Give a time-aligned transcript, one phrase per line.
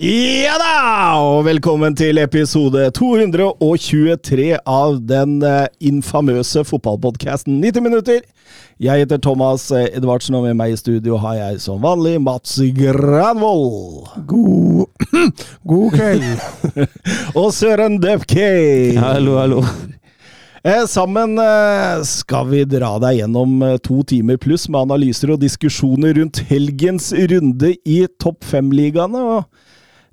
[0.00, 0.76] Ja da!
[1.20, 8.22] Og velkommen til episode 223 av den eh, infamøse fotballpodkasten 90 minutter.
[8.80, 12.56] Jeg heter Thomas eh, Edvardsen, og med meg i studio har jeg som vanlig Mats
[12.78, 14.08] Granvold.
[14.24, 14.88] God,
[15.68, 16.26] God kveld.
[17.42, 18.96] og Søren Dupkey.
[18.96, 19.60] Hallo, hallo.
[20.64, 25.44] Eh, sammen eh, skal vi dra deg gjennom eh, to timer pluss med analyser og
[25.44, 29.26] diskusjoner rundt helgens runde i topp fem-ligaene.
[29.36, 29.66] og-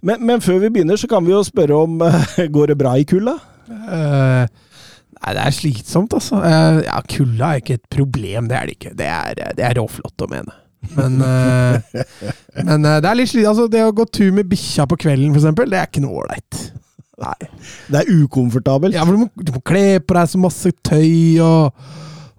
[0.05, 2.93] Men, men før vi begynner, så kan vi jo spørre om eh, går det bra
[2.99, 3.37] i kulda?
[3.67, 6.39] Uh, nei, det er slitsomt, altså.
[6.43, 8.95] Uh, ja, kulda er ikke et problem, det er det ikke.
[8.97, 10.57] Det er, det er råflott å mene.
[10.95, 12.03] Men, uh,
[12.67, 13.53] men det er litt slitsomt.
[13.55, 16.61] altså, det å gå tur med bikkja på kvelden, eksempel, det er ikke noe ålreit.
[17.17, 17.49] Nei.
[17.89, 18.93] Det er ukomfortabelt.
[18.93, 21.89] Ja, for du må, du må kle på deg så masse tøy, og,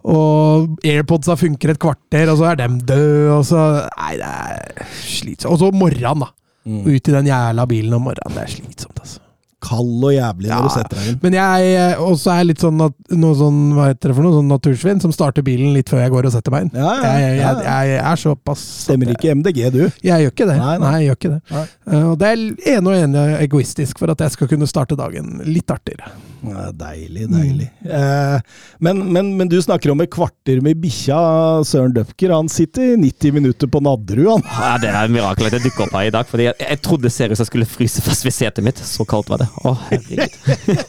[0.07, 3.65] og airpodsa funker et kvarter, og så er dem døde, og så
[3.99, 5.51] Nei, det er slitsomt.
[5.57, 6.33] Og så morgenen, da.
[6.69, 6.85] Mm.
[6.85, 8.37] Ut i den jævla bilen om morgenen.
[8.37, 9.21] Det er slitsomt, altså.
[9.65, 11.17] Kald og jævlig når Ja, du setter deg inn.
[11.25, 14.37] Men jeg eh, også er litt sånn, nat- noe sånn hva heter det for noe,
[14.39, 16.71] sånn natursvin som starter bilen litt før jeg går og setter meg inn.
[16.79, 19.81] Ja, ja, Jeg, jeg, ja, jeg, jeg er såpass Stemmer ikke MDG, du.
[20.07, 20.57] Jeg gjør ikke det.
[20.63, 20.93] Nei, Nei, nei.
[21.03, 21.67] jeg gjør ikke det.
[21.91, 25.41] Eh, og det er ene og ene egoistisk for at jeg skal kunne starte dagen
[25.49, 26.13] litt artigere.
[26.39, 27.65] Ja, deilig, deilig.
[27.83, 28.39] Uh,
[28.87, 31.19] men, men, men du snakker om et kvarter med bikkja.
[31.67, 34.45] Søren Døfker, han sitter 90 minutter på Nadderud, han.
[34.47, 36.31] Ja, det er et mirakel at jeg dukker opp her i dag.
[36.31, 38.79] Fordi jeg, jeg trodde seriøst jeg skulle fryse fast ved setet mitt.
[38.87, 39.48] Så kaldt var det.
[39.65, 40.39] Å, herregud.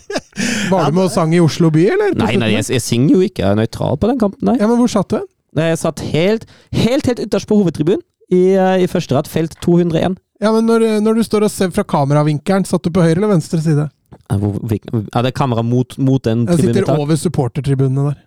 [0.71, 2.15] Var du med og sang i Oslo by, eller?
[2.19, 3.43] Nei, nei, jeg, jeg synger jo ikke.
[3.43, 4.43] Jeg er nøytral på den kampen.
[4.47, 4.55] Nei.
[4.61, 5.19] Ja, men hvor satt du?
[5.59, 8.03] Jeg satt helt, helt, helt ytterst på hovedtribunen.
[8.29, 10.19] I, eh, I første rad, felt 201.
[10.39, 13.33] Ja, men når, når du står og ser fra kameravinkelen, satt du på høyre eller
[13.33, 13.89] venstre side?
[14.29, 18.19] Hvil- Ja, det er kamera mot, mot den Jeg sitter over supportertribunene der.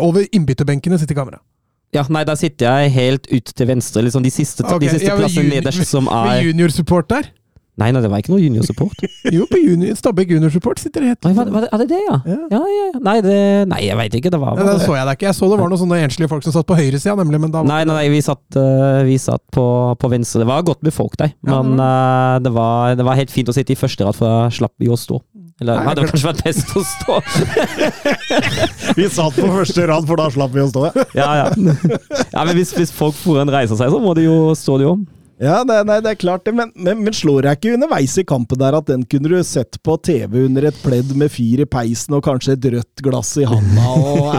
[0.00, 1.38] Over innbytterbenkene sitter kamera.
[1.94, 4.02] Ja, nei, da sitter jeg helt ut til venstre.
[4.02, 7.28] Liksom de siste, okay, de siste ja, plassene nederst som Med er juniorsupport der?
[7.74, 9.00] Nei, nei, det var ikke noe juniorsupport.
[9.34, 12.00] Jo, på junior, Stabæk juniorsupport sitter det helt Nei, var, var, det- er det det,
[12.06, 12.18] ja?
[12.30, 12.36] Ja.
[12.52, 12.84] Ja, ja.
[13.02, 13.38] Nei, det,
[13.72, 14.30] nei jeg veit ikke.
[14.30, 15.28] Det var Ja, da så jeg deg ikke.
[15.30, 17.64] Jeg så det var noen sånne enslige folk som satt på høyresida, nemlig, men da
[17.66, 19.66] Nei, nei, nei vi satt, eh, vi satt på,
[19.98, 20.44] på venstre.
[20.44, 23.56] Det var godt med folk der, men uh, det, var, det var helt fint å
[23.56, 25.18] sitte i første rad, for da slapp vi å stå.
[25.62, 27.18] Eller Nei, hadde kanskje vært best å stå.
[28.98, 30.88] Vi satt på første rad, for da slapp vi å stå.
[31.14, 31.44] Ja, ja.
[31.54, 35.04] ja men hvis, hvis folk foran reiser seg, så må de jo stå, de òg.
[35.44, 38.24] Ja, det, nei, det er klart det, men, men, men slår jeg ikke underveis i
[38.28, 41.68] kampen der at den kunne du sett på TV under et pledd med fyr i
[41.68, 44.32] peisen og kanskje et rødt glass i handa og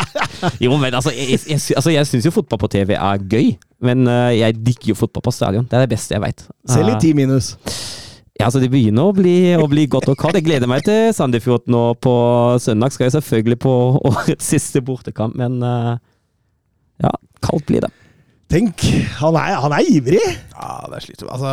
[0.64, 3.50] Jo, men altså, jeg, jeg, altså, jeg syns jo fotball på TV er gøy,
[3.84, 5.66] men eh, jeg digger jo fotball på stadion.
[5.68, 6.44] Det er det beste jeg veit.
[6.68, 7.54] Selv i ti minus.
[8.40, 10.38] Ja, altså Det begynner å bli, å bli godt og kaldt.
[10.40, 12.14] Jeg gleder meg til Sandefjord nå på
[12.62, 12.94] søndag.
[12.94, 13.74] Skal jeg selvfølgelig på
[14.12, 15.94] årets siste bortekamp, men eh,
[17.04, 17.12] ja,
[17.44, 17.92] kaldt blir det.
[18.50, 18.82] Tenk,
[19.20, 20.22] han er, han er ivrig!
[20.56, 21.30] Ja, det er slitsomt.
[21.36, 21.52] Altså,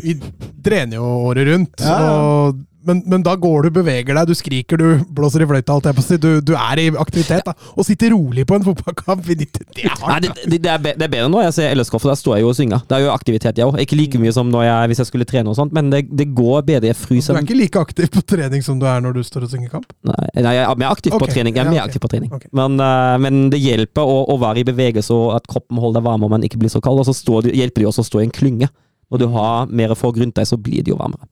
[0.00, 0.14] vi
[0.64, 1.98] trener jo året rundt, ja.
[2.08, 5.88] og, men, men da går du, beveger deg, du skriker, du blåser i fløyta, alt
[5.88, 6.18] jeg på å si.
[6.22, 7.54] Du, du er i aktivitet, da.
[7.76, 10.26] Og sitter rolig på en fotballkamp, det, det er hardt.
[10.26, 12.58] det, det, det, er bedre når jeg ser LSK, for der står jeg jo og
[12.58, 12.84] synger.
[12.88, 13.78] Det er jo aktivitet, jeg òg.
[13.82, 16.62] Ikke like mye som jeg, hvis jeg skulle trene og sånt, men det, det går
[16.68, 16.92] bedre.
[16.92, 19.54] Jeg Du er ikke like aktiv på trening som du er når du står og
[19.54, 19.88] synger kamp?
[20.08, 21.56] Nei, nei, jeg er mer aktiv på Ok, trening.
[21.56, 22.32] Jeg er mer aktiv på trening.
[22.34, 22.50] Okay.
[22.56, 26.08] Men, uh, men det hjelper å, å være i bevegelse, og at kroppen holder deg
[26.08, 27.02] varm og man ikke blir så kald.
[27.02, 28.70] Og så står, hjelper det også å stå i en klynge.
[29.12, 31.28] Når du har mer folk rundt deg, så blir det jo varmere.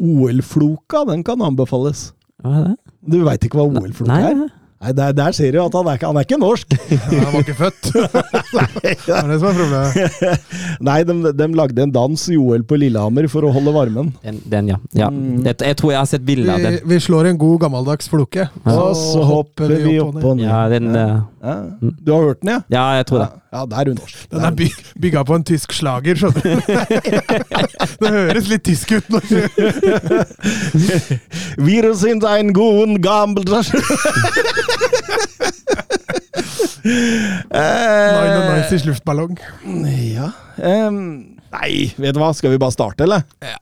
[0.00, 2.10] OL-floka, den kan anbefales.
[2.42, 2.76] Hva er det?
[3.14, 4.44] Du veit ikke hva OL-floka er?
[4.84, 6.74] Nei, der, der ser du at han er, ikke- han er ikke norsk.
[7.08, 7.86] Han var ikke født.
[8.84, 10.42] det er det som er problemet.
[10.84, 14.10] Nei, de, de lagde en dans i OL på Lillehammer for å holde varmen.
[14.26, 14.76] Den, den ja.
[14.98, 15.08] ja.
[15.08, 15.38] Mm.
[15.46, 16.76] Jeg, jeg tror jeg har sett bilde av Vi, den.
[16.92, 18.44] vi slår en god gammeldags floke.
[18.74, 20.44] Og så hopper vi opp og ned.
[20.50, 21.56] Ja, den, Ja.
[21.80, 22.60] Du har hørt den, ja?
[22.72, 23.30] ja, jeg tror det.
[23.54, 24.26] Ja, ja da er norsk.
[24.32, 26.50] Den er byg, bygga på en tysk slager, skjønner du.
[28.02, 29.06] det høres litt tysk ut.
[29.14, 29.22] Når
[31.62, 33.44] Wir sind ein guten gammel
[36.84, 39.38] Nine og Nice i luftballong.
[39.86, 40.28] Ja
[40.58, 42.32] um, Nei, vet du hva?
[42.34, 43.22] Skal vi bare starte, eller?
[43.38, 43.54] Balotelli,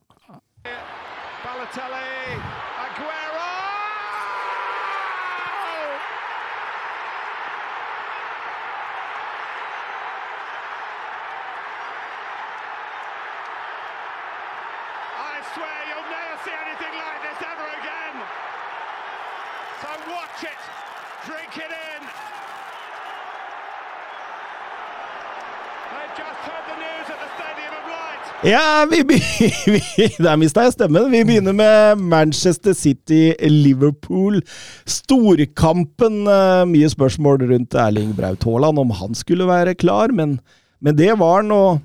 [28.42, 29.02] Ja, vi,
[29.72, 31.06] vi Der mista jeg stemmen.
[31.12, 34.40] Vi begynner med Manchester City-Liverpool.
[34.88, 36.24] Storkampen.
[36.26, 40.40] eh, Mye spørsmål rundt Erling Braut Haaland, om han skulle være klar, men,
[40.82, 41.54] men det var han.
[41.54, 41.78] Og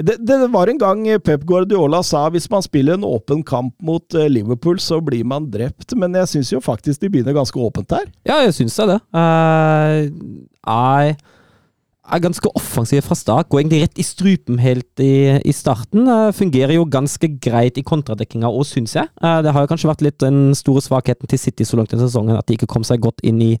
[0.00, 4.16] det, det var en gang Pep Guardiola sa hvis man spiller en åpen kamp mot
[4.16, 5.92] eh, Liverpool, så blir man drept.
[6.00, 8.08] Men jeg syns jo faktisk de begynner ganske åpent her.
[8.24, 9.00] Ja, jeg syns det.
[9.12, 10.08] Uh,
[10.64, 11.16] jeg
[12.04, 13.48] er ganske offensiv fra start.
[13.48, 16.04] Går egentlig rett i strupen helt i, i starten.
[16.10, 19.08] Eh, fungerer jo ganske greit i kontradekkinga òg, syns jeg.
[19.24, 22.00] Eh, det har jo kanskje vært litt den store svakheten til City så langt i
[22.00, 23.52] sesongen, at de ikke kom seg godt inn i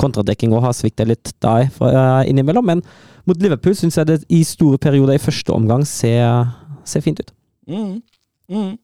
[0.00, 2.68] kontradekking og har svikta litt der uh, innimellom.
[2.68, 2.84] Men
[3.28, 6.52] mot Liverpool syns jeg det i store perioder i første omgang ser,
[6.84, 7.32] ser fint ut.
[7.70, 7.96] Mm.
[8.52, 8.74] Mm.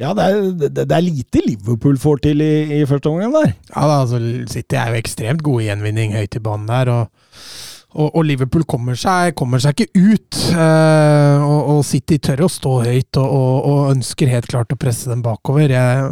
[0.00, 3.52] Ja, det er, det, det er lite Liverpool får til i, i første omgang der.
[3.74, 6.90] Ja, da, altså City er jo ekstremt gode i gjenvinning høyt i banen der.
[6.94, 10.38] og og, og Liverpool kommer seg, kommer seg ikke ut.
[10.50, 14.78] eh, og, og City tør å stå høyt og, og, og ønsker helt klart å
[14.80, 15.70] presse dem bakover.
[15.70, 16.08] Jeg,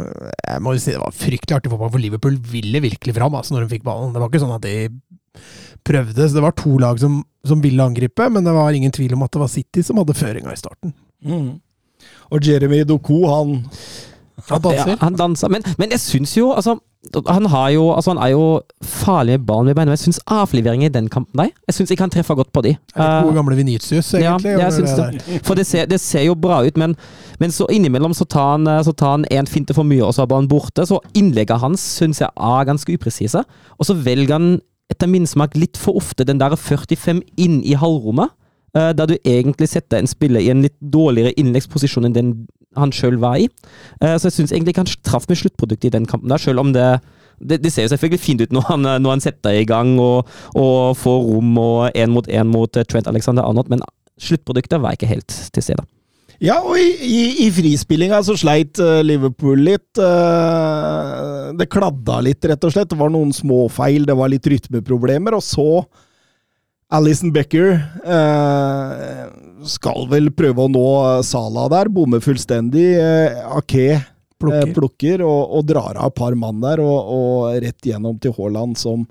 [0.47, 3.55] jeg må jo si Det var fryktelig artig fotball, for Liverpool ville virkelig fram altså,
[3.57, 4.13] når de fikk ballen.
[4.15, 4.77] Det var ikke sånn at de
[5.83, 6.29] prøvde.
[6.29, 9.27] Så det var to lag som, som ville angripe, men det var ingen tvil om
[9.27, 10.95] at det var City som hadde føringa i starten.
[11.27, 11.51] Mm.
[12.33, 13.59] Og Jeremy Doku, han
[14.49, 14.95] Han danser.
[14.95, 15.51] Ja, han danser.
[15.53, 16.77] Men, men jeg syns jo altså,
[17.27, 18.43] han, har jo, altså, han er jo
[18.81, 22.13] farlig med ballen men jeg syns avleveringen i den kampen der Jeg syns ikke han
[22.13, 22.75] treffer godt på de.
[22.95, 24.53] Er det Eh, gode gamle Venitius, egentlig?
[24.57, 25.41] Ja, det.
[25.43, 26.95] For det ser, det ser jo bra ut, men,
[27.39, 30.23] men så innimellom så tar han så tar han en finte for mye, og så
[30.23, 30.85] er ballen borte.
[30.87, 33.43] Så innleggene hans syns jeg er ganske upresise.
[33.79, 34.61] Og så velger han
[34.91, 38.31] etter min smak litt for ofte den der 45 inn i halvrommet.
[38.75, 42.33] Eh, Der du egentlig setter en spiller i en litt dårligere innleggsposisjon enn den
[42.75, 43.49] han sjøl var i.
[44.01, 46.59] Eh, Så jeg syns egentlig ikke han traff med sluttproduktet i den kampen, der, selv
[46.63, 46.87] om det
[47.43, 50.29] det, det ser jo selvfølgelig fint ut når han, når han setter i gang og,
[50.55, 53.81] og får rom og én mot én mot eh, Trent Alexander Arnold, men
[54.21, 55.83] sluttproduktet var ikke helt til stede.
[56.43, 59.95] Ja, og i, i, i frispillinga så sleit Liverpool litt.
[61.57, 62.89] det kladda litt, rett og slett.
[62.91, 65.37] Det var noen småfeil, det var litt rytmeproblemer.
[65.37, 65.67] Og så
[66.93, 67.71] Alison Becker
[68.05, 69.21] eh,
[69.65, 70.87] skal vel prøve å nå
[71.25, 71.89] Sala der.
[71.93, 72.89] Bommer fullstendig.
[73.01, 74.03] Eh, Ake eh,
[74.43, 74.73] Plukker.
[74.75, 78.75] plukker og, og drar av et par mann der, og, og rett gjennom til Haaland,
[78.77, 79.05] som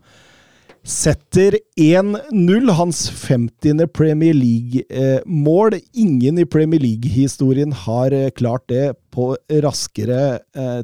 [0.84, 2.70] setter 1-0.
[2.76, 3.86] Hans 50.
[3.96, 5.78] Premier League-mål.
[6.04, 9.32] Ingen i Premier League-historien har eh, klart det på
[9.64, 10.22] raskere
[10.54, 10.80] eh,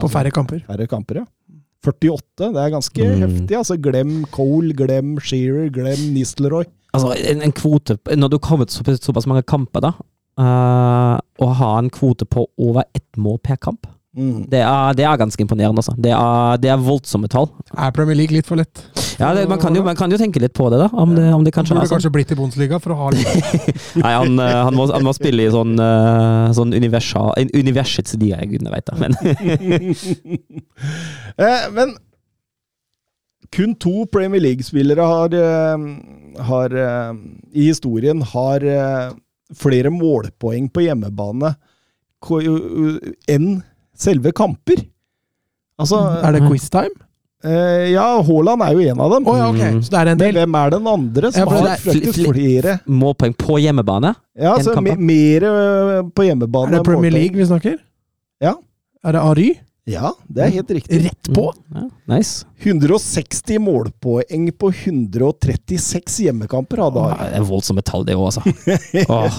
[0.00, 0.64] På færre kamper.
[0.66, 1.28] færre kamper, ja.
[1.86, 3.20] 48, det er ganske Mm.
[3.24, 3.56] heftig.
[3.56, 6.64] altså Glem Cole, glem Shearer, glem Nistelrooy.
[6.96, 9.92] Altså, en, en kvote Når du har kommet så, såpass mange kamper, da,
[10.40, 14.46] uh, å ha en kvote på over ett mål per kamp, Mm.
[14.48, 15.82] det er, det er ganske imponerende.
[15.82, 15.92] Altså.
[16.00, 17.50] Det, er, det er voldsomme tall.
[17.76, 18.80] Er Premier League litt for lett?
[19.20, 20.88] Ja, det, man, kan jo, man kan jo tenke litt på det, da.
[20.92, 21.92] Om det, om det Han burde er sånn.
[21.96, 23.28] kanskje blitt i Bundesliga for å ha litt
[24.02, 28.40] Nei, han, eh, han, må, han må spille i sånn, eh, sånn universa, universets dia,
[28.48, 28.92] gudene veit.
[29.00, 29.16] Men
[31.36, 31.92] Eh, men
[33.52, 36.76] kun to Premier League-spillere har, eh, har
[37.52, 38.64] i historien har
[39.56, 41.54] flere målpoeng på hjemmebane
[43.30, 43.50] enn
[43.98, 44.84] selve kamper.
[45.80, 46.94] Altså Er det quiztime?
[47.44, 49.26] Uh, Ja, Haaland er jo en av dem.
[49.28, 49.60] Oh, ja, ok.
[49.60, 49.82] Mm.
[49.84, 50.38] Så det er en Men del.
[50.40, 52.78] hvem er den andre som Ja, har er faktisk flere?
[52.88, 54.14] målpoeng på hjemmebane?
[54.40, 54.80] Ja, da?
[54.96, 56.72] mer eh, på hjemmebane.
[56.72, 57.12] Er det Premier.
[57.12, 57.76] League vi snakker?
[58.42, 58.54] Ja.
[59.04, 59.50] Er det Ary?
[59.86, 60.98] Ja, det er helt riktig.
[61.04, 61.44] Rett på!
[61.70, 62.42] Ja, nice.
[62.64, 67.20] 160 målpoeng på 136 hjemmekamper hadde han.
[67.20, 68.42] Det er voldsomme tall, det òg, altså.
[69.14, 69.36] Åh.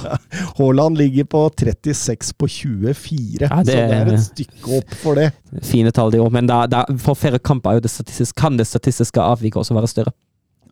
[0.57, 5.19] Haaland ligger på 36 på 24, Ja, det- så det er et stykke opp for
[5.19, 5.27] det.
[5.67, 8.55] Fine tall, det òg, men da, da, for færre kamper er jo det statistisk, kan
[8.55, 10.15] det statistiske avviket også være større.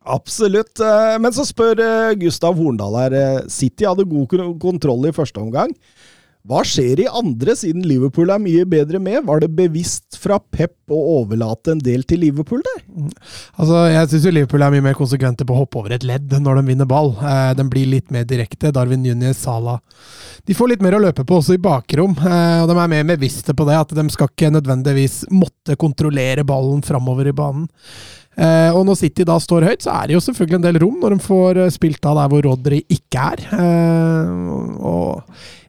[0.05, 0.79] Absolutt.
[0.79, 3.13] eh, Men så spør eh, Gustav Horndal her.
[3.19, 5.73] eh, City hadde god kontroll i første omgang.
[6.45, 9.23] Hva skjer i andre, siden Liverpool er mye bedre med?
[9.25, 12.83] Var det bevisst fra Pep å overlate en del til Liverpool der?
[13.57, 16.59] Altså, Jeg syns Liverpool er mye mer konsekvente på å hoppe over et ledd når
[16.59, 17.15] de vinner ball.
[17.17, 18.69] Eh, den blir litt mer direkte.
[18.75, 19.79] Darwin Junior, Salah
[20.45, 22.13] De får litt mer å løpe på også i bakrom.
[22.13, 26.45] Eh, og de er mer bevisste på det, at de skal ikke nødvendigvis måtte kontrollere
[26.45, 27.65] ballen framover i banen.
[28.35, 30.97] Eh, og når City da står høyt, så er det jo selvfølgelig en del rom
[30.99, 33.43] når de får eh, spilt av der hvor Rodry ikke er.
[33.55, 34.33] Eh,
[34.83, 35.21] og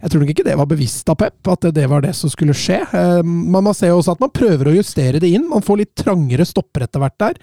[0.02, 2.54] Jeg tror nok ikke det var bevisst av Pep, at det var det som skulle
[2.54, 2.78] skje.
[3.24, 5.48] Men man ser jo også at man prøver å justere det inn.
[5.50, 7.40] Man får litt trangere stopper etter hvert der.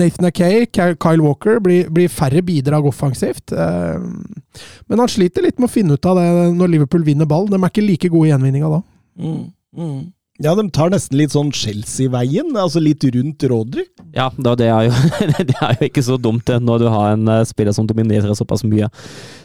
[0.00, 3.54] Nathan Akay, Kyle Walker blir, blir færre bidrag offensivt.
[3.54, 7.46] Men han sliter litt med å finne ut av det når Liverpool vinner ball.
[7.50, 8.80] De er ikke like gode i gjenvinninga da.
[9.20, 9.44] Mm,
[9.76, 10.00] mm.
[10.40, 13.84] Ja, de tar nesten litt sånn Chelsea-veien, altså litt rundt Rodry.
[14.16, 14.94] Ja, da, det, er jo,
[15.36, 18.64] det er jo ikke så dumt når du har en eh, spiller som dominerer såpass
[18.64, 18.88] mye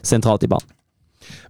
[0.05, 0.71] sentralt i banen.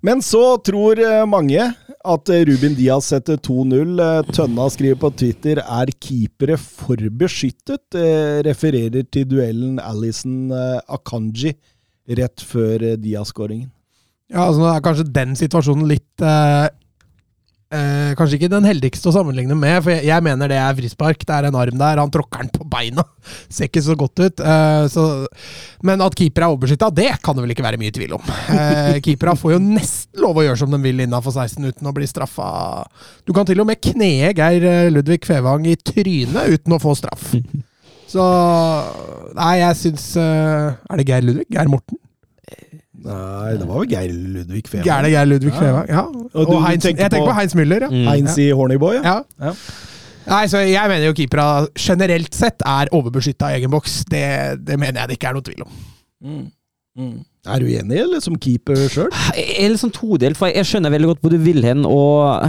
[0.01, 1.61] Men så tror eh, mange
[2.05, 3.93] at eh, Ruben Diaz setter 2-0.
[4.01, 7.99] Eh, Tønna skriver på Twitter er keepere for beskyttet.
[8.49, 11.55] Refererer til duellen Alison-Akanji
[12.17, 13.69] rett før Diaz-skåringen.
[14.33, 16.65] Ja, altså nå er kanskje den situasjonen litt eh,
[17.75, 21.25] eh, Kanskje ikke den heldigste å sammenligne med, for jeg, jeg mener det er frispark.
[21.27, 23.03] Det er en arm der, han tråkker den på beina.
[23.53, 24.43] Ser ikke så godt ut.
[24.43, 25.05] Eh, så,
[25.85, 28.33] men at keeper er overbeskytta, det kan det vel ikke være mye tvil om.
[28.55, 31.95] Eh, Keepera får jo nesten lov å gjøre som de vil innafor 16 uten å
[31.95, 32.47] bli straffa.
[33.27, 36.95] Du kan til og med knee Geir eh, Ludvig Fevang i trynet uten å få
[36.97, 37.33] straff.
[38.15, 38.23] Så
[39.35, 41.47] Nei, jeg syns eh, Er det Geir Ludvig?
[41.51, 41.97] Geir Morten?
[43.05, 44.85] Nei, det var vel Geir Ludvig Fevang.
[44.87, 45.59] Gærne Geir Ludvig Ja.
[45.61, 45.87] Fevang.
[45.89, 46.03] Ja.
[46.05, 47.89] Og Og, du Heinz, tenker jeg tenker på- på Heinz Müller, ja.
[47.93, 48.07] Mm.
[48.09, 49.03] Heinz i Hornyboy, ja.
[49.03, 49.21] ja.
[49.49, 49.53] Ja.
[50.27, 54.03] Nei, så Jeg mener jo keepera generelt sett er overbeskytta i egen boks.
[54.09, 54.23] Det,
[54.65, 55.71] det mener jeg det ikke er noe tvil om.
[56.25, 56.45] Mm.
[56.95, 57.25] Mm.
[57.45, 59.09] Er du enig, eller som keeper sjøl?
[59.35, 61.83] Jeg er litt sånn todelt, for jeg skjønner veldig godt hvor du vil hen.
[61.85, 62.47] og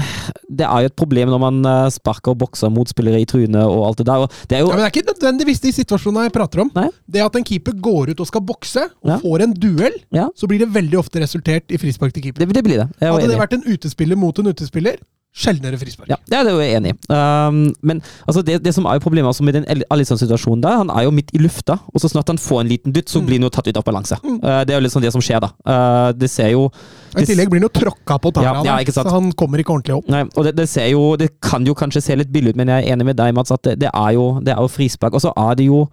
[0.48, 3.82] Det er jo et problem når man eh, sparker og bokser motspillere i trynet og
[3.88, 4.24] alt det der.
[4.48, 6.70] Det er jo Ja, men Det er ikke nødvendigvis de situasjonene jeg prater om.
[6.78, 6.86] Nei.
[7.10, 9.18] Det at en keeper går ut og skal bokse, og Ja.
[9.18, 10.28] får en duell, Ja.
[10.38, 12.46] så blir det veldig ofte resultert i frispark til keeper.
[12.46, 12.88] det, det blir det.
[13.02, 14.96] Hadde det vært en utespiller mot en utespiller,
[15.36, 16.08] sjeldnere frispark.
[16.08, 16.96] Ja, det er jeg enig i.
[17.12, 20.92] Um, men altså, det, det som er jo problemet altså, med den Alisson-situasjonen der, han
[20.94, 23.26] er jo midt i lufta, og så snart han får en liten dytt, så Mm.
[23.26, 24.16] blir han jo tatt ut av balanse.
[24.24, 25.50] Uh, det er jo sånn det som skjer da.
[25.66, 26.70] Uh, det ser jo
[27.16, 29.96] I tillegg blir han jo tråkka på tærne, ja, ja, så han kommer ikke ordentlig
[29.98, 30.08] opp.
[30.12, 32.68] Nei, og det, det ser jo Det kan jo kanskje se litt billig ut, men
[32.72, 35.16] jeg er enig med deg, Mats, at det, det, er, jo, det er jo frispark.
[35.16, 35.84] Og så er det jo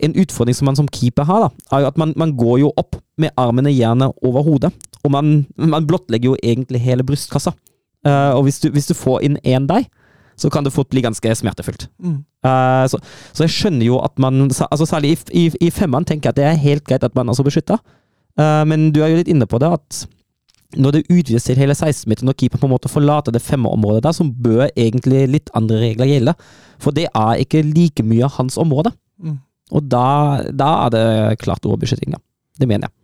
[0.00, 2.70] en utfordring som man som keeper har, da, er jo at man, man går jo
[2.80, 4.72] opp med armene gjerne over hodet.
[5.04, 7.52] Og man, man blottlegger jo egentlig hele brystkassa.
[8.06, 9.88] Uh, og hvis du, hvis du får inn én deg,
[10.40, 11.88] så kan det fort bli ganske smertefullt.
[12.00, 12.22] Mm.
[12.46, 13.00] Uh, så,
[13.36, 16.38] så jeg skjønner jo at man altså Særlig i, i, i femmeren tenker jeg at
[16.38, 17.76] det er helt greit at man er så beskytta.
[18.40, 20.00] Uh, men du er jo litt inne på det at
[20.78, 24.14] når det utvides til hele 16-meteren, når keeper på en måte forlater det femmerområdet der,
[24.14, 26.34] så bør egentlig litt andre regler gjelde.
[26.78, 28.92] For det er ikke like mye hans område.
[29.18, 29.40] Mm.
[29.74, 30.06] Og da,
[30.54, 32.22] da er det klart overbeskytting, da.
[32.60, 32.94] Det mener jeg.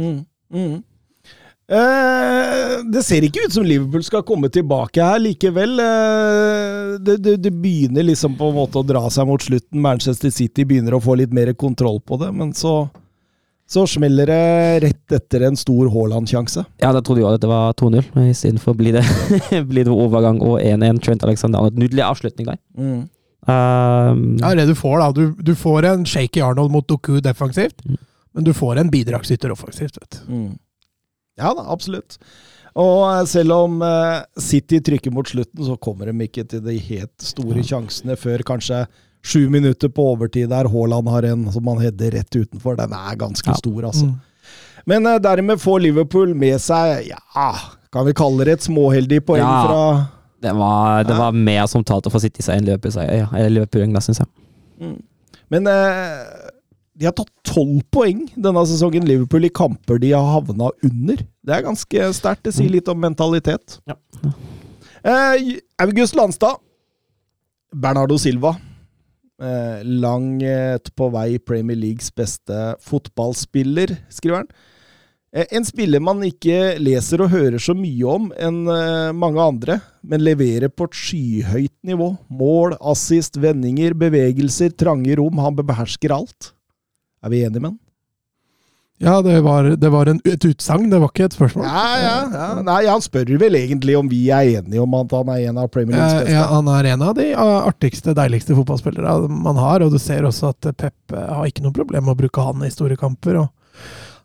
[0.00, 0.24] Mm.
[1.70, 5.76] Eh, det ser ikke ut som Liverpool skal komme tilbake her likevel.
[5.84, 9.78] Eh, det, det, det begynner liksom på en måte å dra seg mot slutten.
[9.84, 12.74] Manchester City begynner å få litt mer kontroll på det, men så,
[13.70, 14.40] så smeller det
[14.88, 16.64] rett etter en stor Haaland-sjanse.
[16.82, 19.04] Ja, da trodde jeg at det var 2-0, istedenfor blir det,
[19.70, 20.98] blir det overgang og 1-1.
[21.06, 21.78] Trent Alexander Arnold.
[21.84, 22.58] Nydelig avslutning der.
[22.74, 23.00] Mm.
[23.46, 25.12] Um, Ja, det det du får, da.
[25.16, 27.96] Du, du får en shaky Arnold mot Doku defensivt, Mm.
[28.34, 29.96] men du får en bidragsyter offensivt.
[30.02, 30.34] vet du.
[30.34, 30.50] Mm.
[31.38, 32.16] Ja da, absolutt.
[32.78, 36.76] Og eh, selv om eh, City trykker mot slutten, så kommer de ikke til de
[36.90, 38.84] helt store sjansene før kanskje
[39.20, 42.76] sju minutter på overtid der Haaland har en som han header rett utenfor.
[42.78, 43.54] Den er ganske Ja.
[43.58, 44.06] stor, altså.
[44.06, 44.20] Mm.
[44.86, 47.50] Men eh, dermed får Liverpool med seg, ja,
[47.92, 49.66] kan vi kalle det et småheldig poeng Ja.
[49.66, 50.08] fra
[50.40, 53.12] det var, det var mer som talte for City seg enn Liverpool-seier.
[53.12, 54.28] Ja, eller Liverpool, da, synes jeg.
[54.80, 54.94] Mm.
[55.52, 56.39] Men eh,
[57.00, 61.22] de har tatt tolv poeng denne sesongen, Liverpool, i kamper de har havna under.
[61.40, 62.44] Det er ganske sterkt.
[62.44, 63.78] Det sier litt om mentalitet.
[63.88, 63.96] Ja.
[65.00, 66.60] Eh, August Landstad.
[67.72, 68.52] Bernardo Silva.
[69.40, 74.52] Eh, langt på vei Premier Leagues beste fotballspiller, skriver han.
[75.32, 79.80] Eh, en spiller man ikke leser og hører så mye om enn eh, mange andre,
[80.04, 82.12] men leverer på et skyhøyt nivå.
[82.28, 85.40] Mål, assist, vendinger, bevegelser, trange rom.
[85.40, 86.52] Han behersker alt.
[87.24, 87.78] Er vi enige med han?
[89.00, 91.64] Ja, det var, det var en, et utsagn, det var ikke et spørsmål.
[91.64, 92.48] Ja, ja, ja.
[92.66, 95.70] Nei, han spør vel egentlig om vi er enige om at han er en av
[95.72, 96.34] Premier Leagues Eh, beste.
[96.36, 100.50] ja, han er en av de artigste, deiligste fotballspillere man har, og du ser også
[100.52, 103.40] at Pep eh, har ikke noe problem med å bruke han i store kamper.
[103.40, 103.48] Og,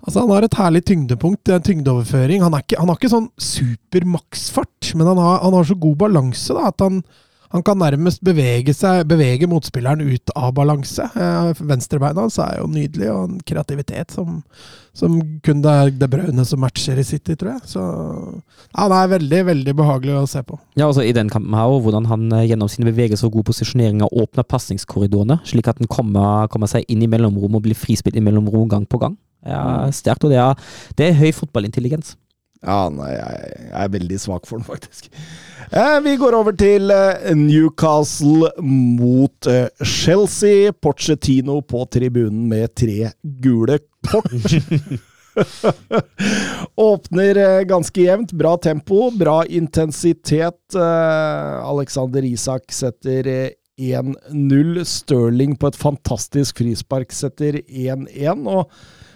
[0.04, 2.44] altså, han har et herlig tyngdepunkt, en tyngdeoverføring.
[2.44, 5.80] Han, er ikke, han har ikke sånn super maksfart, men han har, han har så
[5.88, 7.00] god balanse da, at han,
[7.56, 11.06] han kan nærmest bevege seg, bevege motspilleren ut av balanse.
[11.08, 14.42] Eh, Venstrebeina hans er jo nydelig, og en kreativitet som,
[14.96, 17.70] som kun det er De Bruyne som matcher i City, tror jeg.
[17.76, 17.86] Så
[18.76, 20.60] han er veldig, veldig behagelig å se på.
[20.76, 23.54] Ja, altså I den kampen her, og hvordan han eh, gjennom sine bevegelser og gode
[23.54, 28.20] posisjoneringer åpner pasningskorridorene, slik at han kommer, kommer seg inn i mellomrom og blir frispilt
[28.20, 29.16] i mellomrom gang på gang.
[29.46, 30.26] Ja, Sterkt.
[30.26, 32.16] Og det er, det er høy fotballintelligens.
[32.64, 35.10] Ja, nei, jeg, er veldig svak for den, faktisk.
[35.72, 40.74] Eh, vi går over til eh, Newcastle mot eh, Chelsea.
[40.74, 44.32] Porcetino på tribunen med tre gule kort.
[46.76, 48.32] Åpner ganske jevnt.
[48.32, 50.76] Bra tempo, bra intensitet.
[50.76, 54.84] Eh, Alexander Isak setter eh, 1-0.
[54.86, 58.48] Stirling på et fantastisk frispark setter 1-1.
[58.48, 58.72] Og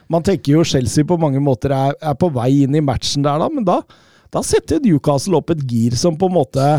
[0.09, 3.41] man tenker jo Chelsea på mange måter er, er på vei inn i matchen der,
[3.41, 3.81] da, men da,
[4.33, 6.69] da setter Newcastle opp et gir som på en måte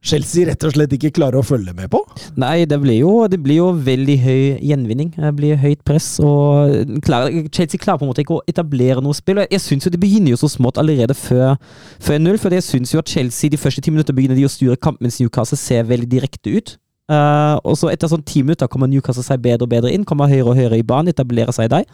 [0.00, 1.98] Chelsea rett og slett ikke klarer å følge med på.
[2.40, 5.10] Nei, det blir jo, det blir jo veldig høy gjenvinning.
[5.12, 6.14] Det blir høyt press.
[6.24, 9.42] og klar, Chelsea klarer på en måte ikke å etablere noe spill.
[9.42, 11.60] Jeg Jeg syns det begynner jo så smått allerede før,
[12.00, 12.38] før 0.
[12.40, 15.04] For jeg syns jo at Chelsea de første ti minutter begynner de å styre kampen,
[15.04, 16.78] mens Newcastle ser veldig direkte ut.
[17.10, 20.30] Uh, og så etter sånn ti minutter kommer Newcastle seg bedre og bedre inn, kommer
[20.30, 21.84] høyere og høyere i banen, etablerer seg der.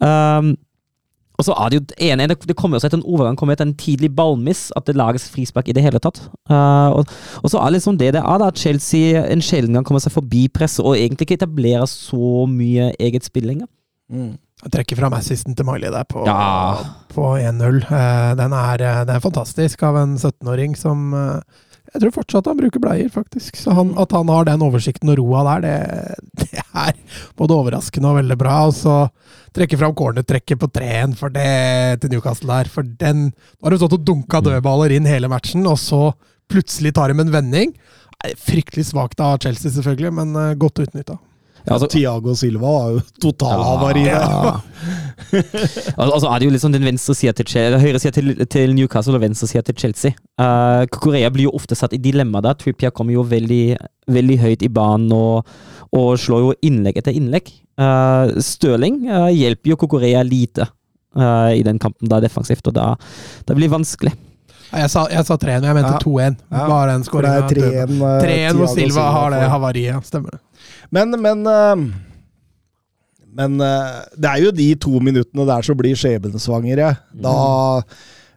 [0.00, 0.54] Um,
[1.40, 3.64] og så er det jo ene, det, det kommer jo etter en overgang kommer etter
[3.64, 6.20] en tidlig ballmiss at det lages frispark i det hele tatt.
[6.50, 9.78] Uh, og, og, så er det liksom det det er, da, at Chelsea en sjelden
[9.78, 13.70] gang kommer seg forbi presset og egentlig ikke etablerer så mye eget spill lenger.
[14.12, 14.36] Mm.
[14.60, 16.36] Jeg trekker fram assisten til Miley der på, ja.
[17.14, 17.80] på 1-0.
[17.88, 21.40] Uh, den, er, den er fantastisk av en 17-åring som uh,
[21.90, 23.58] jeg tror fortsatt han bruker bleier, faktisk.
[23.58, 26.98] Så han, at han har den oversikten og roa der, det, det, er
[27.38, 28.56] både overraskende og veldig bra.
[28.68, 28.96] Og så
[29.56, 32.70] trekke fram cornertrekket på treen for det til Newcastle der.
[32.70, 33.30] For den
[33.62, 34.46] har du stått og dunka mm.
[34.46, 36.12] dødballer inn hele matchen, og så
[36.50, 37.74] plutselig tar de en vending.
[38.38, 41.18] Fryktelig svakt av Chelsea, selvfølgelig, men eh, godt utnytta.
[41.66, 44.52] Ja, altså, Tiago Silva var jo totalhavari ja, ja.
[46.00, 49.48] altså er det jo liksom den venstre sida til høyre til, til, Newcastle og venstre
[49.50, 50.16] sida til Chelsea.
[50.40, 52.56] Uh, Korea blir jo ofte satt i dilemma der.
[52.58, 53.76] Trippier kommer jo veldig,
[54.08, 55.46] veldig høyt i banen og,
[55.92, 57.52] og, slår jo innlegg etter innlegg.
[57.80, 60.68] Uh, Stirling uh, hjelper jo Korea lite
[61.10, 62.92] i den kampen da defensivt, og da,
[63.48, 64.12] det blir vanskelig.
[64.70, 66.02] Jeg sa, jeg sa 3-1, jeg mente ja.
[66.04, 66.36] 2-1.
[66.52, 67.48] Bare den skåringa.
[68.22, 70.06] 3-1 hvor Silva har det havariet.
[70.06, 70.40] Stemmer det.
[70.94, 71.82] Men, men uh,
[73.30, 76.94] Men uh, det er jo de to minuttene der som blir skjebnesvangre.
[77.22, 77.34] Da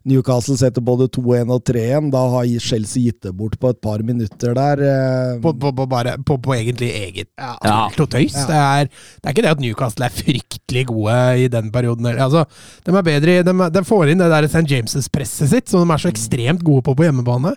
[0.03, 2.09] Newcastle setter både 2-1 og 3-1.
[2.11, 4.83] Da har Chelsea gitt det bort på et par minutter der.
[4.83, 7.53] Uh, på, på, på, bare, på, egentlig eget ja.
[7.63, 7.77] ja.
[7.95, 8.35] tøys.
[8.35, 8.45] Ja.
[8.49, 12.11] Det, er, det, er, ikke det at Newcastle er fryktelig gode i den perioden.
[12.13, 12.45] Altså,
[12.83, 14.67] de er bedre de, de får inn det der St.
[14.69, 17.55] James'-presset sitt, som de er så ekstremt gode på på hjemmebane.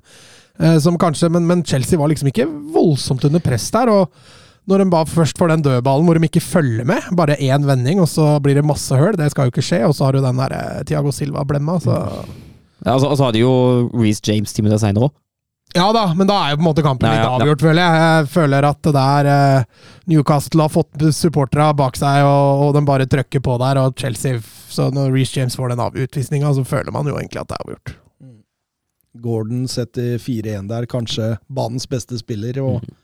[0.80, 3.90] som kanskje, men, men Chelsea var liksom ikke voldsomt under press der.
[3.92, 4.12] og
[4.66, 8.00] når de bare først får den dødballen hvor de ikke følger med, bare én vending,
[8.02, 9.14] og så blir det masse høl.
[9.18, 9.84] Det skal jo ikke skje.
[9.86, 11.94] Og så har du den der eh, Tiago Silva-blemma, så
[12.84, 13.52] ja, altså, Og så hadde jo
[13.94, 15.14] Reece James ti minutter seinere òg.
[15.74, 17.82] Ja da, men da er jo på en måte kampen litt ja, ja, avgjort, føler
[17.82, 18.02] jeg.
[18.02, 22.84] Jeg føler at det der eh, Newcastle har fått supporterne bak seg, og, og de
[22.86, 24.40] bare trøkker på der, og Chelsea
[24.72, 27.58] Så når Reece James får den av utvisninga, så føler man jo egentlig at det
[27.58, 27.96] er avgjort.
[29.22, 32.60] Gordon setter 4-1 der, kanskje banens beste spiller.
[32.62, 32.96] og mm.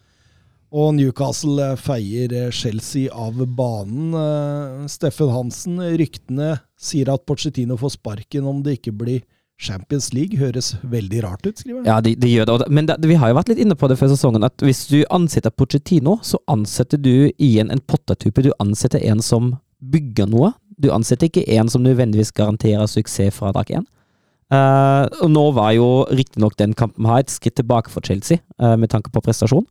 [0.72, 4.14] Og Newcastle eh, feier eh, Chelsea av banen.
[4.16, 9.20] Eh, Steffen Hansen, ryktene sier at Pochettino får sparken om det ikke blir
[9.62, 10.40] Champions League.
[10.40, 11.90] Høres veldig rart ut, skriver han.
[11.90, 12.70] Ja, det, de gjør det.
[12.72, 15.02] Men det, vi har jo vært litt inne på det før sesongen, at hvis du
[15.12, 18.48] ansetter Pochettino, så ansetter du igjen en pottetype.
[18.48, 19.54] Du ansetter en som
[19.92, 20.54] bygger noe.
[20.80, 23.84] Du ansetter ikke en som nødvendigvis garanterer suksess fra dag én.
[24.52, 28.74] Uh, og nå var jo riktignok den kampen her et skritt tilbake for Chelsea, uh,
[28.76, 29.64] med tanke på prestasjon.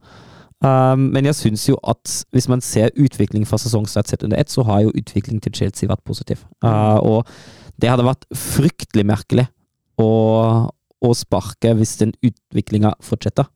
[0.61, 4.51] Um, men jeg syns jo at hvis man ser utvikling fra sesongstart sett under ett,
[4.53, 6.43] så har jo utvikling til Chelsea vært positiv.
[6.61, 7.31] Uh, og
[7.81, 9.47] det hadde vært fryktelig merkelig
[10.01, 10.11] å,
[11.01, 13.49] å sparke hvis den utviklinga fortsetter.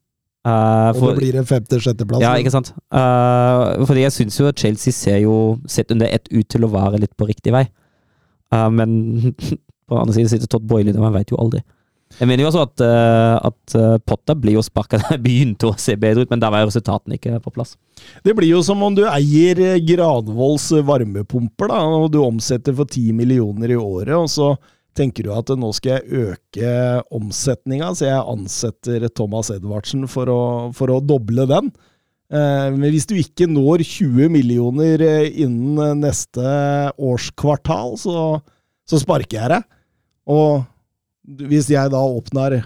[0.45, 2.21] Uh, for, og det blir en femte-sjetteplass?
[2.21, 2.73] Ja, ikke sant.
[2.93, 6.69] Uh, fordi jeg syns jo at Chelsea ser jo, sett under ett, ut til å
[6.73, 7.63] være litt på riktig vei.
[8.53, 8.91] Uh, men
[9.85, 11.61] på den andre siden sitter Todd Boiley og man veit jo aldri.
[12.15, 15.75] Jeg mener jo også at, uh, at uh, Potter blir jo sparka jeg begynte å
[15.79, 17.75] se bedre ut, men da var jo resultatene ikke på plass.
[18.23, 22.87] Det blir jo som om du eier eh, Granvolls varmepumper, da, og du omsetter for
[22.87, 24.53] 10 millioner i året, og så
[24.95, 26.69] tenker du at nå skal jeg øke
[27.15, 30.43] omsetninga, så jeg ansetter Thomas Edvardsen for å,
[30.75, 31.73] for å doble den.
[32.31, 36.45] Men hvis du ikke når 20 millioner innen neste
[36.95, 38.23] årskvartal, så,
[38.87, 39.67] så sparker jeg deg.
[40.31, 40.63] Og
[41.25, 42.59] hvis jeg da åpner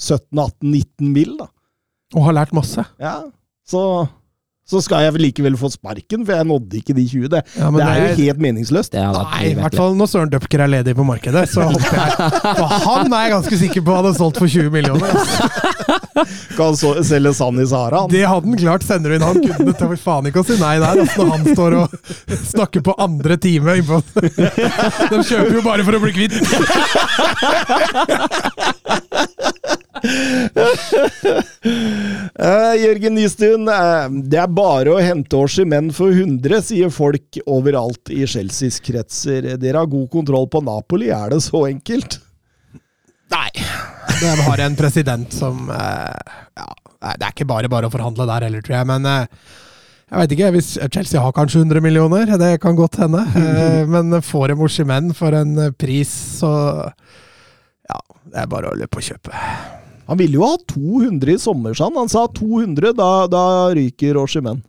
[0.00, 1.50] 17-18-19 mil, da
[2.14, 2.82] Og har lært masse.
[3.00, 3.20] Ja,
[3.66, 4.06] så
[4.64, 7.28] så skal jeg likevel få sparken, for jeg nådde ikke de 20.
[7.34, 8.92] Det, Ja, det er jo det- helt meningsløst.
[8.96, 11.44] Nei, i hvert fall når Søren Dupker er ledig på markedet.
[11.52, 12.10] Så håper jeg
[12.58, 15.08] For han er jeg ganske sikker på hadde solgt for 20 millioner.
[15.12, 15.44] Altså.
[16.56, 18.00] Kan så, selge sand i Sahara.
[18.06, 18.10] han.
[18.10, 18.82] Det hadde han klart.
[18.88, 20.96] Sender du inn han kunne det til faen ikke å si nei der.
[21.04, 21.88] Altså, når han står og
[22.54, 23.70] snakker på andre time.
[23.82, 24.02] innpå-
[25.12, 26.34] De kjøper jo bare for å bli kvitt.
[32.34, 38.10] Eh, Jørgen Nystuen, uh, det er bare å hente Oshimen for 100, sier folk overalt
[38.12, 39.46] i Chelseas kretser.
[39.60, 42.18] Dere har god kontroll på Napoli, er det så enkelt?
[43.32, 43.50] Nei.
[44.20, 46.66] De har en president som uh, ja,
[47.14, 48.90] Det er ikke bare bare å forhandle der heller, tror jeg.
[48.90, 50.50] Men jeg vet ikke.
[50.58, 53.24] Hvis Chelsea har kanskje 100 millioner, det kan godt hende.
[53.94, 56.12] Men får de Oshimen for en pris,
[56.42, 56.52] så
[57.88, 59.32] Ja, det er bare å løpe og kjøpe.
[60.08, 61.98] Han ville jo ha 200 i sommer, sa han.
[61.98, 63.44] Han sa 200, da, da
[63.76, 64.62] ryker Oshimen.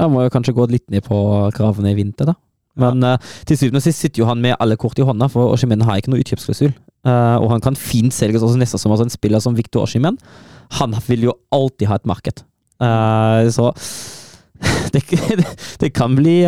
[0.00, 1.18] Han må jo kanskje gå litt ned på
[1.54, 2.36] kravene i vinter, da.
[2.80, 5.54] Men eh, til syvende og sist sitter jo han med alle kort i hånda, for
[5.54, 6.74] Oshimen har ikke noe utkjøpsklausul.
[7.04, 8.96] Uh, og han kan fint selges også neste sommer.
[8.96, 10.16] som en spiller som Victor Oshimen,
[10.80, 12.42] han vil jo alltid ha et marked.
[12.82, 13.70] Uh, så
[14.94, 15.04] det,
[15.82, 16.40] det kan, bli,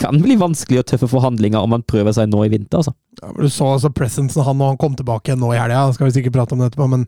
[0.00, 2.96] kan bli vanskelig og tøffe forhandlinger om han prøver seg nå i vinter, altså.
[3.20, 5.86] Ja, men du så altså presencen han når han kom tilbake nå i helga.
[5.94, 7.06] Skal vi sikkert prate om det etterpå, men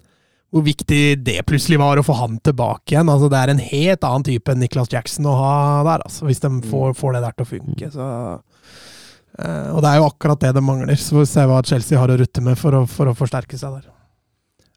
[0.55, 3.11] hvor viktig det plutselig var å få han tilbake igjen.
[3.13, 5.57] Altså, det er en helt annen type enn Niklas Jackson å ha
[5.89, 7.91] der, altså, hvis de får, får det der til å funke.
[7.95, 8.07] Så,
[9.41, 10.95] eh, og det er jo akkurat det de mangler.
[11.01, 13.59] Så får vi se hva Chelsea har å rutte med for å, for å forsterke
[13.59, 13.91] seg der.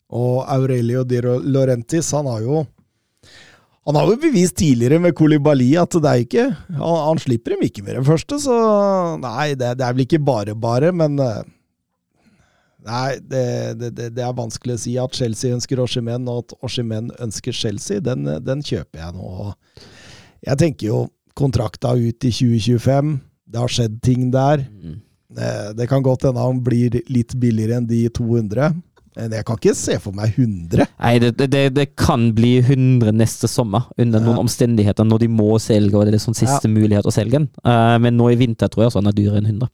[0.09, 2.65] Og Aurelio Di Laurentis, han har jo
[3.87, 6.43] han har jo bevist tidligere med Kolibali at det er ikke
[6.75, 8.57] Han, han slipper dem ikke med det første, så
[9.17, 11.39] Nei, det, det er vel ikke bare bare, men eh,
[12.87, 13.43] Nei, det,
[13.79, 17.99] det, det, er vanskelig å si at Chelsea ønsker Oshimen, og at Oshimen ønsker Chelsea.
[18.03, 19.53] Den, den kjøper jeg nå.
[20.47, 20.99] Jeg tenker jo
[21.39, 23.17] kontrakta ut i 2025.
[23.49, 24.63] Det har skjedd ting der.
[24.69, 24.99] Mm.
[25.77, 28.71] Det kan godt hende han blir litt billigere enn de 200.
[29.19, 30.85] Men jeg kan ikke se for meg 100.
[31.01, 35.51] Nei, det, det- det, kan bli 100 neste sommer, under noen omstendigheter, når de må
[35.59, 37.49] selge, og det er sånn siste mulighet å selge den.
[37.65, 39.67] Eh, men nå i vinter tror jeg sånn er dyrere enn 100.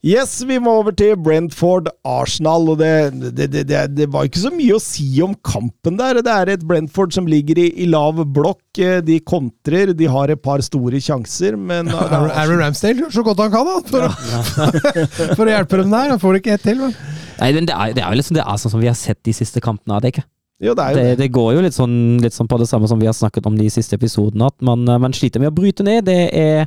[0.00, 2.70] Yes, vi må over til Brentford Arsenal.
[2.72, 2.92] og det,
[3.36, 6.22] det, det, det, det var ikke så mye å si om kampen der.
[6.24, 8.62] Det er et Brentford som ligger i, i lav blokk.
[8.80, 13.24] Eh, De kontrer, de har et par store sjanser, men Aaron, Aaron Ramsdale gjør så
[13.26, 14.70] godt han kan da, for, å,
[15.36, 16.14] for å hjelpe dem der.
[16.14, 16.80] Han får det ikke ett til.
[16.86, 16.96] Men.
[17.42, 19.20] Nei, men det er, det er jo liksom det er sånn som vi har sett
[19.28, 20.24] de siste kampene av det, ikke?
[20.64, 21.18] Jo, det er jo Det, det.
[21.26, 23.54] det går jo litt sånn, litt sånn på det samme som vi har snakket om
[23.60, 26.08] de siste episodene, at man, eh, man sliter med å bryte ned.
[26.08, 26.66] Det er,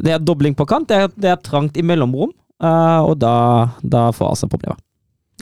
[0.00, 3.36] det er dobling på kant, det er, det er trangt i mellomrom, eh, og da,
[3.82, 4.78] da får altså problemer.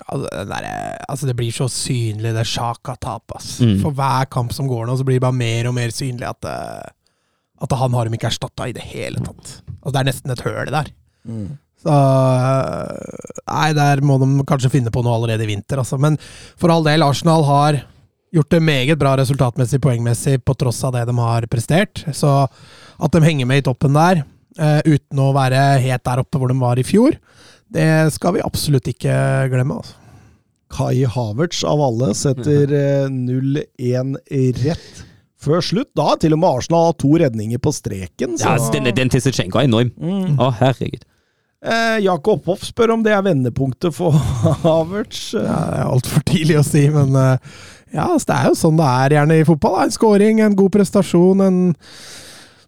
[0.02, 0.66] Altså, der,
[1.08, 3.46] altså, det blir så synlig, det Sjaka-tapet.
[3.62, 3.76] Mm.
[3.82, 6.48] For hver kamp som går nå, så blir det bare mer og mer synlig at,
[6.50, 6.88] eh,
[7.62, 9.60] at han har dem ikke erstatta i det hele tatt.
[9.78, 10.90] Altså, det er nesten et høl der.
[11.30, 11.46] Mm.
[11.84, 16.00] Så eh, Nei, der må de kanskje finne på noe allerede i vinter, altså.
[16.00, 16.18] Men
[16.58, 17.84] for all del, Arsenal har
[18.34, 22.02] gjort det meget bra resultatmessig, poengmessig, på tross av det de har prestert.
[22.10, 26.38] Så at de henger med i toppen der, eh, uten å være helt der oppe
[26.38, 27.16] hvor de var i fjor,
[27.74, 29.14] det skal vi absolutt ikke
[29.50, 29.80] glemme.
[29.80, 29.96] altså.
[30.74, 34.14] Kai Havertz av alle setter eh, 0-1
[34.64, 35.02] rett
[35.44, 35.90] før slutt.
[35.94, 38.38] Da har til og med Arsenal hatt to redninger på streken.
[38.38, 38.46] Så.
[38.46, 39.92] Ja, altså, den, den til Zechenko er enorm.
[40.00, 40.40] Mm.
[40.40, 41.04] Å, herregud.
[41.64, 44.16] Eh, Jakob Hoff spør om det er vendepunktet for
[44.64, 45.30] Havertz.
[45.36, 47.54] Ja, det er altfor tidlig å si, men eh,
[47.94, 49.78] ja, altså, det er jo sånn det er gjerne i fotball.
[49.78, 49.86] da.
[49.86, 51.60] En scoring, en god prestasjon, en,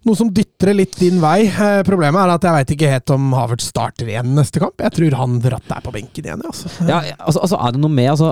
[0.06, 1.46] noe som dytter det litt din vei.
[1.46, 4.78] Eh, problemet er at jeg veit ikke helt om Havertz starter igjen neste kamp.
[4.82, 6.44] Jeg tror han dratt er på benken igjen.
[6.46, 6.70] Altså.
[6.86, 8.30] Ja, altså, altså er det noe med altså,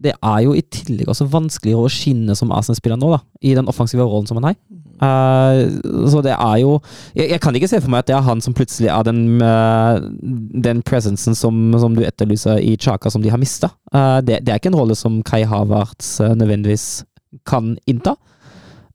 [0.00, 3.68] Det er jo i tillegg også vanskeligere å skinne som Arsenal-spiller nå, da, i den
[3.70, 4.60] offensive rollen som han har.
[5.00, 5.80] Uh,
[6.12, 6.74] så det er jo
[7.16, 9.40] jeg, jeg kan ikke se for meg at det er han som plutselig er den,
[9.40, 9.96] uh,
[10.60, 13.70] den presencen som, som du etterlyser i Chaka, som de har mista.
[14.24, 16.88] det, det er ikke en rolle som Kai Havertz nødvendigvis
[17.48, 18.16] kan innta.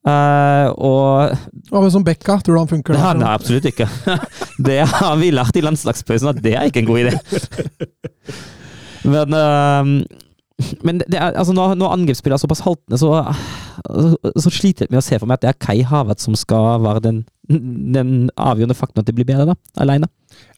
[0.06, 1.32] Eh, og
[1.72, 2.38] Hva med som Bekka?
[2.44, 2.94] Tror du han funker?
[2.94, 3.88] det har nei, absolutt ikke.
[4.68, 7.16] Det har vi lært i landslagspausen, at det er ikke en god idé.
[9.06, 13.10] Men, uh, men det er, altså når, når angrepsspillet er såpass haltende, så,
[14.40, 16.80] så sliter jeg med å se for meg at det er Kai Havert som skal
[16.82, 20.08] være den, den avgjørende faktoren at det blir bedre, da, alene.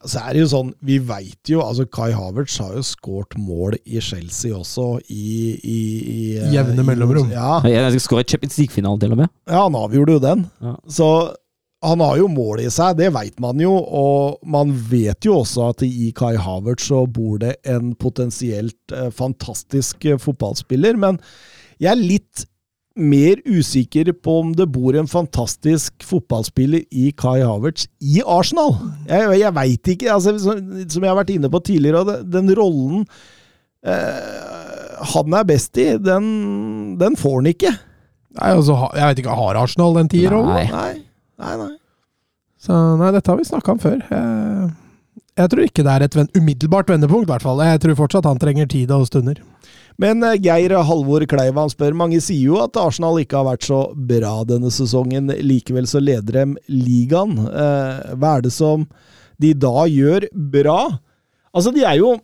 [0.06, 3.74] Så er det jo sånn, vi veit jo altså Kai Havertz har jo skåret mål
[3.82, 5.78] i Chelsea også, i, i,
[6.12, 7.32] i eh, Jevne mellomrom.
[7.34, 9.32] Ja, Jeg skal skåre i Champions League-finalen, til og med.
[9.50, 10.44] ja, han avgjorde jo den.
[10.62, 10.76] Ja.
[10.86, 11.08] Så
[11.82, 13.72] han har jo mål i seg, det veit man jo.
[13.74, 19.10] Og man vet jo også at i Kai Havertz så bor det en potensielt eh,
[19.14, 20.98] fantastisk eh, fotballspiller.
[20.98, 21.18] Men
[21.78, 22.46] jeg er litt
[22.98, 28.74] mer usikker på om det bor en fantastisk fotballspiller i Kai Havertz i Arsenal.
[29.08, 30.12] Jeg, jeg veit ikke.
[30.14, 33.04] Altså, som, som jeg har vært inne på tidligere, den rollen
[33.86, 37.74] eh, han er best i, den, den får han ikke.
[38.38, 40.52] Nei, altså, jeg vet ikke, Har Arsenal den tierrollen?
[40.52, 40.66] Nei.
[40.70, 41.04] Nei,
[41.42, 41.74] nei, nei.
[42.58, 44.00] Så nei, dette har vi snakka om før.
[44.10, 44.70] Jeg,
[45.38, 47.62] jeg tror ikke det er et ven umiddelbart vendepunkt, i hvert fall.
[47.62, 49.38] Jeg tror fortsatt han trenger tid og stunder.
[50.02, 53.66] Men eh, Geir Halvor Kleiva han spør mange sier jo at Arsenal ikke har vært
[53.66, 55.32] så bra denne sesongen.
[55.42, 57.34] Likevel så leder dem ligaen.
[57.48, 58.86] Eh, hva er det som
[59.42, 60.80] de da gjør bra?
[61.50, 62.14] Altså, de er jo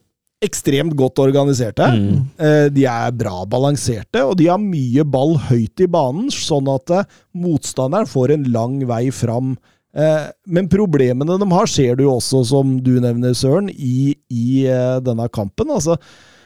[0.45, 1.87] ekstremt godt organiserte.
[1.89, 2.17] Mm.
[2.37, 6.93] Eh, de er bra balanserte, og de har mye ball høyt i banen, sånn at
[7.33, 9.57] motstanderen får en lang vei fram.
[9.95, 14.65] Men problemene de har, ser du jo også, som du nevner, Søren, i, i
[15.07, 15.71] denne kampen.
[15.71, 15.95] altså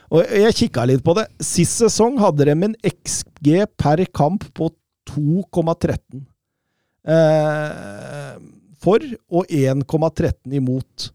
[0.09, 1.27] og jeg kikka litt på det.
[1.45, 4.71] Sist sesong hadde de en XG per kamp på
[5.11, 6.23] 2,13
[7.09, 8.35] eh,
[8.79, 11.11] for og 1,13 imot.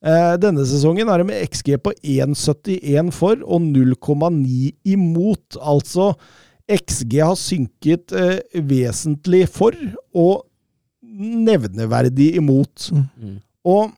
[0.00, 5.58] Eh, denne sesongen har de med XG på 1,71 for og 0,9 imot.
[5.58, 6.12] Altså
[6.70, 9.76] XG har synket eh, vesentlig for
[10.14, 10.46] og
[11.02, 12.90] nevneverdig imot.
[12.94, 13.40] Mm.
[13.66, 13.90] Og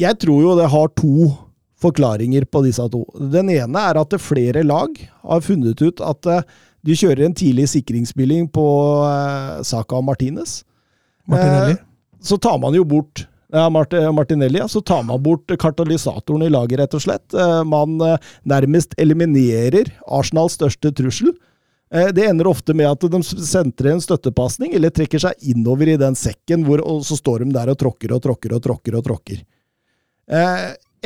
[0.00, 1.30] jeg tror jo det har to
[1.80, 3.04] forklaringer på disse to.
[3.32, 6.44] Den ene er at flere lag har funnet ut at eh,
[6.86, 8.66] de kjører en tidlig sikringsspilling på
[9.06, 10.60] eh, Saka og Martinez.
[11.28, 11.76] Martinelli.
[11.78, 11.84] Eh,
[12.24, 14.68] Så tar man jo bort ja, Martinelli, ja.
[14.70, 17.34] Så tar man bort kartalysatoren i laget, rett og slett.
[17.66, 17.96] Man
[18.46, 21.32] nærmest eliminerer Arsenals største trussel.
[21.90, 26.14] Det ender ofte med at de sentrer en støttepasning, eller trekker seg innover i den
[26.14, 29.00] sekken, hvor, og så står de der og tråkker og tråkker og tråkker.
[29.00, 29.42] og tråkker.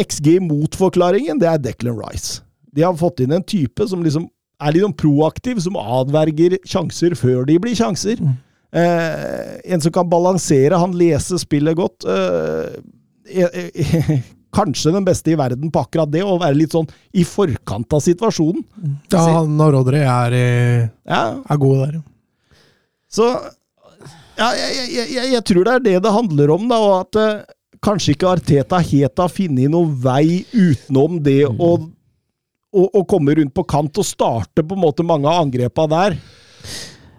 [0.00, 2.42] XG mot-forklaringen, det er Declan Rice.
[2.74, 4.28] De har fått inn en type som liksom
[4.62, 8.20] er litt liksom proaktiv, som adverger sjanser før de blir sjanser.
[8.74, 12.06] Eh, en som kan balansere, han leser spillet godt.
[12.06, 12.78] Eh,
[13.44, 14.14] eh,
[14.54, 18.02] kanskje den beste i verden på akkurat det, å være litt sånn i forkant av
[18.04, 18.62] situasjonen.
[19.12, 20.38] Ja, han og Rodry er,
[21.02, 22.02] Ja, er gode der.
[23.10, 23.28] Så
[24.34, 27.18] ja, jeg, jeg, jeg, jeg tror det er det det handler om, da, og at
[27.20, 27.42] eh,
[27.84, 31.74] kanskje ikke Arteta helt har funnet noen vei utenom det å,
[32.72, 36.16] å, å komme rundt på kant og starte på en måte mange av angrepa der.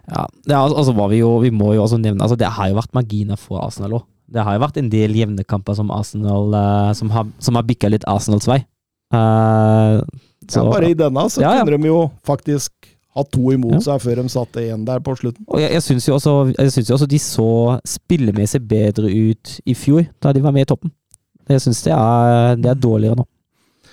[0.05, 2.75] Ja, det er, altså, vi, jo, vi må jo også nevne altså, Det har jo
[2.77, 4.03] vært marginer for Arsenal òg.
[4.29, 7.65] Det har jo vært en del jevne kamper som Arsenal uh, som har, som har
[7.65, 8.59] bikka litt Arsenals vei.
[9.13, 10.01] Uh,
[10.49, 11.65] Så, ja, bare i denne så Ja, ja.
[11.65, 13.79] kunne de jo faktisk ha to imot Ja.
[13.79, 15.45] seg før de satte én der på slutten.
[15.47, 20.07] Og jeg, jeg syns jo, synes jo også de så spillemessig bedre ut i fjor,
[20.21, 20.91] da de var med i toppen.
[21.47, 23.25] Jeg syns det, er- det er dårligere nå.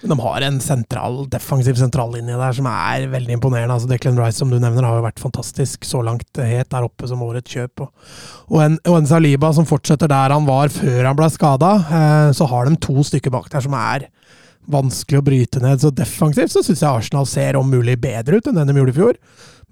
[0.03, 3.71] De har en sentral, defensiv sentrallinje der som er veldig imponerende.
[3.77, 6.25] Altså Declan Rice, som du nevner, har jo vært fantastisk så langt.
[6.35, 7.85] het Helt der oppe som årets kjøp.
[7.85, 7.93] Og,
[8.51, 11.71] og, en, og en Saliba som fortsetter der han var før han ble skada.
[11.87, 14.09] Eh, så har de to stykker bak der som er
[14.71, 15.81] vanskelig å bryte ned.
[15.83, 18.95] Så defensivt så syns jeg Arsenal ser om mulig bedre ut enn den de gjorde
[18.95, 19.19] i fjor.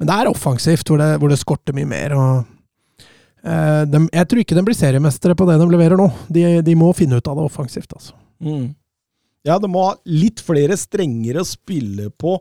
[0.01, 2.17] Men det er offensivt, hvor det, hvor det skorter mye mer.
[2.17, 3.05] og
[3.45, 6.09] eh, de, Jeg tror ikke de blir seriemestere på det de leverer nå.
[6.33, 8.17] De, de må finne ut av det offensivt, altså.
[8.41, 8.71] Mm.
[9.47, 12.35] Ja, de må ha litt flere strengere å spille på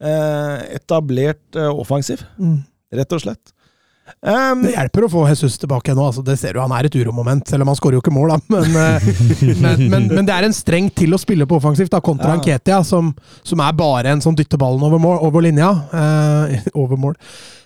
[0.00, 2.22] eh, etablert eh, offensiv,
[2.92, 3.53] rett og slett.
[4.20, 6.04] Um, Det hjelper å få Jesus tilbake nå.
[6.10, 8.34] altså Det ser du, Han er et uromoment, selv om han skårer jo ikke mål.
[8.52, 9.08] Men, eh,
[9.60, 12.38] men, men, men det er en streng til å spille på offensivt, da kontra Ja.
[12.38, 13.12] Anketia, som,
[13.42, 15.70] som er bare en som dytter ballen over, mål, over linja.
[15.92, 17.16] Uh, over mål.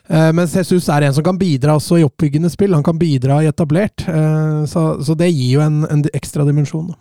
[0.09, 2.77] Uh, mens Jesus er en som kan bidra også i oppbyggende spill.
[2.77, 4.07] Han kan bidra i etablert.
[4.07, 6.92] Uh, så, så det gir jo en, en ekstra dimensjon.
[6.94, 6.98] da.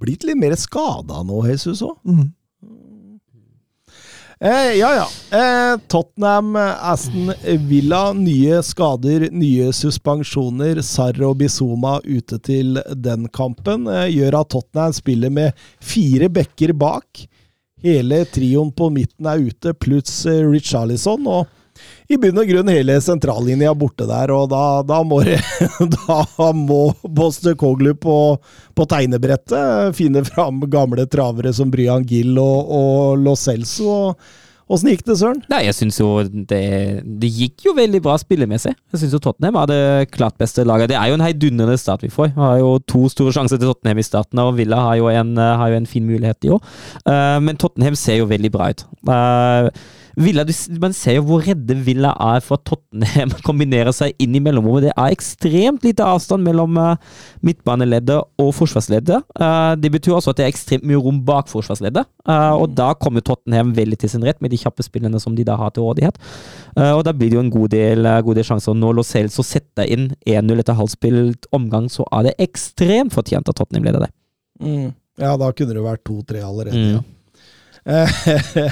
[0.00, 1.96] blitt litt mer skada nå, Jesus òg.
[2.08, 2.28] Mm.
[4.44, 5.06] Eh, ja, ja.
[5.38, 7.32] Eh, Tottenham, Aston
[7.68, 8.12] Villa.
[8.12, 10.80] Nye skader, nye suspensjoner.
[10.80, 13.84] Sarr og Bizuma ute til den kampen.
[13.84, 17.26] Eh, gjør at Tottenham spiller med fire bekker bak.
[17.84, 21.28] Hele trioen på midten er ute, pluss eh, Richarlison.
[21.28, 21.44] Og
[22.10, 25.20] i bunn og grunn hele sentrallinja borte der, og da, da må,
[26.66, 28.18] må Boster Koglu på,
[28.74, 34.16] på tegnebrettet finne fram gamle travere som Bryan Gill og, og Lo Celso.
[34.70, 35.40] Åssen gikk det, Søren?
[35.50, 36.60] Nei, jeg synes jo det,
[37.02, 38.70] det gikk jo veldig bra spillemessig.
[38.94, 40.92] Jeg syns Tottenham var det klart beste laget.
[40.92, 42.30] Det er jo en heidundrende start vi får.
[42.36, 45.34] Vi har jo to store sjanser til Tottenham i starten, og Villa har jo en,
[45.38, 46.62] har jo en fin mulighet i år.
[47.02, 48.86] Uh, men Tottenham ser jo veldig bra ut.
[49.10, 49.72] Eh,
[50.18, 54.34] Villa, du, man ser jo hvor redde Villa er for at Tottenham kombinerer seg inn
[54.34, 54.88] i mellomrommet.
[54.88, 56.96] Det er ekstremt lite avstand mellom uh,
[57.46, 59.22] midtbaneleddet og forsvarsleddet.
[59.38, 62.08] Uh, det betyr også at det er ekstremt mye rom bak forsvarsleddet.
[62.26, 65.46] Uh, og da kommer Tottenham veldig til sin rett med de kjappe spillene som de
[65.46, 66.18] da har til rådighet.
[66.80, 68.74] og da blir det jo en god del, god del sjanser.
[68.78, 73.58] Når Lo Celso setter inn 1-0 etter halvspilt omgang, så er det ekstremt fortjent at
[73.58, 74.10] Tottenham leder det.
[74.60, 74.90] Mm.
[75.20, 76.92] Ja, da kunne det vært to-tre allerede, Mm.
[76.98, 77.06] ja.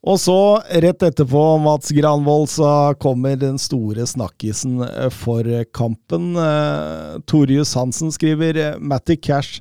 [0.00, 0.38] og så,
[0.80, 5.44] rett etterpå, Mats Granvold, så kommer den store snakkisen eh, for
[5.76, 6.32] kampen.
[6.40, 9.60] Eh, Torjus Hansen skriver eh, Matty Cash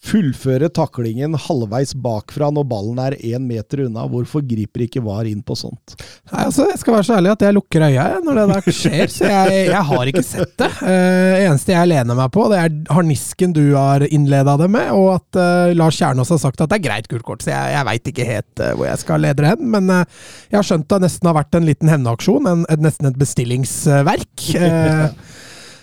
[0.00, 4.06] fullfører taklingen halvveis bakfra når ballen er én meter unna.
[4.08, 5.94] Hvorfor griper ikke VAR inn på sånt?
[6.30, 9.12] Nei, altså, Jeg skal være så ærlig at jeg lukker øya når det der skjer,
[9.12, 10.70] så jeg, jeg har ikke sett det.
[10.80, 15.10] Uh, eneste jeg lener meg på, det er harnisken du har innleda det med, og
[15.18, 17.44] at uh, Lars Kjernås har sagt at det er greit gult kort.
[17.44, 20.60] Så jeg, jeg veit ikke helt uh, hvor jeg skal lede hen, men uh, jeg
[20.60, 24.28] har skjønt det nesten har vært en liten hevnaksjon, nesten et bestillingsverk.
[24.70, 25.08] Eh,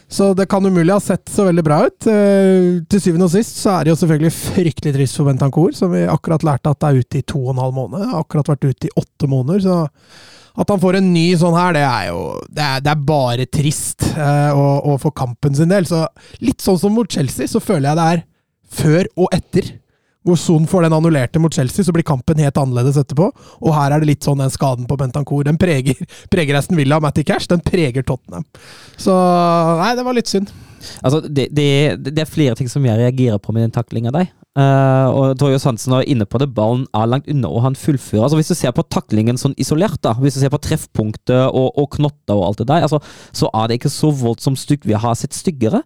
[0.08, 2.08] så det kan umulig ha sett så veldig bra ut.
[2.08, 5.91] Eh, til syvende og sist så er det jo selvfølgelig fryktelig trist for Bentancour, som
[5.91, 8.06] vi akkurat lærte at det er ute i to og en halv måned.
[8.08, 9.63] Har akkurat vært ute i åtte måneder.
[9.67, 9.80] så
[10.58, 13.46] at han får en ny sånn her, det er jo Det er, det er bare
[13.46, 14.08] trist.
[14.17, 15.86] og, og for kampen sin del.
[15.86, 16.08] Så
[16.41, 18.24] litt sånn som mot Chelsea, så føler jeg det er
[18.80, 19.70] før og etter.
[20.27, 23.29] Hvor Son får den annullerte mot Chelsea, så blir kampen helt annerledes etterpå.
[23.63, 25.45] Og her er det litt sånn den skaden på Bentancour.
[25.47, 25.99] Den preger,
[26.33, 28.43] preger Aston Villa og Matty Cash, den preger Tottenham.
[28.99, 29.15] Så
[29.79, 30.51] nei, det var litt synd.
[31.01, 31.69] Altså, det, det,
[32.05, 34.29] det er flere ting som jeg reagerer på med den taklinga der.
[34.57, 36.49] Uh, og Torjus Hansen var inne på det.
[36.57, 38.25] Ballen er langt unna, og han fullfører.
[38.25, 41.69] Altså, hvis du ser på taklingen sånn isolert, da, hvis du ser på treffpunktet og,
[41.77, 42.99] og knotter og alt det der, altså,
[43.37, 44.89] så er det ikke så voldsomt stygt.
[44.89, 45.83] Vi har sett styggere.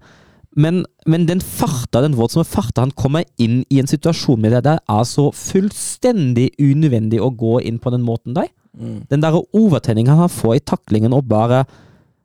[0.60, 4.66] Men, men den farta, den voldsomme farta han kommer inn i en situasjon med det
[4.66, 8.50] der, er så fullstendig unødvendig å gå inn på den måten der.
[9.12, 11.66] Den der overtenninga han får i taklingen og bare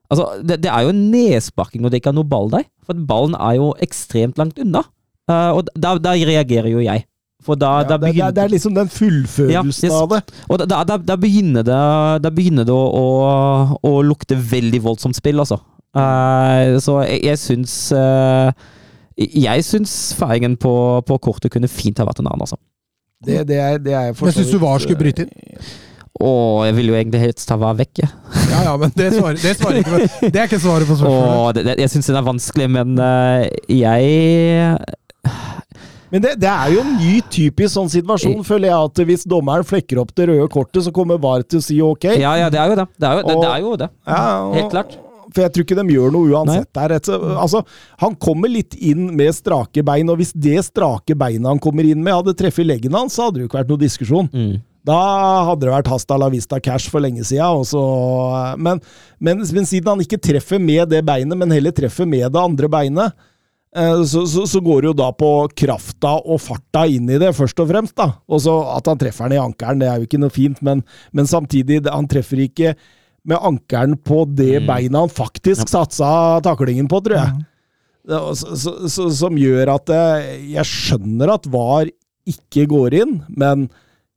[0.07, 2.62] Altså, det, det er jo en nedsparking når det ikke er noe ball der.
[2.87, 4.85] For ballen er jo ekstremt langt unna.
[5.27, 7.03] Uh, og da, da reagerer jo jeg.
[7.47, 9.83] Da, Ja, da det, det, begynner det er liksom den fullførelsen Ja, yes.
[9.95, 10.21] av det.
[10.47, 15.61] og da, da, begynner det, begynner det å, å, å lukte veldig voldsomt spill, altså.
[15.97, 18.51] Eh, så jeg, jeg syns uh,
[19.17, 20.73] Jeg syns feiringen på,
[21.09, 22.59] på kortet kunne fint ha vært en annen, altså.
[23.25, 25.63] Det, det er, det er for Men syns du VAR skulle bryte inn?
[26.17, 26.29] Å,
[26.65, 28.03] jeg vil jo egentlig helst ta VAR vekk.
[28.05, 28.11] jeg.
[28.53, 31.59] Ja, ja, men det, svarer, det, svarer ikke på, det er ikke svaret på spørsmålet.
[31.65, 34.79] Åh, jeg syns den er vanskelig, men uh, jeg
[36.13, 39.67] Men det, det er jo en ny typisk sånn situasjon, føler jeg, at hvis dommeren
[39.67, 42.13] flekker opp det røde kortet, så kommer VAR til å si ok.
[42.21, 42.87] Ja, ja, det er jo det.
[42.97, 43.37] Det er jo det.
[43.43, 43.91] det, er jo det.
[44.07, 44.97] Ja, og- Helt klart.
[45.35, 46.93] For jeg tror ikke de gjør noe uansett der.
[46.97, 47.65] Et- Altså,
[47.99, 52.03] han kommer litt inn med strake bein, og hvis det strake beinet han kommer inn
[52.03, 54.31] med, hadde treffet leggen hans, så hadde det jo ikke vært noe diskusjon.
[54.33, 54.62] Mm.
[54.87, 54.97] Da
[55.49, 57.49] hadde det vært hasta la vista cash for lenge sida.
[58.57, 58.81] Men,
[59.19, 62.69] men, men siden han ikke treffer med det beinet, men heller treffer med det andre
[62.71, 63.12] beinet,
[63.75, 67.33] eh, så, så, så går det jo da på krafta og farta inn i det,
[67.35, 67.97] først og fremst.
[67.99, 68.12] da.
[68.31, 70.85] Og så At han treffer den i ankelen, det er jo ikke noe fint, men,
[71.12, 72.77] men samtidig, han treffer ikke
[73.27, 77.45] med ankelen på det beinet han faktisk satsa taklingen på, tror jeg.
[78.07, 81.91] Det- så- så- så- Som gjør at eh, jeg skjønner at VAR
[82.27, 83.69] ikke går inn, men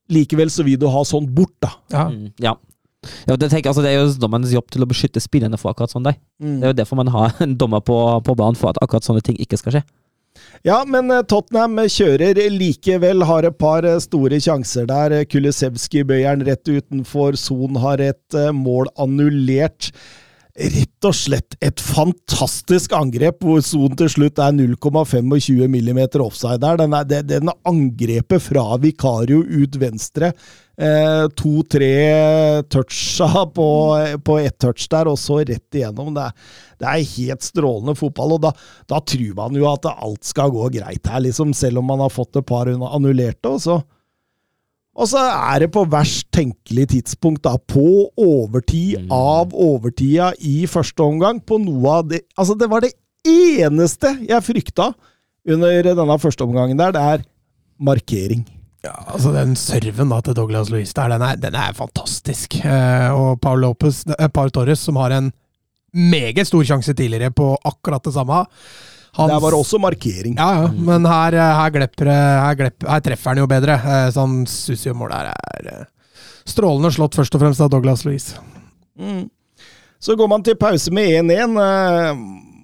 [0.10, 1.70] likevel så vil du ha sånn bort, da.
[1.92, 2.10] Ja.
[2.10, 2.54] Mm, ja.
[3.28, 5.90] ja det, tenker, altså, det er jo dommernes jobb til å beskytte spillerne for akkurat
[5.94, 6.06] sånn
[6.42, 6.60] Mm.
[6.60, 9.22] Det er jo derfor man har en dommer på, på banen, for at akkurat sånne
[9.22, 9.84] ting ikke skal skje.
[10.68, 15.22] Ja, men eh, Tottenham kjører likevel, har et par eh, store sjanser der.
[15.32, 17.38] Kulisevskij bøyer den rett utenfor.
[17.40, 19.94] Son har et eh, mål annullert.
[20.60, 26.82] Rett og slett et fantastisk angrep, hvor Son til slutt er 0,25 mm offside der.
[26.82, 30.34] Den, er, det, den angrepet fra Vikario ut venstre.
[30.80, 31.92] Eh, To-tre
[32.72, 33.68] toucha på,
[34.24, 36.14] på ett touch der, og så rett igjennom.
[36.16, 38.54] Det er, det er helt strålende fotball, og da,
[38.88, 42.14] da tror man jo at alt skal gå greit her, liksom, selv om man har
[42.14, 43.52] fått et par annullerte.
[43.52, 43.82] og så
[45.00, 51.06] og så er det på verst tenkelig tidspunkt, da, på overtid av overtida i første
[51.06, 52.92] omgang, på noe av det Altså, det var det
[53.24, 54.90] eneste jeg frykta
[55.48, 57.24] under denne første omgangen der, det er
[57.80, 58.44] markering.
[58.86, 62.56] Ja, altså Den serven da til Douglas Luiz der, den er, den er fantastisk.
[62.64, 65.32] Eh, og Paul Lopez, eh, Paul Torres, som har en
[65.92, 68.46] meget stor sjanse tidligere på akkurat det samme.
[69.18, 70.36] Hans, Der var det også markering.
[70.38, 73.74] Ja, ja, men her, eh, her, glepper, her, glepper, her treffer han jo bedre.
[73.82, 75.86] Eh, Så han syns jo målet her er eh,
[76.48, 78.32] strålende slått, først og fremst av Douglas Luiz.
[79.00, 79.26] Mm.
[80.00, 81.58] Så går man til pause med 1-1.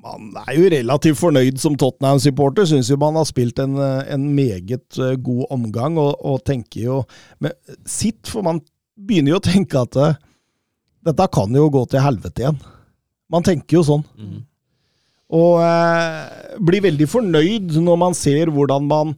[0.06, 2.68] Man er jo relativt fornøyd som Tottenham-supporter.
[2.70, 6.84] Syns jo man har spilt en, eh, en meget eh, god omgang, og, og tenker
[6.84, 7.02] jo
[7.42, 7.56] men
[7.90, 8.62] Sitt, for man
[8.96, 10.18] begynner jo å tenke at eh,
[11.06, 12.60] dette kan jo gå til helvete igjen.
[13.34, 14.06] Man tenker jo sånn.
[14.18, 14.44] Mm.
[15.36, 19.16] Og eh, blir veldig fornøyd når man ser hvordan man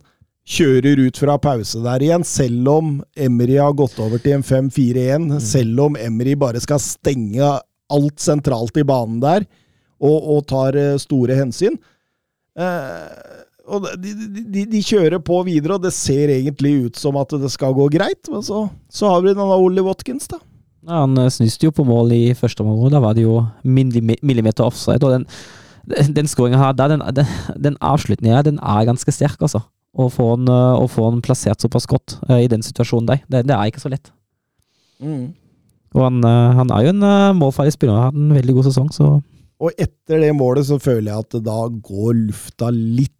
[0.47, 5.33] kjører ut fra pause der igjen, selv om Emry har gått over til en 5-4-1,
[5.43, 7.49] selv om Emry bare skal stenge
[7.91, 9.43] alt sentralt i banen der,
[10.01, 11.77] og, og tar eh, store hensyn.
[12.57, 13.37] Eh,
[13.67, 17.51] og de, de, de, kjører på videre, og det ser egentlig ut som at det
[17.51, 20.39] skal gå greit, men så, så har vi denne Ollie Watkins, da.
[20.87, 22.93] Ja, han eh, snuste jo på mål i første omgang.
[22.93, 25.03] Da var det jo millimeter offside.
[25.03, 25.25] Og den,
[26.15, 27.33] den skåringa her, der, den, den,
[27.65, 29.65] den avslutninga, den er ganske sterk, altså.
[29.97, 33.47] Å få han, eh, å få han plassert såpass godt i den situasjonen der, det,
[33.49, 34.11] det er ikke så lett.
[35.97, 37.05] Og han, han er jo en
[37.39, 39.15] målferdig spiller, har en veldig god sesong, så
[39.59, 43.13] Og etter det målet så føler jeg at da går lufta litt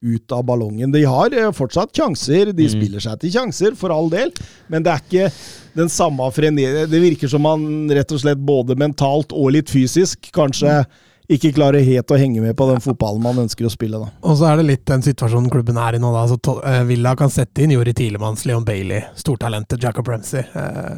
[0.00, 0.92] ut av ballongen.
[0.94, 2.72] De har eh, fortsatt sjanser, de Mm.
[2.72, 4.30] spiller seg til sjanser, for all del,
[4.72, 5.26] men det er ikke
[5.76, 6.86] den samme frene...
[6.88, 10.86] Det virker som man rett og slett både mentalt og litt fysisk kanskje
[11.30, 14.08] ikke klarer helt å henge med på den fotballen man ønsker å spille, da.
[14.26, 16.08] Og så er det litt den situasjonen klubben er i nå.
[16.16, 16.24] da.
[16.26, 20.40] Altså, eh, Villa kan sette inn Jori Tilemanns, Leon Bailey, stortalentet Jacob Ramsey.
[20.42, 20.96] Eh,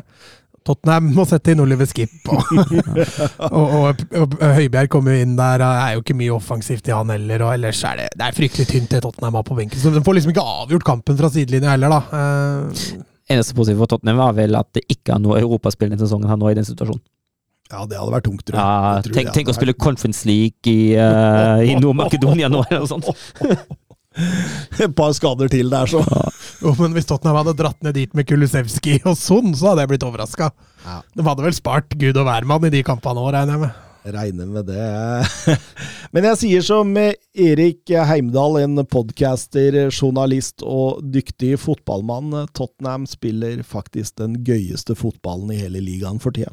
[0.66, 2.12] Tottenham må sette inn Oliver Skip.
[2.32, 5.60] Og, og, og, og Høibjerg kommer jo inn der.
[5.62, 7.42] Det er jo ikke mye offensivt i han heller.
[7.46, 9.80] Og ellers er det, det er fryktelig tynt det Tottenham har på benken.
[9.82, 12.02] Så De får liksom ikke avgjort kampen fra sidelinja heller, da.
[12.20, 13.00] Eh,
[13.32, 16.38] Eneste positive for Tottenham var vel at det ikke er noe europaspill denne sesongen her
[16.40, 17.02] nå i den situasjonen.
[17.72, 18.64] Ja, det hadde vært tungt, tror jeg.
[18.64, 22.84] Ja, Jeg tror tenk, tenk å spille Conference League i, uh, i Nord-Makedonia nå, eller
[22.84, 23.08] noe sånt.
[24.84, 26.02] Et par skader til der, så.
[26.62, 29.94] jo, men hvis Tottenham hadde dratt ned dit med Kulusevski og Son, så hadde jeg
[29.94, 30.50] blitt overraska.
[30.84, 31.00] Ja.
[31.16, 33.80] De hadde vel spart Gud og hvermann i de kampene òg, regner jeg med.
[34.02, 35.56] Regner med det.
[36.14, 42.48] Men jeg sier som Erik Heimdal, en podcaster, journalist og dyktig fotballmann.
[42.56, 46.50] Tottenham spiller faktisk den gøyeste fotballen i hele ligaen for tida.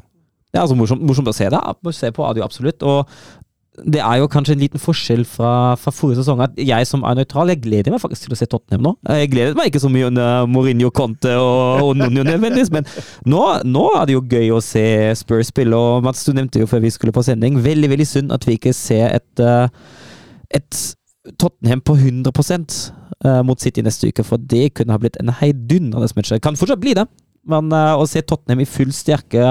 [0.50, 1.60] Det er altså morsomt, morsomt å se det.
[1.94, 2.86] Se på er det jo absolutt.
[2.86, 3.49] Og
[3.84, 6.42] det er jo kanskje en liten forskjell fra, fra forrige sesong.
[6.44, 8.92] At jeg som er nøytral, jeg gleder meg faktisk til å se Tottenham nå.
[9.16, 12.88] Jeg gleder meg ikke så mye under Mourinho, Conte og, og Nunio nødvendigvis, men
[13.30, 14.84] nå, nå er det jo gøy å se
[15.20, 15.76] Spurs spille.
[15.76, 18.58] Og Mats, du nevnte jo før vi skulle på sending, veldig veldig synd at vi
[18.58, 19.68] ikke ser et, eh,
[20.60, 20.82] et
[21.40, 22.32] Tottenham på 100
[23.24, 26.32] eh, mot City neste uke, for det kunne ha blitt en heidundrende match.
[26.42, 27.06] Kan fortsatt bli det,
[27.48, 29.44] men eh, å se Tottenham i full styrke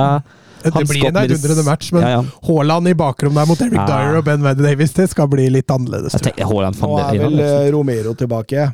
[0.63, 2.23] Det Han blir en heidundrende match, men Ja, ja.
[2.47, 3.85] Haaland i bakrom der mot Eric Ja.
[3.87, 6.13] Dyer og Ben Wedder Davis, det skal bli litt annerledes.
[6.17, 8.71] Jeg tenker Haaland Nå er vel eh, Romero tilbake,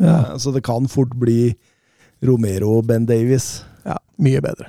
[0.00, 0.16] Ja.
[0.32, 1.54] Eh, så det kan fort bli
[2.24, 3.62] Romero og Ben Davis.
[3.86, 4.66] Ja, mye bedre.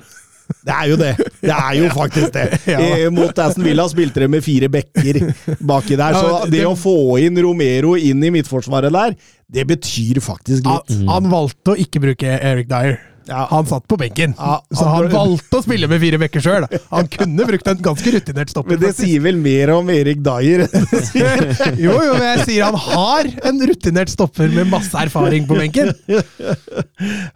[0.64, 1.12] Det er jo det!
[1.40, 2.42] Det er jo faktisk det!
[2.68, 5.22] I, Mot Aston Villa spilte de med fire bekker
[5.64, 9.14] baki der, så det å få inn Romero inn i midtforsvaret der,
[9.48, 11.08] det betyr faktisk Han, litt.
[11.08, 12.98] han valgte å ikke bruke Eric Dyer.
[13.26, 13.46] Ja.
[13.48, 16.66] Han satt på benken, Ja, så han- han valgte å spille med fire bekker sjøl.
[16.90, 18.74] Han kunne brukt en ganske rutinert stopper.
[18.74, 19.06] Men det faktisk.
[19.08, 22.74] sier vel mer om Erik Dyer enn det sier Jo, jo, men jeg sier han
[22.84, 25.94] har en rutinert stopper med masse erfaring på benken.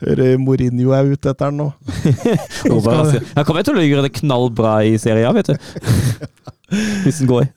[0.05, 1.71] Hører Mourinho er ute etter han nå.
[2.69, 5.57] Han kommer til å gjøre det knallbra i serien, vet du.
[7.07, 7.49] Hvis den går.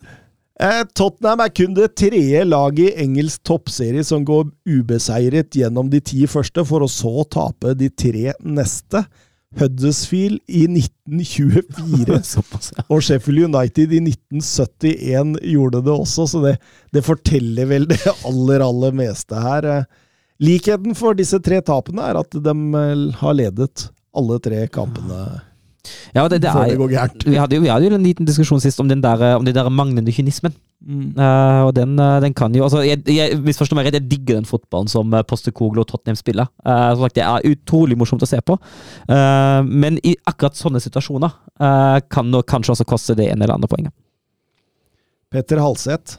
[0.62, 6.02] Eh, Tottenham er kun det tredje laget i engelsk toppserie som går ubeseiret gjennom de
[6.06, 9.02] ti første, for å så tape de tre neste.
[9.58, 12.20] Huddersfield i 1924
[12.94, 16.54] og Sheffield United i 1971 gjorde det også, så det,
[16.96, 18.00] det forteller vel det
[18.30, 19.68] aller, aller meste her.
[19.68, 19.90] Eh,
[20.42, 25.42] Likheten for disse tre tapene er at de eh, har ledet alle tre kampene
[26.16, 27.24] Ja, det, det er, det går gærent.
[27.28, 29.56] vi, hadde jo, vi hadde jo en liten diskusjon sist om den der, om den
[29.56, 30.54] der manglende kynismen.
[30.82, 34.40] Eh, og den, eh, den kan jo altså, Jeg, jeg misforstår meg rett, jeg digger
[34.40, 36.50] den fotballen som uh, Postekoglu og Tottenham spiller.
[36.66, 38.58] Uh, som sagt, Det er utrolig morsomt å se på.
[39.06, 41.32] Uh, men i akkurat sånne situasjoner
[41.62, 43.94] eh, kan det kanskje også koste det ene eller andre poenget.
[45.32, 46.18] Petter Halseth,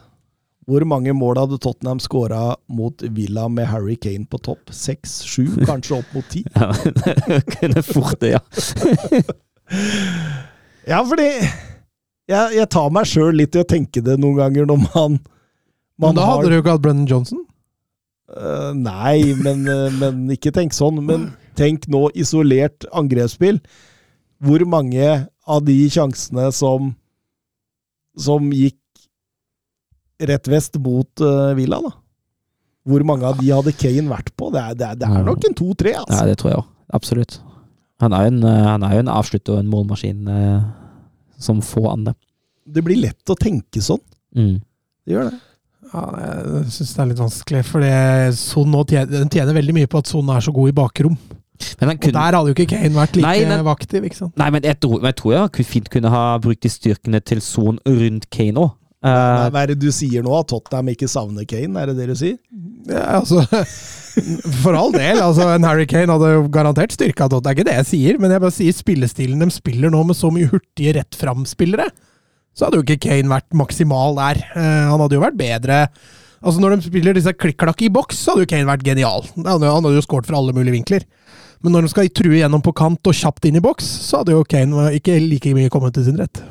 [0.65, 4.71] hvor mange mål hadde Tottenham skåra mot Villa med Harry Kane på topp?
[4.73, 6.45] Seks, sju, kanskje opp mot ti?
[6.55, 6.71] Ja,
[7.57, 8.43] kunne fort det, ja.
[10.87, 14.81] Ja, fordi jeg, jeg tar meg sjøl litt i å tenke det noen ganger når
[14.89, 15.17] man,
[16.01, 17.43] Men da hadde du jo ikke hatt Brennan Johnson.
[18.33, 21.01] Uh, nei, men, uh, men ikke tenk sånn.
[21.05, 23.59] Men tenk nå isolert angrepsspill.
[24.43, 25.07] Hvor mange
[25.43, 26.93] av de sjansene som
[28.13, 28.77] som gikk
[30.21, 31.93] rett vest mot uh, Villa, da?
[32.85, 34.51] Hvor mange av de hadde Kane vært på?
[34.53, 36.25] Det er, det er, det er nok en to-tre, Ja, altså.
[36.27, 36.69] det tror jeg òg.
[36.93, 37.37] Absolutt.
[38.03, 40.61] Han er jo en, eh, han er jo en avslutter og en målmaskin eh,
[41.39, 42.13] som få andre.
[42.63, 44.01] Det blir lett å tenke sånn.
[44.37, 44.59] Mm.
[45.03, 45.39] Det gjør det.
[45.93, 47.85] Ja, jeg syns det er litt vanskelig, for
[48.39, 51.17] Son tjener, den tjener veldig mye på at Son er så god i bakrom.
[51.79, 54.03] Men han Og der hadde jo ikke Kane vært like Nei, men- vaktiv.
[54.07, 54.37] ikke sant.
[54.37, 57.41] nei, men jeg tror, men jeg tror jeg fint kunne ha brukt de styrkene til
[57.41, 58.71] Son rundt Kane òg.
[59.03, 60.31] Hva hva er det du sier nå?
[60.39, 61.75] At Tottenham ikke savner Kane?
[61.81, 62.37] Er det det du sier?
[62.87, 63.43] Ja, altså,
[64.63, 65.19] for all del.
[65.23, 67.43] altså En Harry Kane hadde jo garantert styrka Tottenham.
[67.43, 70.19] Det er ikke det jeg sier, men jeg bare sier spillestilen de spiller nå, med
[70.19, 71.89] så mye hurtige rett fram-spillere,
[72.55, 74.43] så hadde jo ikke Kane vært maksimal der.
[74.53, 75.85] Eh, han hadde jo vært bedre
[76.43, 79.23] Altså Når de spiller disse klikk-klakk i boks, så hadde jo Kane vært genial.
[79.37, 81.05] Han hadde jo skåret fra alle mulige vinkler.
[81.63, 84.35] Men når de skal true gjennom på kant og kjapt inn i boks, så hadde
[84.35, 86.43] jo Kane ikke like mye kommet til sin rett.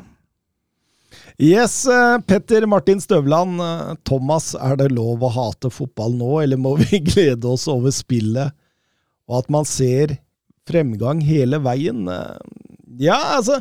[1.39, 3.61] Yes, eh, Petter Martin Støvland.
[3.61, 7.91] eh, Thomas, er det lov å hate fotball nå, eller må vi glede oss over
[7.95, 8.53] spillet?
[9.31, 10.19] Og at man ser
[10.69, 12.05] fremgang hele veien?
[12.09, 12.37] Eh,
[13.01, 13.61] Ja, altså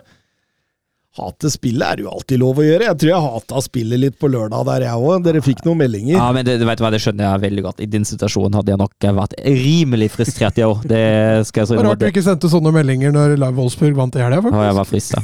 [1.17, 2.85] Hate spillet er jo alltid lov å gjøre.
[2.87, 5.23] Jeg tror jeg hata spillet litt på lørdag der, jeg òg.
[5.25, 6.15] Dere fikk noen meldinger.
[6.15, 7.81] Ja, men det, vet du hva, det skjønner jeg veldig godt.
[7.83, 10.79] I din situasjon hadde jeg nok vært rimelig frustrert i år.
[10.87, 11.01] Det
[11.49, 14.39] skal jeg så rart du ikke sendte sånne meldinger når Live Wolfsburg vant i helga,
[14.47, 14.55] faktisk.
[14.55, 14.71] faktisk.
[14.71, 15.19] jeg var frista.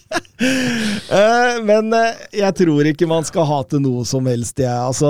[0.36, 4.72] Eh, men eh, jeg tror ikke man skal hate noe som helst, jeg.
[4.72, 5.08] Altså,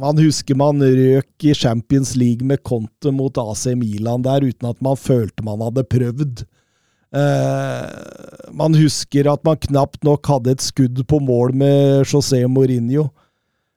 [0.00, 4.82] man husker man røk i Champions League med Conte mot AC Milan der uten at
[4.84, 6.42] man følte man hadde prøvd.
[7.16, 13.10] Eh, man husker at man knapt nok hadde et skudd på mål med José Mourinho.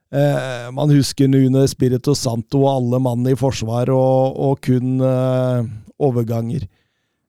[0.09, 5.03] Man husker Nune Spirito Santo og alle mann i forsvar og, og kun
[6.01, 6.63] overganger.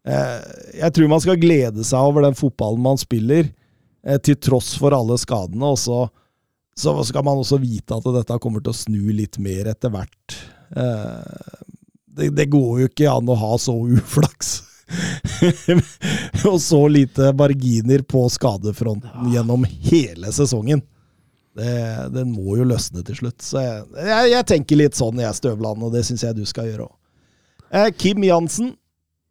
[0.09, 0.39] Eh,
[0.81, 3.51] jeg tror man skal glede seg over den fotballen man spiller,
[4.07, 5.73] eh, til tross for alle skadene.
[5.75, 6.05] Og så,
[6.79, 10.41] så skal man også vite at dette kommer til å snu litt mer etter hvert.
[10.77, 11.61] Eh,
[12.11, 14.61] det, det går jo ikke an å ha så uflaks.
[16.51, 20.83] og så lite marginer på skadefronten gjennom hele sesongen.
[21.57, 21.71] Det,
[22.15, 23.43] den må jo løsne til slutt.
[23.43, 26.71] Så jeg, jeg, jeg tenker litt sånn, jeg, Støvland, og det syns jeg du skal
[26.71, 26.95] gjøre òg.
[27.71, 28.75] Eh, Kim Jansen.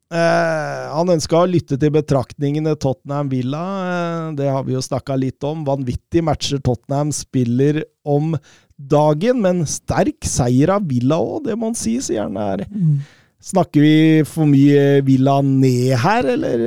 [0.10, 3.66] Eh, han ønska å lytte til betraktningene Tottenham Villa.
[3.86, 5.62] Eh, det har vi jo snakka litt om.
[5.68, 8.34] Vanvittige matcher Tottenham spiller om
[8.80, 12.66] dagen, men sterk seier av Villa òg, det må han si, sier han her.
[13.44, 13.96] Snakker vi
[14.28, 16.64] for mye Villa ned her, eller?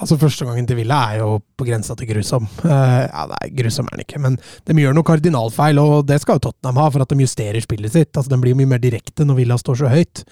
[0.00, 2.46] Altså Første gangen til Villa er jo på grensa til grusom.
[2.62, 6.38] Uh, ja, nei, grusom er den ikke, men de gjør noe kardinalfeil, og det skal
[6.38, 8.12] jo Tottenham ha, for at de justerer spillet sitt.
[8.14, 10.24] Altså Den blir mye mer direkte når Villa står så høyt.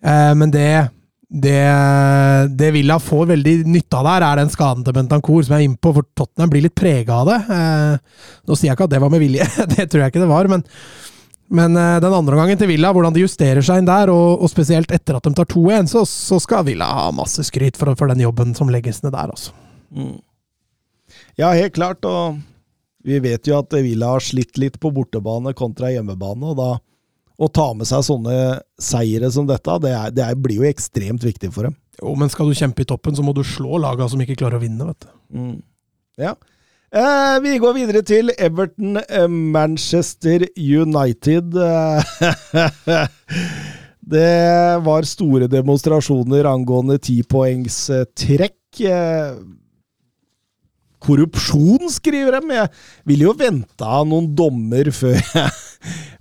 [0.00, 0.68] Uh, men det,
[1.26, 1.62] det,
[2.54, 5.70] det Villa får veldig nytte av der, er den skaden til Bentancour som jeg er
[5.70, 7.40] inne på, for Tottenham blir litt prega av det.
[7.56, 10.32] Eh, nå sier jeg ikke at det var med vilje, det tror jeg ikke det
[10.32, 10.64] var, men
[11.46, 14.50] men eh, den andre gangen til Villa, hvordan de justerer seg inn der, og, og
[14.50, 18.10] spesielt etter at de tar 2-1, så, så skal Villa ha masse skryt for, for
[18.10, 19.54] den jobben som legges ned der, altså.
[19.94, 20.16] Mm.
[21.38, 22.02] Ja, helt klart.
[22.08, 22.40] Og
[23.06, 26.50] vi vet jo at Villa har slitt litt på bortebane kontra hjemmebane.
[26.50, 26.70] og da
[27.36, 28.36] å ta med seg sånne
[28.80, 31.76] seire som dette, det, er, det er, blir jo ekstremt viktig for dem.
[32.00, 34.60] Jo, men skal du kjempe i toppen, så må du slå laga som ikke klarer
[34.60, 35.10] å vinne, vet du.
[35.36, 35.56] Mm.
[36.20, 36.36] Ja.
[36.96, 41.56] Eh, vi går videre til Everton eh, Manchester United.
[44.06, 48.80] Det var store demonstrasjoner angående tipoengstrekk.
[48.86, 49.32] Eh,
[51.02, 52.60] korrupsjon, skriver de.
[52.60, 52.70] Jeg
[53.10, 55.50] ville jo venta noen dommer før jeg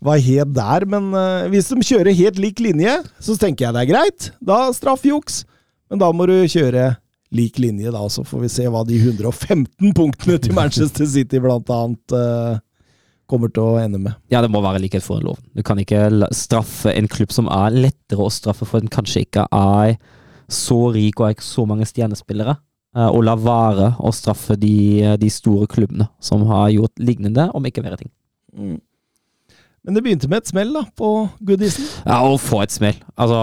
[0.06, 3.84] var helt der, men uh, hvis de kjører helt lik linje, så tenker jeg det
[3.86, 4.30] er greit.
[4.44, 5.44] Da straffjuks.
[5.92, 6.96] Men da må du kjøre
[7.36, 11.70] lik linje, da, så får vi se hva de 115 punktene til Manchester City blant
[11.74, 12.60] annet eh,
[13.30, 14.16] kommer til å ende med.
[14.32, 15.44] Ja, det må være likhet for loven.
[15.58, 19.48] Du kan ikke straffe en klubb som er lettere å straffe for den kanskje ikke
[19.50, 19.98] er
[20.52, 22.58] så rik og har ikke så mange stjernespillere,
[22.98, 27.66] eh, og la være å straffe de, de store klubbene som har gjort lignende, om
[27.66, 28.14] ikke verre ting.
[28.56, 28.78] Mm.
[29.86, 31.10] Men det begynte med et smell da, på
[31.46, 31.86] Goodisen.
[32.06, 32.98] Ja, og få et smell.
[33.22, 33.42] Altså,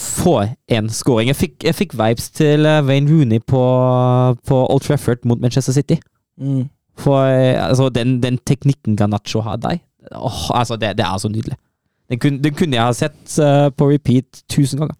[0.00, 0.36] få
[0.72, 1.28] en scoring.
[1.28, 3.62] Jeg fikk, jeg fikk vibes til eh, Wayne Rooney på,
[4.46, 5.98] på Old Trafford mot Manchester City.
[6.40, 6.64] Mm.
[6.96, 9.78] For eh, altså, den, den teknikken Ganacho har der,
[10.14, 11.56] oh, altså, det, det er så nydelig.
[12.10, 14.94] Den kunne, den kunne jeg ha sett uh, på repeat tusen ganger.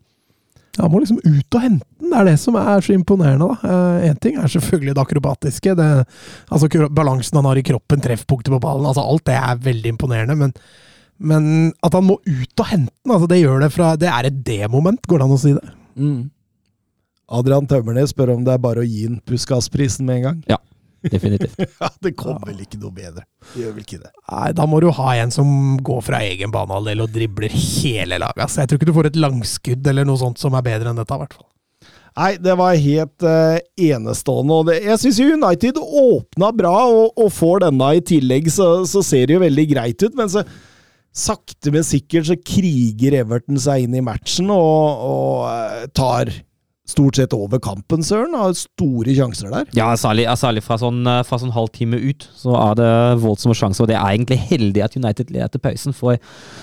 [0.78, 3.76] Han må liksom ut og hente den, det er det som er så imponerende, da.
[4.06, 5.88] Én ting er selvfølgelig det akrobatiske, det,
[6.52, 10.36] altså balansen han har i kroppen, treffpunktet på ballen, altså alt det er veldig imponerende,
[10.38, 10.54] men,
[11.18, 11.50] men
[11.86, 14.40] at han må ut og hente den, altså det gjør det fra Det er et
[14.46, 15.76] D-moment, går det an å si det?
[15.96, 16.22] Mm.
[17.36, 20.42] Adrian Tømmernes spør om det er bare å gi den Puskas-prisen med en gang.
[21.12, 21.58] Definitivt.
[21.80, 23.26] Ja, Det kommer vel ikke noe bedre.
[23.52, 24.12] Det gjør vel ikke det.
[24.30, 25.48] Nei, da må du ha en som
[25.84, 28.42] går fra egen banehalvdel og dribler hele laget.
[28.46, 28.62] Altså.
[28.62, 31.18] Jeg tror ikke du får et langskudd eller noe sånt som er bedre enn dette,
[31.18, 31.48] i hvert fall.
[32.16, 34.56] Nei, det var helt uh, enestående.
[34.56, 39.04] Og det, jeg syns United åpna bra, og, og får denne i tillegg, så, så
[39.04, 40.16] ser det jo veldig greit ut.
[40.16, 40.46] Men så,
[41.16, 46.32] sakte, men sikkert så kriger Everton seg inn i matchen og, og eh, tar
[46.86, 48.34] stort sett over kampen, Søren.
[48.38, 49.66] Har store sjanser der.
[49.74, 52.90] Ja, særlig, særlig fra, sånn, eh, fra sånn halvtime ut, så er det
[53.24, 53.84] voldsomme sjanser.
[53.84, 55.92] Og det er egentlig heldig at United leder til pausen.
[55.96, 56.14] For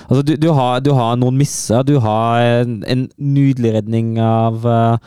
[0.08, 1.84] altså, du, du, har, du har noen misser.
[1.88, 4.98] Du har en, en nydelig redning av, uh,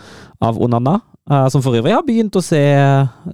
[0.45, 0.99] av Onana.
[1.27, 2.61] Uh, som for øvrig har begynt å se,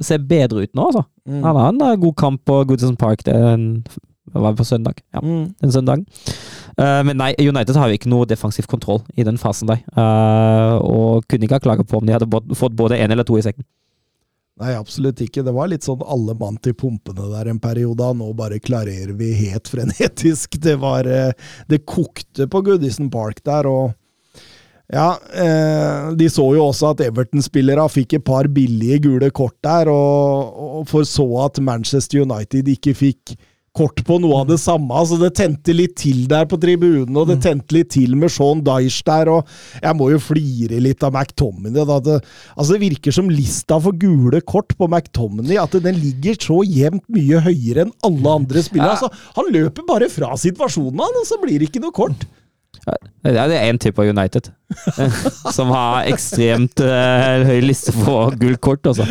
[0.00, 1.02] se bedre ut nå, altså.
[1.28, 1.42] Mm.
[1.44, 3.20] Han har en god kamp på Goodison Park.
[3.26, 5.02] Det var på søndag.
[5.12, 5.54] Ja, Mm.
[5.60, 6.06] den søndagen.
[6.78, 9.84] Uh, men nei, United har jo ikke noe defensiv kontroll i den fasen der.
[9.96, 13.36] Uh, og kunne ikke ha klaget på om de hadde fått både én eller to
[13.38, 13.66] i sekken.
[14.60, 15.42] Nei, absolutt ikke.
[15.42, 18.10] Det var litt sånn alle mann til pumpene der en periode.
[18.18, 20.58] Nå bare klarerer vi helt frenetisk.
[20.60, 21.32] Det var eh,
[21.68, 23.96] Det kokte på Goodison Park der, og
[24.92, 29.88] ja, eh, de så jo også at Everton-spillere fikk et par billige gule kort der,
[29.88, 33.34] og, og foreså at Manchester United ikke fikk
[33.76, 34.90] kort på noe av det samme.
[34.92, 38.60] altså Det tente litt til der på tribunen, og det tente litt til med Sean
[38.64, 39.30] Dyche der.
[39.32, 39.48] og
[39.82, 41.72] Jeg må jo flire litt av McTominay.
[41.72, 42.18] Det,
[42.56, 47.04] altså det virker som lista for gule kort på McTominay at den ligger så jevnt
[47.12, 48.98] mye høyere enn alle andre spillere.
[48.98, 52.28] Altså Han løper bare fra situasjonen, han, og så blir det ikke noe kort.
[52.82, 54.48] Det er én type av United
[55.56, 59.06] som har ekstremt uh, høy liste på gullkort, altså.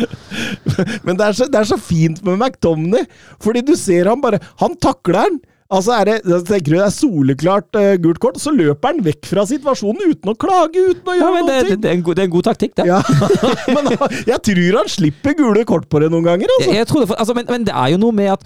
[1.06, 3.06] Men det er, så, det er så fint med McTominay,
[3.42, 5.40] fordi du ser han bare Han takler den.
[5.72, 9.24] Altså er det, tenker du det er soleklart uh, gult kort, så løper han vekk
[9.30, 11.62] fra situasjonen uten å klage, uten å Ja, gjøre det, noe.
[11.70, 12.88] det, det, er en god, det er en god taktikk, det.
[12.90, 13.00] Ja,
[13.78, 13.88] men
[14.28, 16.68] jeg tror han slipper gule kort på det noen ganger, altså.
[16.74, 18.44] Jeg, jeg tror det, altså, men, men det er jo noe med at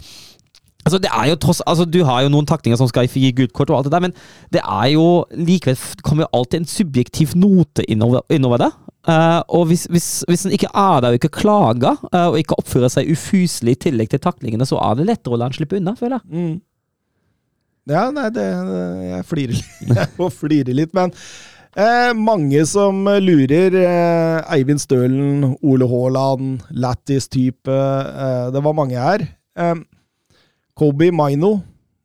[0.86, 3.52] Altså, det er jo tross, altså, Du har jo noen taktinger som skal gi gult
[3.56, 4.14] kort, og alt det der, men
[4.54, 8.70] det er jo likevel kommer jo alltid en subjektiv note innover, innover det.
[9.06, 12.58] Uh, og hvis, hvis, hvis en ikke er der og ikke klager, uh, og ikke
[12.58, 15.78] oppfører seg ufyselig i tillegg til taklingene, så er det lettere å la han slippe
[15.78, 16.26] unna, føler jeg.
[16.30, 16.56] Mm.
[17.86, 18.46] Ja, nei, det,
[19.06, 21.14] jeg flirer litt, jeg må flire litt, men
[21.78, 23.78] eh, mange som lurer.
[23.78, 27.70] Eh, Eivind Stølen, Ole Haaland, Lattis-type.
[27.70, 29.28] Eh, det var mange her.
[30.76, 31.56] Kobi Maino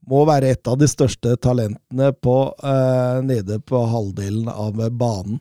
[0.08, 5.40] må være et av de største talentene på, eh, nede på halvdelen av banen.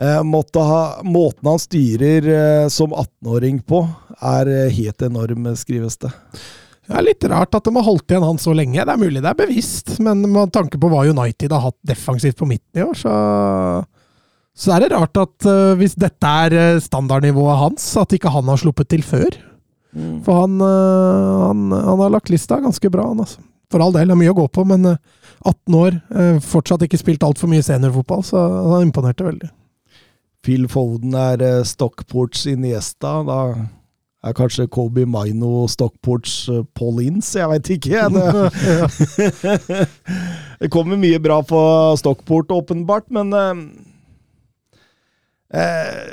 [0.00, 3.82] Eh, ha, måten han styrer eh, som 18-åring på,
[4.22, 6.12] er eh, helt enorm, skrives det.
[6.88, 8.80] Det er litt rart at de har holdt igjen han så lenge.
[8.80, 12.38] Det er mulig det er bevisst, men med tanke på hva United har hatt defensivt
[12.38, 13.16] på midten i år, så,
[14.56, 18.48] så er det rart at eh, hvis dette er eh, standardnivået hans, at ikke han
[18.48, 19.36] har sluppet til før.
[19.94, 23.40] For han, eh, han, han har lagt lista ganske bra, han altså.
[23.72, 25.00] For all del, det er mye å gå på, men eh,
[25.44, 29.50] 18 år, eh, fortsatt ikke spilt altfor mye seniorfotball, så han imponerte veldig.
[30.44, 33.18] Phil Foden er eh, Stockports Iniesta.
[33.26, 33.40] Da
[34.24, 37.90] er kanskje Kobe Maino Stockports eh, Paul Ince, jeg veit ikke.
[37.96, 38.08] jeg.
[39.18, 39.86] Det,
[40.62, 41.60] det kommer mye bra på
[42.00, 43.54] Stockport, åpenbart, men eh,
[45.60, 46.08] eh,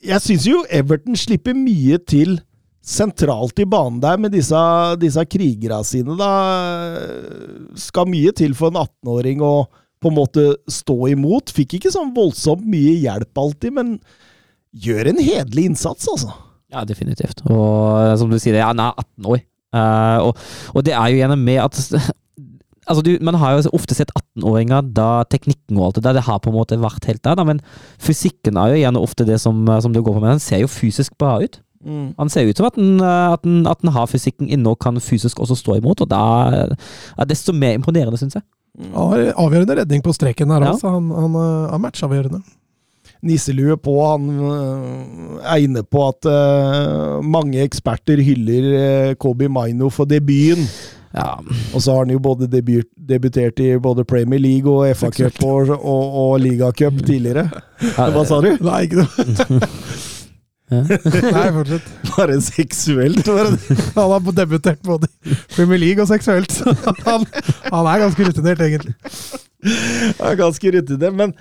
[0.00, 2.38] Jeg syns jo Everton slipper mye til
[2.80, 4.60] sentralt i banen der med disse,
[5.00, 6.16] disse krigerne sine.
[6.16, 6.30] Da
[7.78, 9.54] skal mye til for en 18-åring å
[10.00, 11.52] på en måte stå imot.
[11.52, 13.98] Fikk ikke sånn voldsomt mye hjelp alltid, men
[14.72, 16.32] gjør en hederlig innsats, altså.
[16.70, 17.42] Ja, definitivt.
[17.50, 19.44] Og eh, som du sier, han er 18 år.
[19.70, 20.40] Uh, og,
[20.74, 21.76] og det er jo gjennom med at
[22.90, 26.26] Altså, du, Man har jo ofte sett 18-åringer da teknikken og alt det der, det
[26.26, 27.62] har på en måte vært helt der, da, men
[28.02, 30.34] fysikken er jo gjerne ofte det som, som det går på med.
[30.36, 31.60] Han ser jo fysisk bra ut.
[31.80, 34.80] Han ser ut som at han, eh, at han, at han har fysikken inne og
[34.84, 36.22] kan fysisk også stå imot, og da
[36.52, 38.44] er det desto mer imponerende, syns jeg.
[38.92, 40.74] Han har avgjørende redning på streken her Ja.
[40.74, 40.92] også.
[40.92, 42.42] Han, han eh, er matchavgjørende.
[43.22, 48.68] Nisselue på, han egner er inne på at uh, mange eksperter hyller
[49.10, 50.64] uh, Kobe Maino for debuten.
[51.14, 51.40] Ja,
[51.74, 55.42] Og så har han jo både debut, debutert i både Premier League og FA Cup
[55.42, 57.48] og, og, og Ligacup tidligere.
[57.96, 58.52] Hva sa du?
[58.62, 59.60] Nei, ikke noe.
[60.70, 61.88] Nei, fortsett.
[62.12, 63.26] Bare seksuelt?
[63.26, 63.78] var det?
[63.96, 66.52] Han har debutert både i Premier League og seksuelt.
[66.52, 67.26] så Han,
[67.72, 68.94] han er ganske rutinert, egentlig.
[70.20, 71.34] er ganske rutinert, men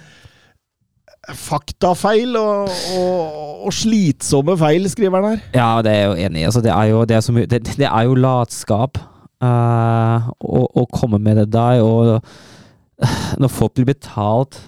[1.35, 5.45] faktafeil og, og, og slitsomme feil, skriver han her.
[5.53, 6.47] Ja, det er jeg jo enig i.
[6.49, 8.97] Altså, det, er jo, det, er mye, det, det er jo latskap
[9.43, 11.83] eh, å, å komme med det der.
[11.85, 14.59] Og eh, når folk blir betalt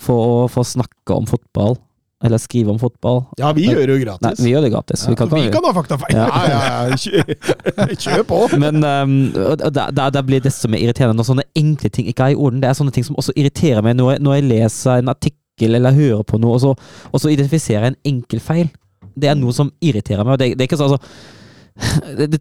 [0.00, 1.78] for å, få snakke om fotball,
[2.20, 4.40] eller skrive om fotball Ja, vi gjør det jo Nei, gratis.
[4.44, 5.04] vi gjør det gratis.
[5.08, 6.18] Vi kan, Vi kan ha faktafeil.
[6.18, 6.26] Ja.
[6.28, 7.86] Ja, ja, ja.
[8.02, 8.40] Kjør, på!
[8.60, 12.28] Men um, og da, da blir det desto mer irriterende når sånne enkle ting ikke
[12.28, 12.60] er i orden.
[12.60, 15.80] Det er sånne ting som også irriterer meg når jeg, når jeg leser en artikkel
[15.80, 16.74] eller hører på noe, og så,
[17.08, 18.68] og så identifiserer jeg en enkel feil.
[19.16, 20.36] Det er noe som irriterer meg.
[20.36, 21.39] og Det, det er ikke sånn altså,
[22.18, 22.40] det, det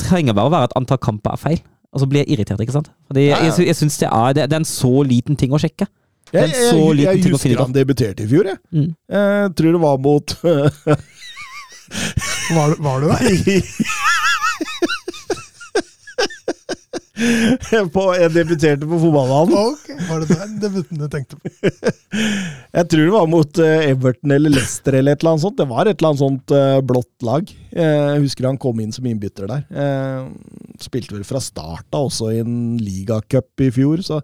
[0.00, 1.60] trenger bare å være at antall kamper er feil.
[1.90, 2.88] Og så blir jeg irritert, ikke sant?
[3.10, 3.44] Fordi Ja, ja.
[3.50, 5.86] jeg, jeg syns det, er- det, det er en så liten ting å sjekke.
[6.30, 6.62] Jeg, Jeg, jeg,
[7.02, 8.58] jeg finne husker han debuterte i fjor, jeg.
[8.70, 8.90] Mm.
[9.10, 10.26] Jeg tror det var mot
[12.54, 13.26] Var, du- var du der?
[17.94, 19.56] på, Jeg debuterte på fotballbanen.
[19.74, 21.50] Okay, var det den debuten du tenkte på?
[22.78, 25.58] Jeg tror det var mot eh, Everton eller Leicester eller et eller annet sånt.
[25.60, 27.52] Det var et eller annet sånt eh, blått lag.
[27.70, 29.66] Eh, Jeg husker han kom inn som innbytter der.
[30.80, 34.22] Spilte vel fra start også i en ligacup i fjor, så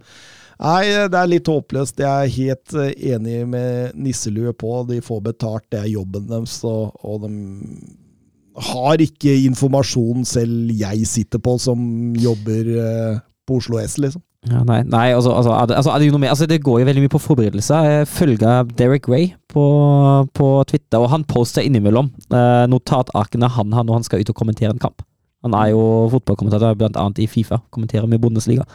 [0.56, 1.98] Nei, det er litt håpløst.
[2.00, 2.72] Jeg er helt
[3.12, 4.70] enig med Nisselue på.
[4.88, 7.32] De får betalt, det er jobben deres, og, og de
[8.56, 11.80] har ikke informasjon selv jeg sitter på, som
[12.20, 14.22] jobber eh, på Oslo S, liksom.
[14.46, 17.88] Ja, nei, nei altså, altså, det, altså, altså, det går jo veldig mye på forberedelser.
[17.90, 19.66] Jeg følger Derek Ray på,
[20.36, 24.38] på Twitter, og han poster innimellom eh, notatarkene han har når han skal ut og
[24.38, 25.02] kommentere en kamp.
[25.46, 25.82] Han er jo
[26.12, 28.66] fotballkommentator annet i Fifa, kommenterer med Bundesliga.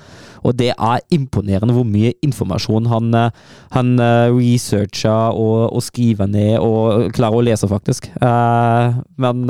[0.47, 3.43] Og det er imponerende hvor mye informasjon han, eh,
[3.75, 8.09] han eh, researcher og, og skriver ned, og klarer å lese, faktisk.
[8.15, 9.45] Eh, men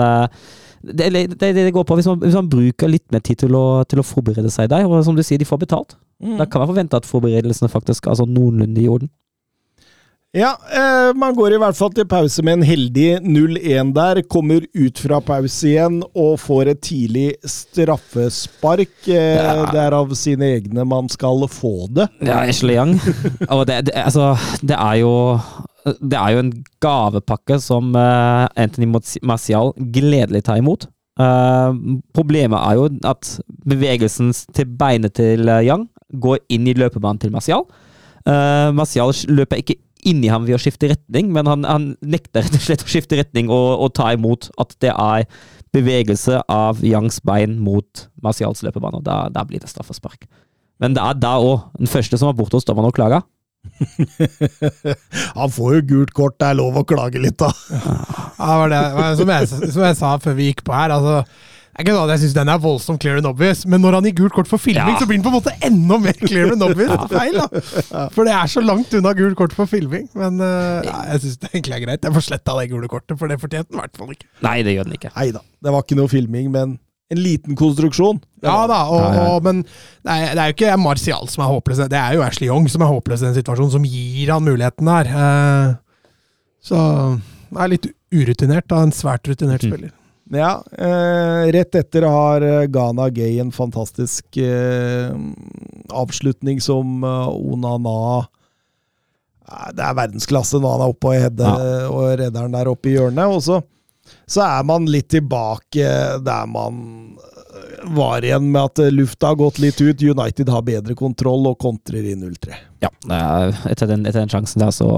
[0.81, 3.65] det, det, det går på hvis man, hvis man bruker litt mer tid til å,
[3.87, 5.97] til å forberede seg der, og som du sier, de får betalt.
[6.21, 9.09] Da kan man forvente at forberedelsene faktisk er altså noenlunde i orden.
[10.31, 14.21] Ja, eh, man går i hvert fall til pause med en heldig 0-1 der.
[14.31, 18.93] Kommer ut fra pause igjen og får et tidlig straffespark.
[19.11, 19.65] Eh, Ja.
[19.73, 22.07] Det er av sine egne man skal få det.
[22.23, 22.95] Ja, Ashley Young.
[23.67, 25.11] Det, det, altså, det er jo
[25.83, 28.87] Det er jo en gavepakke som eh, Anthony
[29.25, 30.87] Martial gledelig tar imot.
[31.19, 31.73] Eh,
[32.15, 33.35] problemet er jo at
[33.67, 35.89] bevegelsen til beinet til eh, Young
[36.21, 37.65] går inn i løpebanen til Martial.
[38.21, 42.45] Uh, Martial løper ikke inn i ham ved å skifte retning, men han, han nekter
[42.45, 45.27] rett og slett å skifte retning og, og ta imot at det er
[45.75, 50.27] bevegelse av Youngs bein mot Marcials løpebane, og da, da blir det straffespark.
[50.81, 51.69] Men det er da òg.
[51.77, 53.21] Den første som var borte hos dommeren og klaga.
[55.37, 57.51] Han får jo gult kort, det er lov å klage litt, da.
[57.71, 58.83] Ja, det var det,
[59.19, 61.21] som, jeg, som jeg sa før vi gikk på her, altså
[61.83, 64.13] ikke sånn at jeg syns den er voldsomt clear and obvious, men når han gir
[64.21, 64.99] gult kort for filming, Ja.
[65.01, 66.93] så blir den på en måte enda mer clear and obvious.
[67.11, 68.05] Feil, da.
[68.15, 70.07] For det er så langt unna gult kort for filming.
[70.15, 72.05] Men uh, ja, jeg syns det egentlig er greit.
[72.07, 74.29] Jeg får sletta det gule kortet, for det fortjente den i hvert fall ikke.
[74.45, 75.11] Nei, det gjør den ikke.
[75.17, 76.77] Nei da, det var ikke noe filming, men
[77.11, 78.21] en liten konstruksjon.
[78.45, 79.23] Ja da, og, Ja, ja.
[79.35, 82.21] og, men det er, det er jo ikke Martial som er håpløs, det er jo
[82.23, 85.09] Ashley Young som er håpløs i den situasjonen, som gir han muligheten her.
[85.11, 85.73] Uh,
[86.63, 86.77] så
[87.51, 89.71] det er litt urutinert av en svært rutinert Mm.
[89.73, 89.91] spiller.
[90.31, 95.11] Ja, eh, rett etter har eh, Ghana Gay en fantastisk eh,
[95.91, 98.27] avslutning som eh, Onana
[99.51, 101.51] Eh, Det er verdensklasse når han er oppe og, hedde,
[101.91, 103.33] og redder den der oppe i hjørnet.
[103.35, 103.57] Og så,
[104.29, 105.89] så er man litt tilbake
[106.23, 106.77] der man
[107.97, 110.01] var igjen med at eh, lufta har gått litt ut.
[110.01, 112.57] United har bedre kontroll og kontrer i 0-3.
[112.83, 114.89] Ja, er- etter den, etter den sjansen der, så,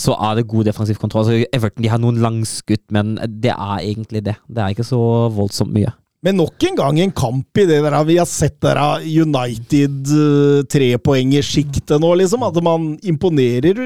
[0.00, 1.26] så er det god defensiv kontroll.
[1.28, 4.36] Så Everton de har noen langskudd, men det er egentlig det.
[4.48, 5.00] Det er ikke så
[5.34, 5.94] voldsomt mye.
[6.26, 10.08] Men nok en gang en kamp i det der vi har sett der av United
[10.10, 12.42] uh, trepoengersjiktet nå, liksom.
[12.42, 13.78] At man imponerer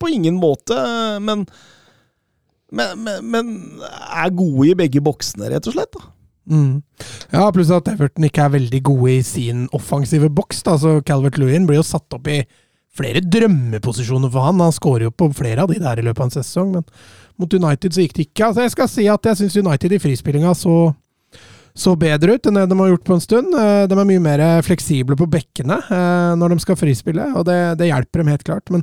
[0.00, 0.74] på ingen måte,
[1.22, 1.44] men
[2.70, 3.48] men, men men
[3.82, 5.94] er gode i begge boksene, rett og slett.
[5.94, 6.04] da.
[6.48, 6.80] Mm.
[7.32, 10.62] Ja, pluss at Everton ikke er veldig gode i sin offensive boks.
[10.66, 12.40] da, så Calvert Lewin blir jo satt opp i
[12.96, 14.60] flere drømmeposisjoner for han.
[14.64, 16.86] Han skårer jo på flere av de der i løpet av en sesong, men
[17.40, 18.48] mot United så gikk det ikke.
[18.50, 20.74] Altså, jeg skal si at jeg syns United i frispillinga så,
[21.76, 23.54] så bedre ut enn det de har gjort på en stund.
[23.54, 27.60] Eh, De er mye mer fleksible på bekkene eh, når de skal frispille, og det,
[27.80, 28.74] det hjelper dem helt klart.
[28.74, 28.82] Men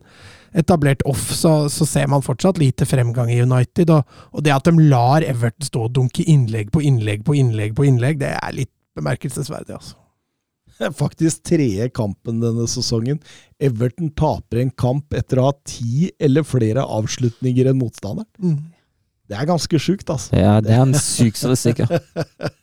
[0.58, 3.92] etablert off, så, så ser man fortsatt lite fremgang i United.
[3.94, 7.76] Og, og det at de lar Everton stå og dunke innlegg på innlegg på innlegg,
[7.78, 9.78] på innlegg, det er litt bemerkelsesverdig.
[9.78, 9.98] altså.
[10.78, 13.22] Det er Faktisk tredje kampen denne sesongen.
[13.60, 18.30] Everton taper en kamp etter å ha ti eller flere avslutninger enn motstanderen.
[18.38, 18.60] Mm.
[19.28, 20.32] Det er ganske sjukt, altså.
[20.32, 21.86] Det er, det er en syk statistikk.
[21.86, 22.02] ja.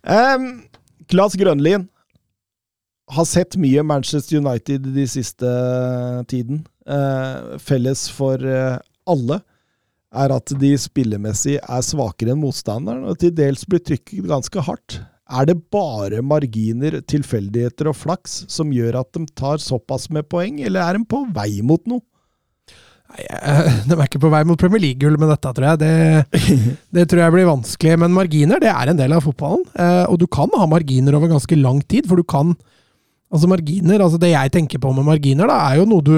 [0.00, 0.62] Um,
[1.12, 1.82] Klas Grønlien
[3.12, 5.50] har sett mye Manchester United de siste
[6.30, 6.62] tiden.
[6.90, 8.76] Eh, felles for eh,
[9.10, 9.40] alle
[10.10, 14.98] er at de spillemessig er svakere enn motstanderen, og til dels blir trykket ganske hardt.
[15.30, 20.58] Er det bare marginer, tilfeldigheter og flaks som gjør at de tar såpass med poeng,
[20.66, 22.02] eller er de på vei mot noe?
[23.10, 23.26] Nei,
[23.88, 25.80] De er ikke på vei mot Premier League-gull med dette, tror jeg.
[25.84, 26.42] Det,
[26.98, 27.94] det tror jeg blir vanskelig.
[28.02, 29.64] Men marginer det er en del av fotballen.
[29.74, 32.56] Eh, Og du kan ha marginer over ganske lang tid, for du kan
[33.30, 36.16] Altså marginer, altså Det jeg tenker på med marginer, da, er jo noe du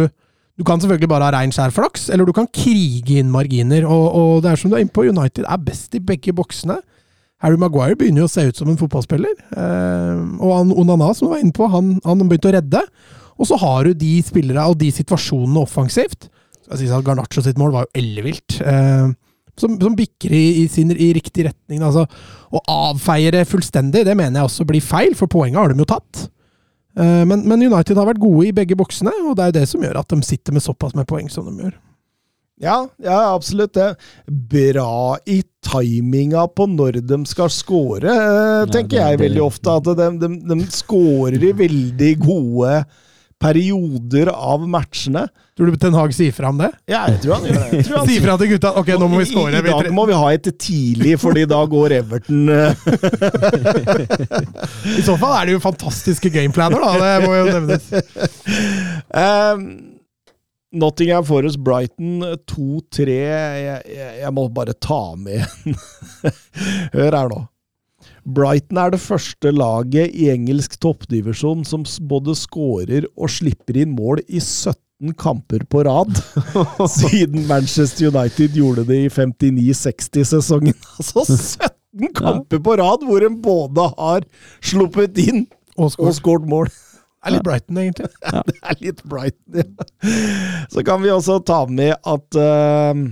[0.61, 3.87] Du kan selvfølgelig bare ha rein skjær flaks, eller du kan krige inn marginer.
[3.89, 6.79] Og, og det er som du er inne på, United er best i begge boksene.
[7.43, 9.33] Harry Maguire begynner jo å se ut som en fotballspiller.
[9.59, 12.85] Eh, og han, Onana, som du var inne på, han, han begynte å redde.
[13.41, 16.29] Og så har du de spillere og de situasjonene offensivt.
[16.69, 18.61] Jeg synes at Garnaccio sitt mål var jo ellevilt.
[18.61, 19.11] Eh,
[19.59, 21.83] som, som bikker i, i, sin, i riktig retning.
[21.85, 22.07] Altså,
[22.53, 25.89] å avfeie det fullstendig, det mener jeg også blir feil, for poenget har de jo
[25.91, 26.27] tatt.
[26.99, 29.65] Eh, men, men, United har vært gode i begge boksene, og det er jo det
[29.71, 31.79] som gjør at de sitter med såpass med poeng som de gjør.
[32.63, 33.89] Ja, ja absolutt det.
[34.29, 39.79] Bra i timinga på når de skal score, eh, tenker ja, jeg veldig ofte.
[39.81, 42.77] At de, de, de scorer i veldig gode
[43.43, 45.27] perioder av matchene.
[45.59, 46.71] Tror du Ten Hag sier fra om det?
[46.91, 47.83] Ja, jeg tror han gjør det.
[47.91, 49.53] Han sier fra til gutta ok, nå må vi score.
[49.53, 52.85] I, I, dag må vi ha et tidlig, fordi da går Everton eh.
[54.99, 56.93] I så fall er det jo fantastiske gameplaner, da.
[57.03, 57.91] Det må jo nevnes.
[59.13, 59.67] Um,
[60.73, 63.09] Nottingham Forest Brighton 2-3.
[63.13, 65.77] Jeg, jeg, jeg, må bare ta med en
[66.95, 67.43] Hør her nå.
[68.23, 74.23] Brighton er det første laget i engelsk toppdivisjon som både skårer og slipper inn mål
[74.29, 76.15] i 17 kamper på rad.
[76.99, 80.79] Siden Manchester United gjorde det i 59-60-sesongen.
[81.03, 84.25] Altså 17 kamper på rad hvor en både har
[84.63, 85.45] sluppet inn
[85.77, 86.71] og skåret mål.
[87.23, 88.09] Det er litt Brighton, egentlig.
[88.33, 88.41] Ja.
[88.47, 90.15] det er litt Brighton, ja.
[90.71, 93.03] Så kan vi også ta med at uh,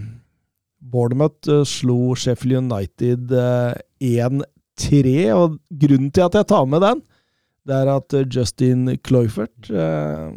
[0.81, 4.43] Bournemouth uh, slo Sheffield United uh, 1
[4.81, 7.03] tre, og grunnen til at jeg tar med den,
[7.69, 10.31] det er at eh, Justin Cloyfert eh,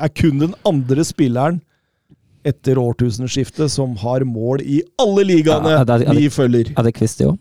[0.00, 1.60] er kun den andre spilleren
[2.46, 6.72] etter årtusenskiftet som har mål i alle ligaene ja, det, vi følger.
[6.72, 7.36] Er det Kvisti òg?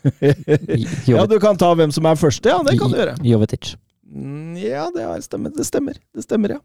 [1.12, 2.50] ja, du kan ta hvem som er første.
[2.50, 3.14] Ja, det kan du gjøre.
[3.26, 3.74] Jovetic.
[4.10, 5.54] Mm, ja, det stemmer.
[5.54, 6.60] Det stemmer, det stemmer ja.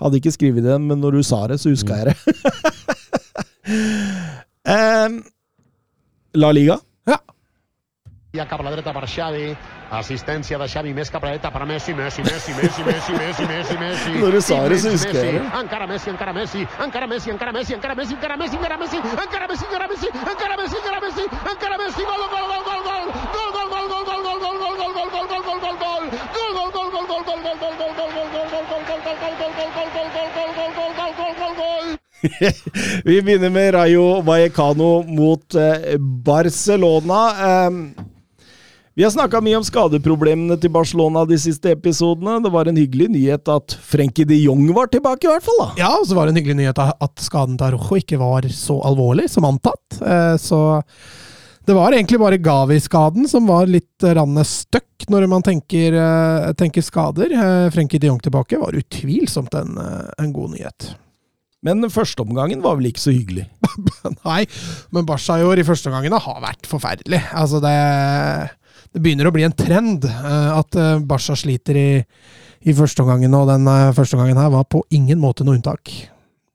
[0.00, 2.16] Hadde ikke skrevet det, men når du sa det, så huska jeg det.
[4.76, 5.20] um,
[6.36, 6.76] La Liga.
[7.08, 7.16] Ja.
[8.36, 9.56] Ja cap a la dreta per Xavi.
[9.96, 13.46] Assistència de Xavi més cap a la dreta per Messi, Messi, Messi, Messi, Messi, Messi,
[13.46, 14.18] Messi, Messi.
[14.20, 15.40] No lo so, adesso Messi.
[15.60, 19.46] Encara Messi, encara Messi, encara Messi, encara Messi, encara Messi, encara Messi, encara Messi, encara
[19.46, 23.68] Messi, encara Messi, encara Messi, encara Messi, encara Messi, gol, gol, gol, gol, gol, gol,
[23.72, 26.04] gol, gol, gol, gol, gol, gol, gol, gol, gol, gol, gol, gol, gol,
[33.04, 35.54] Vi begynner med Rayo Vallecano mot
[36.24, 37.20] Barcelona.
[38.96, 42.38] Vi har snakka mye om skadeproblemene til Barcelona de siste episodene.
[42.40, 45.58] Det var en hyggelig nyhet at Frenkie de Jong var tilbake, i hvert fall.
[45.60, 45.66] da.
[45.82, 48.78] Ja, og så var det en hyggelig nyhet at skaden til Arrojo ikke var så
[48.88, 50.00] alvorlig som antatt.
[50.40, 50.62] Så
[51.68, 56.00] det var egentlig bare Gavi-skaden som var litt støkk når man tenker,
[56.56, 57.36] tenker skader.
[57.76, 60.94] Frenkie de Jong tilbake var utvilsomt en, en god nyhet.
[61.68, 63.44] Men førsteomgangen var vel ikke så hyggelig?
[64.24, 64.46] Nei,
[64.88, 67.26] men Barca i år i førsteomgangene har vært forferdelig.
[67.36, 67.76] Altså, det
[68.96, 71.90] det begynner å bli en trend uh, at uh, Barca sliter i,
[72.64, 75.92] i førsteomgangen, og den uh, førsteomgangen her var på ingen måte noe unntak.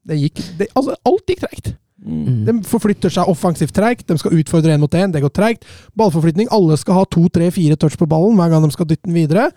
[0.09, 1.69] Det gikk, det, altså, alt gikk treigt.
[2.01, 2.41] Mm.
[2.47, 5.69] De forflytter seg offensivt treigt, de skal utfordre én mot én, det går treigt.
[5.93, 9.05] Ballforflytning, alle skal ha to, tre, fire touch på ballen hver gang de skal dytte
[9.05, 9.51] den videre,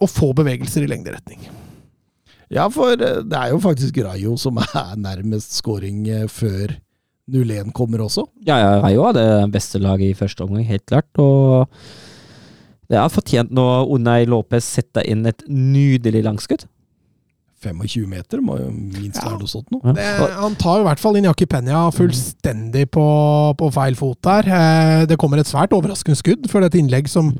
[0.00, 1.44] og få bevegelser i lengderetning.
[2.48, 6.72] Ja, for det er jo faktisk Rayo som er nærmest scoring før
[7.28, 8.26] 0-1 kommer også?
[8.46, 11.08] Ja, ja, Rayo er det beste laget i første omgang, helt klart.
[11.20, 11.68] Og
[12.88, 16.64] det er fortjent når Unai Lopez setter inn et nydelig langskudd.
[17.58, 19.94] 25 meter må jo minst være noe sånt noe.
[19.98, 23.06] han tar i hvert fall inn Jaki Penya fullstendig på,
[23.58, 24.46] på, feil fot der.
[24.46, 27.32] Eh, det kommer et svært overraskende skudd for et innlegg som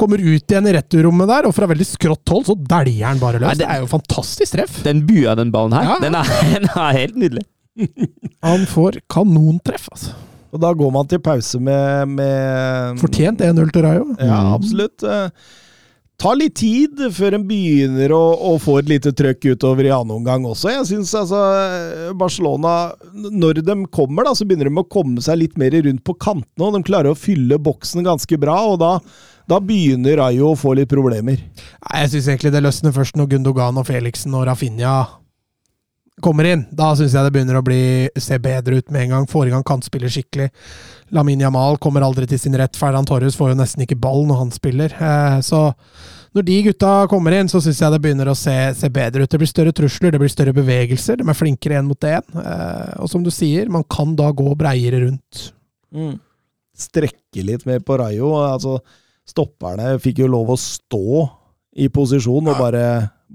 [0.00, 3.38] kommer ut igjen i returrommet der, og fra veldig skrått hold så dæljer han bare
[3.38, 3.50] løs.
[3.52, 4.80] Nei, det, det, er jo fantastisk treff.
[4.86, 5.98] Den bua, den ballen her, ja.
[6.02, 7.44] den, er, den er helt nydelig.
[8.46, 10.14] Han får kanontreff, altså.
[10.54, 14.04] Og da går man til pause med, med Fortjent 1-0 til Rayo.
[14.22, 14.52] Ja, mm.
[14.54, 15.02] absolutt.
[16.22, 20.14] Ta litt tid før en begynner å, å, få et lite trøkk utover i annen
[20.14, 20.70] omgang også.
[20.70, 21.40] Jeg syns altså
[22.14, 22.94] Barcelona,
[23.34, 26.68] når de kommer, da, så begynner de å komme seg litt mer rundt på kantene,
[26.68, 28.60] og de klarer å fylle boksen ganske bra.
[28.70, 28.96] og da
[29.44, 31.36] da begynner Rayo å få litt problemer.
[31.36, 34.94] Jeg syns egentlig det løsner først når Gundogan og Felixen og Rafinha
[36.22, 39.28] kommer inn, da syns jeg det begynner å bli, se bedre ut med en gang.
[39.30, 40.50] Får i gang kantspiller skikkelig.
[41.14, 42.78] Lamin Jamal kommer aldri til sin rett.
[42.78, 44.94] Ferdan Torres får jo nesten ikke ball når han spiller.
[44.94, 45.66] Eh, så
[46.34, 49.30] når de gutta kommer inn, så syns jeg det begynner å se, se, bedre ut.
[49.30, 51.20] Det blir større trusler, det blir større bevegelser.
[51.20, 52.38] De er flinkere én mot én.
[52.42, 55.48] Eh, og som du sier, man kan da gå breiere rundt.
[55.94, 56.16] Mm.
[56.74, 58.36] Strekke litt mer på Rayo.
[58.42, 58.78] Altså,
[59.26, 61.26] stopperne fikk jo lov å stå
[61.82, 62.84] i posisjon og bare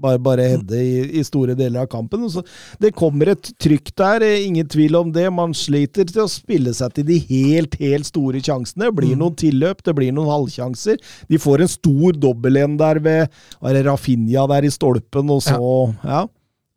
[0.00, 2.26] bare, bare hedde i, i store deler av kampen.
[2.32, 2.42] Så
[2.82, 5.26] det kommer et trykk der, eh, ingen tvil om det.
[5.34, 8.88] Man sliter til å spille seg til de helt, helt store sjansene.
[8.88, 11.00] Det blir noen tilløp, det blir noen halvsjanser.
[11.30, 15.42] De får en stor dobbel en der ved var det Rafinha der i stolpen, og
[15.44, 15.60] så
[16.04, 16.26] ja.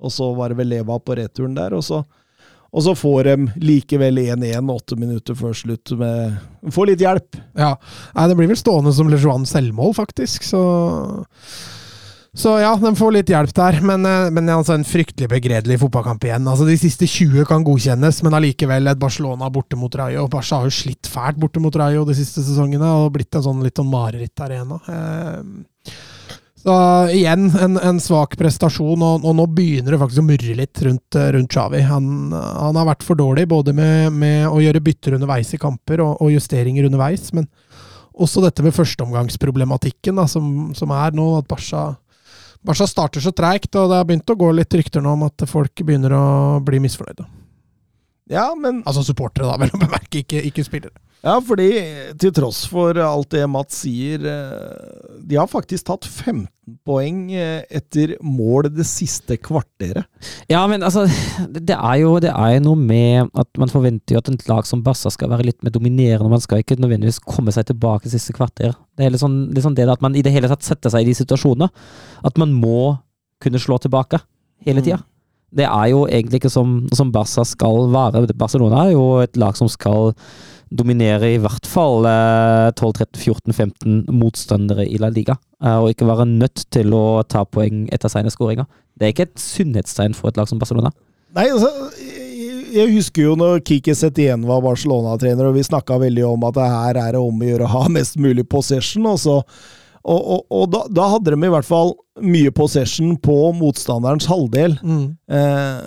[0.03, 2.01] Og så var det vel Leva på returen der, og så
[2.73, 5.91] og så får de likevel 1-1 åtte minutter før slutt.
[5.97, 6.39] Med,
[6.73, 7.37] får litt hjelp.
[7.53, 7.75] Ja.
[8.15, 10.47] Nei, det blir vel stående som Lejuan selvmål, faktisk.
[10.47, 10.61] Så
[12.33, 16.23] så ja, de får litt hjelp der, men, eh, men altså en fryktelig begredelig fotballkamp
[16.25, 16.47] igjen.
[16.49, 20.25] Altså De siste 20 kan godkjennes, men allikevel et Barcelona borte mot Rayo.
[20.33, 23.61] Barca har jo slitt fælt borte mot Rayo de siste sesongene og blitt en sånn
[23.61, 24.81] litt sånn marerittarena.
[24.89, 25.93] Eh,
[26.63, 26.73] så
[27.11, 31.17] igjen, en, en svak prestasjon, og, og, nå begynner det faktisk å murre litt rundt,
[31.35, 31.81] rundt Xavi.
[31.85, 36.01] Han, han, har vært for dårlig, både med, med å gjøre bytter underveis i kamper
[36.01, 37.45] og, og, justeringer underveis, men
[38.13, 41.91] også dette med førsteomgangsproblematikken, da, som, som er nå at Barca
[42.63, 45.43] Barca starter så treigt, og det har begynt å gå litt rykter nå om at
[45.49, 46.25] folk begynner å
[46.63, 47.25] bli misfornøyde.
[48.31, 50.95] Ja, men Altså supportere, da, vel å bemerke, ikke, ikke spillere.
[51.23, 51.69] Ja, fordi
[52.19, 56.49] til tross for alt det Mats sier, eh, de har faktisk tatt 15
[56.83, 60.03] poeng eh, etter mål det siste kvarteret.
[60.51, 61.05] Ja, men altså,
[61.47, 64.83] det er jo, det er noe med at man forventer jo at et lag som
[64.83, 66.27] Barca skal være litt mer dominerende.
[66.33, 68.75] Man skal ikke nødvendigvis komme seg tilbake siste kvarter.
[68.99, 71.07] Det er litt sånn, litt sånn det at man i det hele tatt setter seg
[71.07, 71.71] i de situasjonene.
[72.27, 72.97] At man må
[73.43, 74.19] kunne slå tilbake
[74.67, 74.99] hele tida.
[74.99, 75.09] Mm.
[75.53, 78.25] Det er jo egentlig ikke som, som Barca skal være.
[78.35, 80.11] Barcelona er jo et lag som skal
[80.73, 86.93] dominere i hvert fall 12-13-14-15 motstandere i La Liga, eh, og ikke være nødt til
[86.97, 88.65] å ta poeng etter sine skåringer.
[88.97, 90.89] Det er ikke et sunnhetstegn for et lag som Barcelona.
[91.33, 91.69] Nei, altså,
[92.73, 96.67] jeg husker jo når Kiki Setien var Barcelona-trener, og vi snakka veldig om at det
[96.73, 99.05] her er det om å gjøre å ha mest mulig possession.
[99.09, 99.35] Og, så,
[100.03, 104.77] og, og, og da, da, hadde de i hvert fall mye possession på motstanderens halvdel.
[104.85, 105.07] Mm.
[105.33, 105.79] Eh,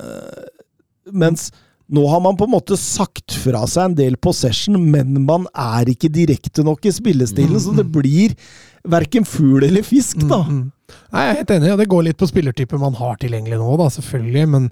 [1.14, 1.50] mens
[1.86, 5.92] nå har man på en måte sagt fra seg en del possession, men man er
[5.92, 7.92] ikke direkte nok i spillestilen, så det mm.
[7.94, 8.34] blir
[8.86, 10.42] verken fugl eller fisk, da.
[10.46, 10.96] Mm, mm.
[11.14, 13.70] Nei, jeg er helt enig, og det går litt på spillertyper man har tilgjengelig nå,
[13.78, 14.68] da, selvfølgelig, men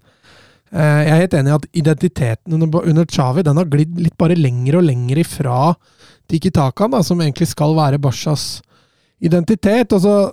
[0.74, 4.18] eh, jeg er helt enig i at identiteten under, under Chavi den har glidd litt
[4.18, 5.58] bare lenger og lenger ifra
[6.30, 8.62] Tiki da, som egentlig skal være Bashas
[9.20, 9.92] identitet.
[9.92, 10.32] altså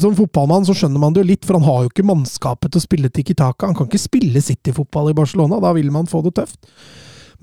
[0.00, 2.80] som fotballmann så skjønner man det jo litt, for han har jo ikke mannskapet til
[2.80, 3.68] å spille Tiki Taka.
[3.70, 6.58] Han kan ikke spille City-fotball i Barcelona, da vil man få det tøft.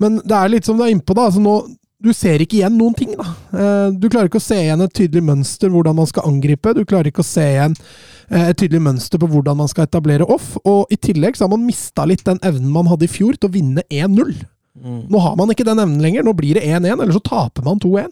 [0.02, 1.28] Men det er litt som du er innpå, da.
[1.30, 1.54] Altså nå,
[2.02, 3.28] du ser ikke igjen noen ting, da.
[3.54, 6.74] Eh, du klarer ikke å se igjen et tydelig mønster hvordan man skal angripe.
[6.76, 10.26] Du klarer ikke å se igjen eh, et tydelig mønster på hvordan man skal etablere
[10.26, 10.56] off.
[10.66, 13.48] Og i tillegg så har man mista litt den evnen man hadde i fjor til
[13.48, 14.34] å vinne 1-0.
[14.82, 15.04] Mm.
[15.12, 16.26] Nå har man ikke den evnen lenger.
[16.26, 18.10] Nå blir det 1-1, eller så taper man 2-1.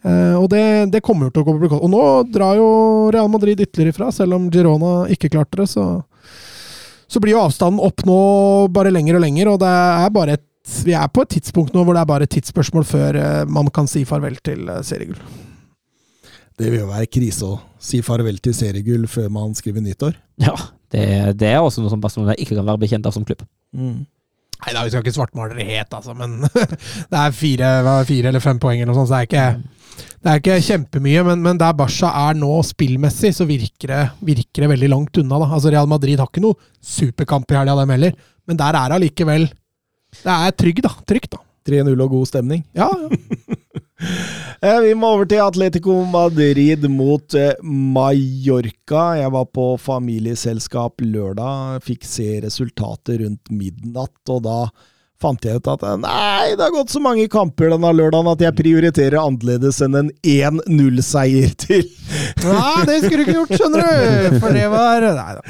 [0.00, 0.62] Uh, og det,
[0.94, 1.90] det, kommer til å gå på bekostning.
[1.90, 2.68] Og nå drar jo
[3.12, 5.68] Real Madrid ytterligere ifra, selv om Girona ikke klarte det.
[5.74, 5.84] Så,
[7.10, 8.20] så blir jo avstanden opp nå
[8.72, 10.46] bare lenger og lenger, og det er bare et,
[10.86, 13.68] vi er på et tidspunkt nå hvor det er bare et tidsspørsmål før uh, man
[13.74, 15.20] kan si farvel til uh, seriegull.
[16.60, 20.16] Det vil jo være krise å si farvel til seriegull før man skriver nyttår.
[20.40, 20.56] Ja,
[20.92, 21.04] det,
[21.40, 23.44] det er også noe som Barcelona ikke kan være bekjent av som klubb.
[23.76, 24.02] Mm.
[24.60, 26.40] Nei da, vi skal ikke svartmale det helt, altså, men
[27.10, 27.68] det er fire,
[28.08, 29.68] fire, eller fem poeng eller noe sånt, så det er ikke mm.
[30.20, 34.64] Det er ikke kjempemye, men, men der Barca er nå spillmessig, så virker det, virker
[34.64, 35.38] det veldig langt unna.
[35.40, 35.48] Da.
[35.56, 38.98] Altså Real Madrid har ikke noe superkamp i helga, dem heller, men der er det
[38.98, 39.48] allikevel
[40.20, 40.92] Det er trygg, da.
[41.08, 41.40] Trygt, da.
[41.68, 42.64] 3-0 og god stemning.
[42.76, 43.56] Ja, ja.
[44.00, 49.04] Eh, vi må over til Atletico Madrid mot eh, Mallorca.
[49.20, 54.58] Jeg var på familieselskap lørdag, fikk se resultatet rundt midnatt, og da
[55.20, 58.56] fant jeg ut at nei, det har gått så mange kamper denne lørdagen at jeg
[58.58, 61.84] prioriterer annerledes enn en 1-0-seier til.
[62.42, 64.38] Nei, det skulle du ikke gjort, skjønner du!
[64.42, 65.42] For det var Nei da.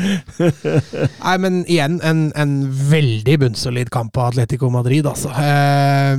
[1.23, 2.55] Nei, men igjen, en, en
[2.91, 5.33] veldig bunnsolid kamp av Atletico Madrid, altså.
[5.35, 6.15] Eh,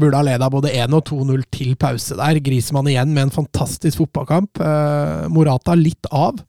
[0.00, 2.42] burde ha leda både 1 og 2-0 til pause der.
[2.44, 4.60] Grismann igjen med en fantastisk fotballkamp.
[4.60, 6.42] Eh, Morata litt av.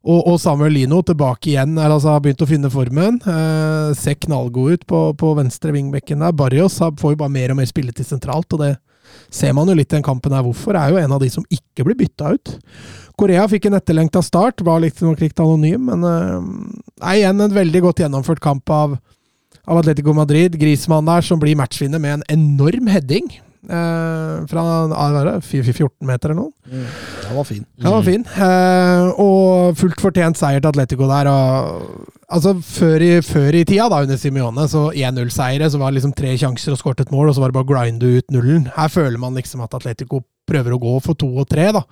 [0.00, 3.18] Og, og, Samuel Lino tilbake igjen, altså har begynt å finne formen.
[3.20, 6.32] Eh, ser knallgod ut på, på venstre vingbekken der.
[6.36, 8.70] Barrios får jo bare mer og mer spilletid sentralt, og det
[9.28, 10.46] ser man jo litt i den kampen her.
[10.46, 10.78] Hvorfor?
[10.78, 12.54] Er jo en av de som ikke blir bytta ut.
[13.20, 16.48] Korea fikk en etterlengta start, var litt, litt anonym, men eh,
[17.04, 18.96] er igjen en veldig godt gjennomført kamp av,
[19.68, 20.56] av Atletico Madrid.
[20.56, 23.28] Grismann der som blir matchvinner med en enorm heading.
[23.68, 24.62] Eh, fra
[25.40, 26.52] 14 meter eller noe.
[26.64, 26.86] Mm.
[27.26, 27.66] Den var fin.
[27.76, 28.24] Den var fin.
[28.24, 31.28] Eh, og fullt fortjent seier til Atletico der.
[31.28, 36.00] Og, altså, før i, før i, tida, da, under Simione, så 1-0-seire, så var det
[36.00, 38.34] liksom tre sjanser og skåret et mål, og så var det bare å grinde ut
[38.34, 38.66] nullen.
[38.78, 41.84] Her føler man liksom at Atletico prøver å gå for to og tre, da.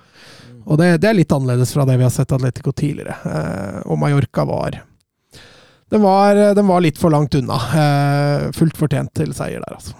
[0.68, 3.16] Og det, det er litt annerledes fra det vi har sett Atletico tidligere.
[3.28, 4.82] Eh, og Mallorca var
[5.88, 7.56] den var, den var litt for langt unna.
[7.56, 9.96] Eh, fullt fortjent til seier der, altså.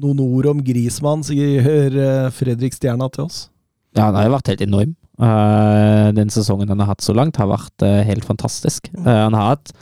[0.00, 3.48] Noen ord om Grismann, sier eh, Fredrik Stjerna til oss.
[3.96, 4.94] Ja, han har jo vært helt enorm.
[5.20, 8.88] Eh, den sesongen han har hatt så langt, har vært eh, helt fantastisk.
[8.94, 9.72] Eh, han har hatt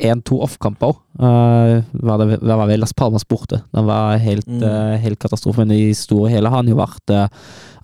[0.00, 0.96] én-to off-kamper òg.
[1.20, 3.60] det det var vel Las Palmas borte.
[3.74, 4.98] Den var helt, Mm.
[4.98, 5.58] helt katastrofe.
[5.62, 7.30] Men i store hele har han jo vært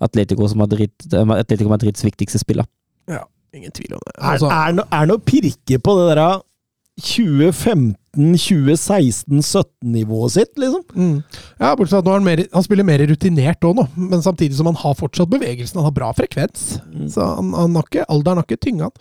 [0.01, 2.65] Atletico, Madrid, Atletico Madrids viktigste spiller.
[3.07, 4.13] Ja, Ingen tvil om det.
[4.17, 6.41] Er, Altså, er, no, er noe pirke på det der
[8.17, 10.83] 2015-2016-17-nivået sitt, liksom?
[10.95, 11.23] mm.
[11.59, 14.55] Ja, bortsett fra at nå han, mer, han spiller mer rutinert òg nå, men samtidig
[14.57, 15.77] som han har fortsatt bevegelsen.
[15.79, 16.59] Han har bra frekvens.
[17.13, 18.95] Så han, han har ikke, alderen har ikke tynga han.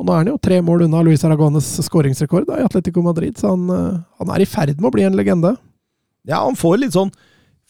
[0.00, 3.34] Og nå er han jo tre mål unna Luis Aragones skåringsrekord da, i Atletico Madrid,
[3.40, 5.50] så han, eh, han er i ferd med å bli en legende.
[6.28, 7.12] Ja, han får litt sånn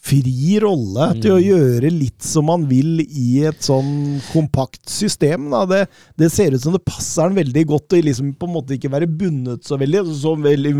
[0.01, 5.51] fri rolle til å gjøre litt som han vil i et sånn kompakt system.
[5.69, 5.83] Det,
[6.17, 8.89] det ser ut som det passer han veldig godt å liksom på en måte ikke
[8.91, 10.01] være bundet så veldig.
[10.17, 10.73] Så veldig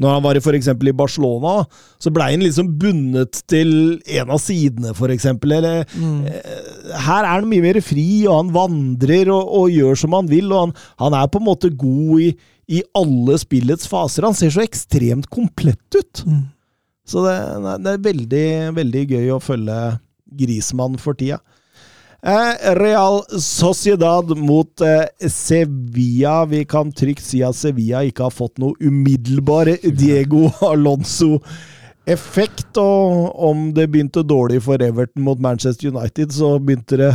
[0.00, 1.66] når han var for eksempel i Barcelona,
[2.00, 3.74] så blei han liksom bundet til
[4.18, 5.52] en av sidene, for eksempel.
[5.58, 10.16] Eller, eh, her er han mye mer fri, og han vandrer og, og gjør som
[10.16, 10.48] han vil.
[10.48, 12.32] og han, han er på en måte god i,
[12.72, 14.24] i alle spillets faser.
[14.24, 16.24] Han ser så ekstremt komplett ut.
[17.08, 17.34] Så det,
[17.82, 18.46] det er veldig,
[18.78, 19.80] veldig gøy å følge
[20.38, 21.42] Grismann for tida.
[22.22, 26.46] Eh, Real Sociedad mot eh, Sevilla.
[26.46, 32.78] Vi kan trygt si at Sevilla ikke har fått noe umiddelbar Diego Alonso-effekt.
[32.78, 37.10] Og om det begynte dårlig for Everton mot Manchester United, så begynte det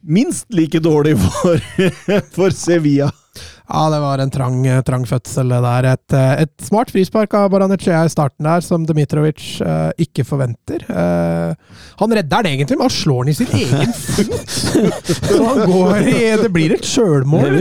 [0.00, 1.60] minst like dårlig for,
[2.38, 3.12] for Sevilla.
[3.66, 5.88] Ja, det var en trang, trang fødsel det der.
[5.96, 10.84] Et, eh, et smart frispark av Baranechea i starten der, som Dmitrovic eh, ikke forventer.
[10.86, 15.10] Eh, han redder den egentlig, men han slår den i sin egen fot!
[15.26, 17.58] Så han går i Det blir et sjølmål.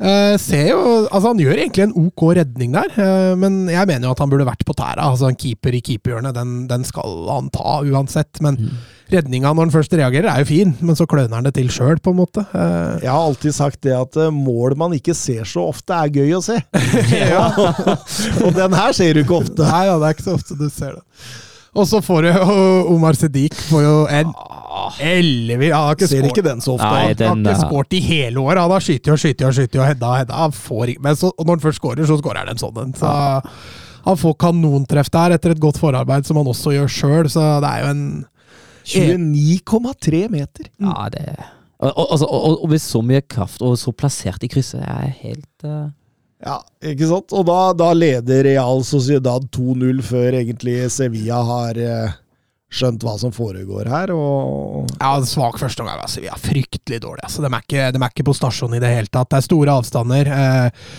[0.00, 4.08] Eh, ser jo, altså Han gjør egentlig en ok redning der, eh, men jeg mener
[4.08, 5.10] jo at han burde vært på tæra.
[5.10, 8.40] Altså En keeper i keeperhjørnet, den, den skal han ta uansett.
[8.44, 8.56] Men
[9.12, 12.00] redninga når han først reagerer, er jo fin, men så kløner han det til sjøl,
[12.02, 12.44] på en måte.
[12.52, 16.12] Eh, Jeg har alltid sagt det at eh, mål man ikke ser så ofte, er
[16.12, 16.58] gøy å se.
[18.44, 19.62] og den her ser du ikke ofte.
[19.64, 21.04] Nei, ja, det er ikke så ofte du ser det.
[21.72, 22.32] Og så får du
[22.92, 24.32] Omar Sediq får jo en
[25.00, 26.84] ellevill Han har ikke Ser ikke den så ofte.
[26.84, 28.60] Nei, han har ikke eh, skåret i hele år.
[28.60, 30.40] Han har skutt og skutt og skutt og hedda og hedda.
[30.42, 32.92] Han får ikke- Men så, når han først skårer, så skårer han en sånn en.
[32.92, 33.14] Så
[34.04, 37.30] han får kanontreff der etter et godt forarbeid, som han også gjør sjøl.
[37.32, 38.04] Så det er jo en
[38.84, 40.70] 29,3 meter.
[40.82, 41.26] Ja, det
[41.82, 44.92] og, og, altså, og, og med så mye kraft, og så plassert i krysset, det
[44.92, 45.90] er helt uh...
[46.42, 46.56] Ja,
[46.90, 47.34] ikke sant?
[47.38, 52.16] Og da, da leder Real Sociedad 2-0 før egentlig Sevilla har eh,
[52.74, 54.10] skjønt hva som foregår her.
[54.10, 56.00] Og Ja, en svak første omgang.
[56.02, 57.28] Altså, vi er fryktelig dårlige.
[57.28, 59.30] Altså, de, er ikke, de er ikke på stasjon i det hele tatt.
[59.30, 60.32] Det er store avstander.
[60.34, 60.90] Eh,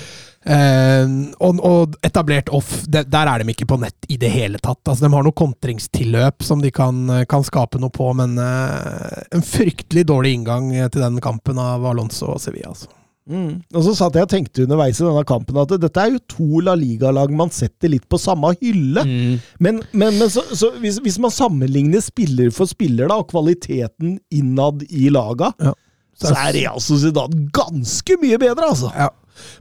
[0.46, 1.06] eh,
[1.40, 4.82] og, og etablert off, de, der er de ikke på nett i det hele tatt.
[4.86, 9.46] Altså, de har noe kontringstilløp som de kan, kan skape noe på, men uh, en
[9.46, 12.74] fryktelig dårlig inngang til den kampen av Alonso og Sevilla.
[12.74, 12.92] Altså.
[13.24, 13.62] Mm.
[13.72, 16.60] Og så satt jeg og tenkte underveis i denne kampen at dette er jo to
[16.66, 19.06] La Liga-lag man setter litt på samme hylle.
[19.08, 19.38] mm.
[19.64, 24.18] Men, men, men så, så hvis, hvis man sammenligner spiller for spiller, da, og kvaliteten
[24.34, 25.72] innad i laga, Ja.
[26.20, 28.92] så er Real Sociedad ganske mye bedre, altså.
[28.92, 29.08] Ja.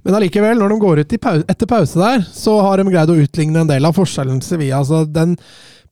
[0.05, 3.13] Men allikevel, når de går ut i pau etter pause der, så har de greid
[3.13, 4.81] å utligne en del av forskjellen til Sevilla.
[4.83, 5.37] Altså, den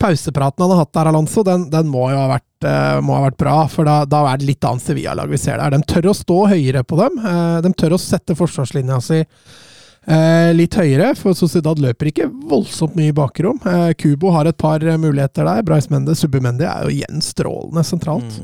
[0.01, 3.24] pausepraten han har hatt der, Alonso, den, den må jo ha vært, eh, må ha
[3.26, 3.57] vært bra.
[3.68, 5.74] For da, da er det litt annet Sevilla-lag vi ser der.
[5.76, 7.18] De tør å stå høyere på dem.
[7.20, 12.97] eh, de tør å sette forsvarslinja si eh, litt høyere, for Sociedad løper ikke voldsomt
[12.97, 13.61] mye i bakrom.
[13.68, 15.66] Eh, Kubo har et par muligheter der.
[15.68, 18.41] Bryce Mende, Subimendi er jo igjen strålende sentralt.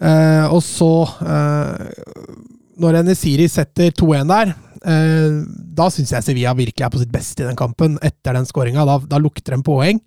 [0.00, 0.92] Eh, og så,
[1.28, 1.90] eh,
[2.78, 4.52] når Nesiri setter 2-1 der,
[4.86, 5.40] eh,
[5.76, 7.98] da syns jeg Sevilla virkelig er på sitt beste i den kampen.
[8.02, 8.86] Etter den skåringa.
[8.86, 10.00] Da, da lukter de poeng.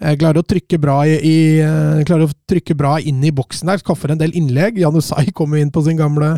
[0.00, 3.70] Eh, klarer å trykke bra i, i eh, klarer å trykke bra inn i boksen
[3.70, 3.80] der.
[3.82, 4.80] Skaffer en del innlegg.
[4.82, 6.36] Janusai kommer inn på sin gamle,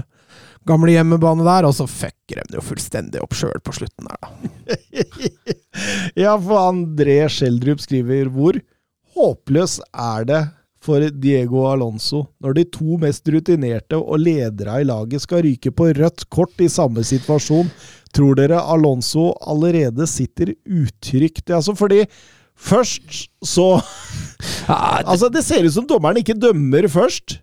[0.69, 4.21] gamle hjemmebane der, og så fucker de det jo fullstendig opp sjøl på slutten der,
[4.23, 4.33] da.
[6.25, 8.61] ja, for André Schjelderup skriver hvor
[9.17, 10.43] håpløs er det
[10.87, 15.91] for Diego Alonso når de to mest rutinerte og ledere i laget skal ryke på
[15.99, 17.71] rødt kort i samme situasjon?
[18.15, 21.51] Tror dere Alonso allerede sitter utrygt?
[21.51, 22.05] Altså fordi
[22.57, 23.75] først så
[24.67, 27.39] Altså, det ser ut som dommeren ikke dømmer først.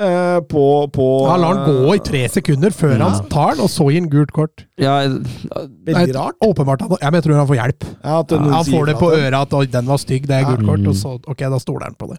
[0.00, 0.62] Eh, på,
[0.92, 3.08] på Han lar den gå i tre sekunder før Ja.
[3.08, 4.64] han tar den, og så gir han gult kort.
[4.80, 6.34] Ja, Veldig er rart.
[6.42, 7.84] Åpenbart han, jeg tror han får hjelp.
[8.02, 10.66] Ja, Han får det på øret at 'oi, den var stygg', det er gult Ja.
[10.66, 11.00] kort, og Mm.
[11.02, 12.18] så ok, da stoler han på det.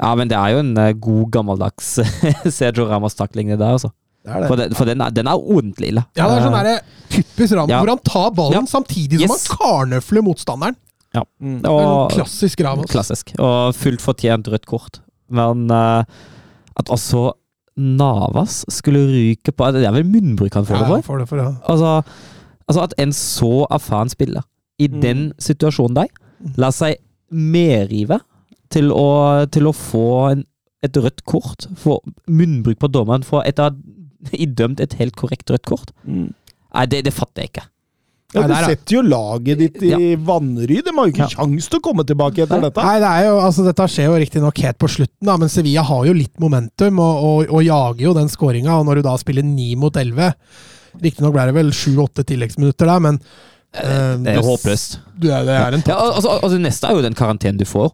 [0.00, 1.98] ja, men det er jo en eh, god, gammeldags
[2.58, 3.90] Sergio Ramos-takling, det der, altså.
[4.24, 4.48] Det er det.
[4.48, 6.04] For, den, for den, er, den er ordentlig ille.
[6.16, 7.78] Ja, det er sånn der, typisk Ramas, Ja.
[7.80, 8.66] hvor han tar ballen Ja.
[8.68, 9.46] samtidig som Yes.
[9.48, 10.76] han karnøfler motstanderen.
[11.40, 11.62] Mm.
[11.62, 12.86] Det er noe og, klassisk Ramas.
[12.92, 13.32] Klassisk.
[13.40, 15.00] Og fullt fortjent rødt kort.
[15.28, 16.04] Men eh,
[16.80, 17.30] at også
[17.80, 21.02] Navas skulle ryke på Det er vel munnbruk han får det Ja, for?
[21.06, 21.50] får det for ja.
[21.70, 21.92] Altså,
[22.68, 24.42] altså at en så erfaren spiller
[24.80, 25.00] i Mm.
[25.00, 26.10] den situasjonen der
[26.60, 26.96] lar seg
[27.30, 28.18] medrive
[28.72, 30.44] til å, til å få en,
[30.82, 31.98] et rødt kort, få
[32.30, 33.70] munnbruk på dommeren for etter å
[34.30, 35.92] ha idømt et helt korrekt rødt kort.
[36.04, 36.30] Mm.
[36.74, 37.66] Nei, det, det fatter jeg ikke.
[38.32, 40.76] Ja, du er- setter jo laget ditt i vanry.
[40.86, 41.32] De har jo ikke Ja.
[41.34, 42.82] kjangs til å komme tilbake etter dette.
[42.84, 45.82] Nei, det er jo, altså Dette skjer jo riktignok helt på slutten, da, men Sevilla
[45.82, 48.78] har jo litt momentum og, og, og jager jo den skåringa.
[48.78, 50.34] Og når du da spiller ni mot elleve
[51.00, 53.20] Riktignok ble det vel sju-åtte tilleggsminutter der, men
[53.74, 54.98] eh, Det er jo håpløst.
[55.18, 57.92] Du, det er en Ja, altså, altså, neste er jo den karantenen du får.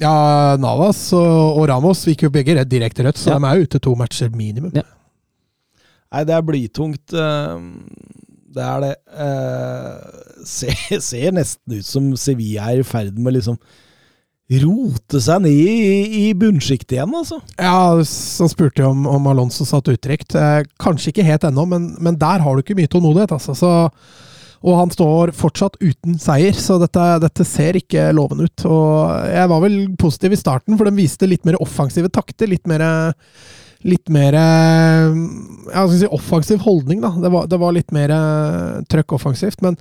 [0.00, 3.38] Ja, Navas og, og Ramos gikk jo begge redd, direkte rødt, så Ja.
[3.38, 4.72] de er jo ute to matcher minimum.
[4.74, 4.82] Ja.
[6.12, 7.12] Nei, det er blytungt.
[7.14, 7.58] eh,
[8.54, 8.92] Det er det.
[9.14, 13.58] Eh, Ser, ser nesten ut som Sevilla er i ferd med liksom
[14.60, 17.38] rote seg ned i, i bunnsjiktet igjen, altså.
[17.56, 20.36] Ja, så spurte jeg om, om Alonso satt uttrykt.
[20.36, 23.56] Eh, kanskje ikke helt ennå, men, men der har du ikke mye tålmodighet, altså.
[23.56, 23.70] Så,
[24.60, 28.66] og han står fortsatt uten seier, så dette, dette ser ikke lovende ut.
[28.68, 32.52] Og jeg var vel positiv i starten, for den viste litt mer offensive takter.
[32.52, 32.84] Litt mer
[33.84, 37.10] Litt mer ja, skal jeg si, offensiv holdning, da.
[37.20, 39.60] Det var, det var litt mer eh, trøkk offensivt.
[39.64, 39.76] Men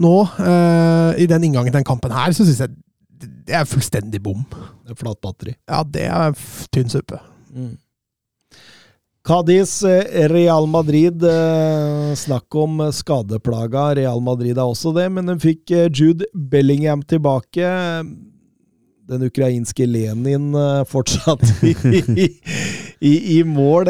[0.00, 2.74] nå, eh, i den inngangen til den kampen her, så syns jeg
[3.44, 4.42] det er fullstendig bom.
[4.84, 5.54] Det er flat batteri.
[5.70, 6.34] Ja, det er
[6.74, 7.20] tynn suppe.
[7.54, 7.74] Mm.
[9.24, 11.22] Cádiz, eh, Real Madrid.
[11.24, 13.94] eh, Snakk om skadeplaga.
[13.96, 17.70] Real Madrid er også det, men de fikk eh, Jude Bellingham tilbake.
[19.08, 21.72] Den ukrainske Lenin eh, fortsatt i,
[23.00, 23.88] i, i, mål.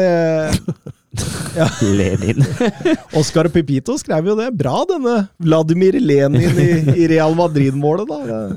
[1.55, 1.69] ja.
[1.97, 2.45] Lenin.
[3.19, 4.51] Oscar Pipito skrev jo det.
[4.51, 8.47] Bra, denne Vladimir Lenin i, i Real Madrid-målet, da.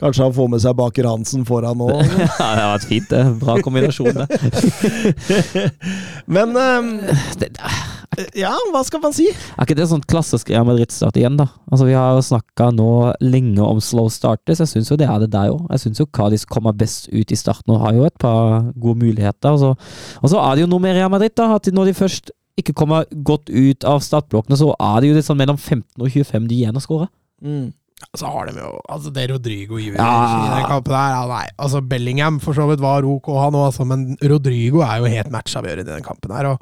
[0.00, 1.88] Kanskje han får med seg Baker Hansen foran nå.
[2.04, 3.22] ja, det har vært fint, det.
[3.40, 4.26] Bra kombinasjon, det.
[6.28, 6.90] Men um,
[7.40, 7.48] det
[8.38, 9.26] ja, hva skal man si?
[9.28, 11.46] Er ikke det sånn klassisk Real Madrid-start igjen, da?
[11.70, 12.88] Altså, Vi har jo snakka nå
[13.24, 14.62] lenge om slow starters.
[14.64, 15.66] Jeg syns jo det er det der òg.
[15.74, 18.98] Jeg syns jo Cádiz kommer best ut i starten og har jo et par gode
[19.04, 19.52] muligheter.
[19.52, 19.72] Og så,
[20.22, 21.50] og så er det jo noe med Real Madrid, da.
[21.56, 25.26] At når de først ikke kommer godt ut av startblokkene, så er det jo litt
[25.28, 27.10] sånn mellom 15 og 25 de igjen å skåre.
[27.44, 27.66] Mm.
[28.16, 30.08] Så har de jo altså det Rodrigo gjør Ja.
[30.36, 31.12] i den kampen der.
[31.16, 35.00] Ja, nei, altså Bellingham for så vidt var ok, han òg, altså, men Rodrigo er
[35.00, 36.50] jo helt matchavgjørende i den kampen her.
[36.54, 36.60] Og,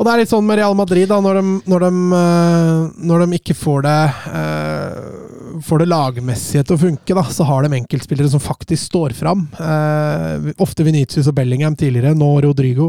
[0.00, 3.24] og det er litt sånn med Real Madrid, da, når de, når de, eh, når
[3.26, 3.98] de ikke får det
[4.32, 5.10] eh,
[5.60, 9.42] Får det lagmessige til å funke, da, så har de enkeltspillere som faktisk står fram.
[9.60, 12.86] Eh, ofte Venitius og Bellingham tidligere, nå Rodrigo.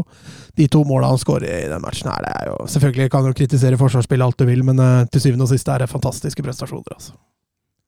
[0.56, 3.34] De to måla han skårer i den matchen her, det er jo Selvfølgelig kan du
[3.36, 6.96] kritisere forsvarsspillet alt du vil, men eh, til syvende og sist er det fantastiske prestasjoner,
[6.96, 7.18] altså.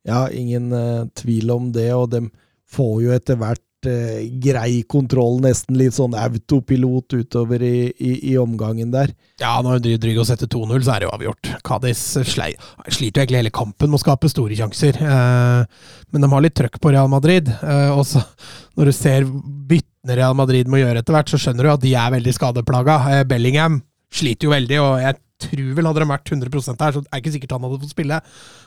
[0.05, 2.27] Ja, ingen eh, tvil om det, og de
[2.75, 8.35] får jo etter hvert eh, grei kontroll, nesten litt sånn autopilot utover i, i, i
[8.41, 9.13] omgangen der.
[9.41, 11.51] Ja, når Rodrigo setter 2-0, så er det jo avgjort.
[11.67, 15.01] Cádiz sliter jo egentlig hele kampen med å skape store sjanser.
[15.01, 17.51] Eh, men de har litt trøkk på Real Madrid.
[17.51, 18.23] Eh, og så
[18.79, 19.27] når du ser
[19.71, 23.01] byttene Real Madrid må gjøre etter hvert, så skjønner du at de er veldig skadeplaga.
[23.11, 23.83] Eh, Bellingham
[24.15, 27.23] sliter jo veldig, og jeg tror vel hadde de vært 100% her, så det er
[27.23, 28.21] ikke sikkert han hadde fått spille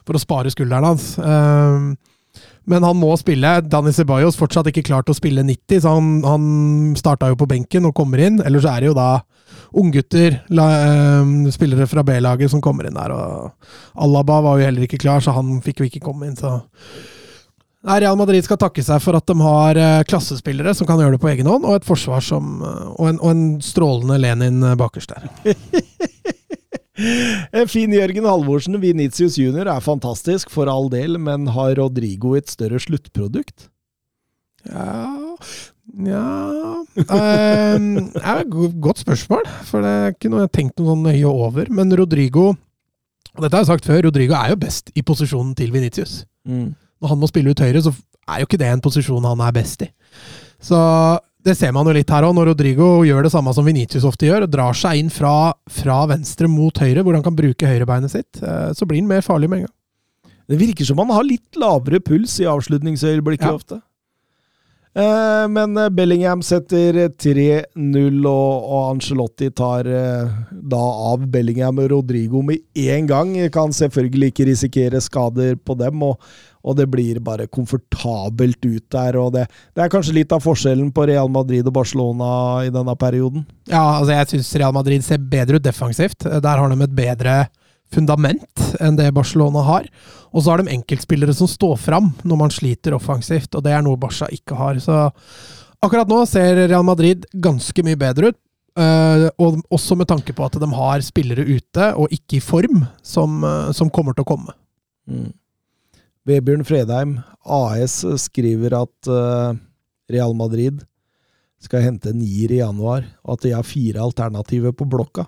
[0.07, 1.09] for å spare skulderen hans.
[1.17, 2.06] Eh,
[2.67, 3.57] men han må spille.
[3.63, 6.47] Dani Ceballos fortsatt ikke klart å spille 90, så han, han
[6.99, 8.41] starta jo på benken og kommer inn.
[8.43, 9.09] Eller så er det jo da
[9.77, 13.13] unggutter, eh, spillere fra B-laget, som kommer inn der.
[13.15, 16.35] og Alaba var jo heller ikke klar, så han fikk jo ikke komme inn.
[16.39, 16.59] så...
[17.87, 21.15] Nei, Real Madrid skal takke seg for at de har eh, klassespillere som kan gjøre
[21.15, 24.59] det på egen hånd, og et forsvar som, eh, og, en, og en strålende Lenin
[24.65, 25.29] eh, bakerst der.
[26.97, 32.49] Eh, Finn Jørgen Halvorsen, Vinicius junior, er fantastisk, for all del, men har Rodrigo et
[32.49, 33.69] større sluttprodukt?
[34.67, 35.13] Ja
[35.97, 36.21] Nja
[36.97, 41.29] um, et godt spørsmål, for det er ikke noe jeg har tenkt noe sånn nøye
[41.29, 41.69] over.
[41.71, 42.49] Men Rodrigo
[43.37, 46.23] og Dette har jeg sagt før, Rodrigo er jo best i posisjonen til Venitius.
[46.43, 47.93] Når han må spille ut høyre, så
[48.27, 49.89] er jo ikke det en posisjon han er best i.
[50.59, 50.77] Så
[51.47, 54.27] det ser man jo litt her òg, når Rodrigo gjør det samme som Venitius ofte
[54.27, 58.11] gjør, og drar seg inn fra, fra venstre mot høyre, hvor han kan bruke høyrebeinet
[58.13, 59.73] sitt, eh, så blir han mer farlig med en gang.
[60.47, 63.55] Det virker som han har litt lavere puls i avslutningsøyeblikket Ja.
[63.57, 63.81] ofte.
[64.97, 72.41] Eh, men eh, Bellingham setter 3-0, og, Angelotti tar eh, da av Bellingham og Rodrigo
[72.45, 73.35] med én gang.
[73.53, 76.17] Kan selvfølgelig ikke risikere skader på dem, og,
[76.65, 79.19] og det blir bare komfortabelt ut der.
[79.21, 79.45] og det,
[79.77, 82.31] det er kanskje litt av forskjellen på Real Madrid og Barcelona
[82.65, 83.45] i denne perioden.
[83.69, 86.25] Ja, altså jeg syns Real Madrid ser bedre ut defensivt.
[86.25, 87.39] Der har de et bedre
[87.93, 89.87] fundament enn det Barcelona har.
[90.33, 93.85] Og så har de enkeltspillere som står fram når man sliter offensivt, og det er
[93.85, 94.81] noe Barca ikke har.
[94.83, 95.07] Så
[95.83, 98.41] akkurat nå ser Real Madrid ganske mye bedre ut.
[98.77, 102.83] Uh, og også med tanke på at de har spillere ute, og ikke i form,
[103.01, 104.53] som, uh, som kommer til å komme.
[105.09, 105.31] Mm.
[106.29, 109.57] Vebjørn Fredheim, AS, skriver at uh,
[110.13, 110.83] Real Madrid
[111.63, 115.25] skal hente nier i januar, og at de har fire alternativer på blokka.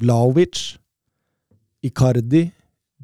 [0.00, 0.78] Vlaovic,
[1.84, 2.46] Icardi,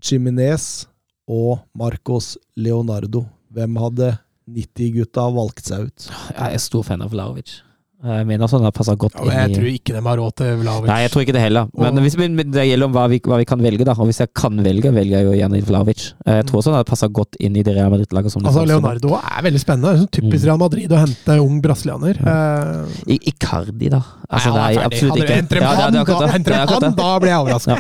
[0.01, 0.87] Jiminez
[1.29, 3.27] og Marcos Leonardo.
[3.53, 4.15] Hvem hadde
[4.49, 6.07] 90-gutta valgt seg ut?
[6.33, 7.59] Jeg er stor fan av Vlaovic.
[8.01, 10.35] Jeg mener sånn har passa godt Ja, men jeg inn tror ikke de har råd
[10.41, 10.89] til Vlaovic.
[10.89, 11.67] Nei, jeg tror ikke det heller.
[11.77, 13.93] Men hvis, det gjelder om hva vi, hva vi kan velge, da.
[13.93, 16.05] Og hvis jeg kan velge, velger jeg jo gjerne Vlaovic.
[16.25, 18.39] Jeg tror også han det passa godt inn i det Real Madrid-laget.
[18.41, 18.65] Altså.
[18.71, 19.93] Leonardo er veldig spennende.
[19.93, 20.47] Det er sånn typisk Mm.
[20.49, 22.21] Real Madrid å hente ung brasilianer.
[22.25, 22.87] Ja.
[23.05, 24.01] I, Icardi, da?
[24.31, 25.11] Altså, nei, han er ferdig.
[25.11, 27.77] Hadde du hentet dem Ja, han, da, blir jeg overraska.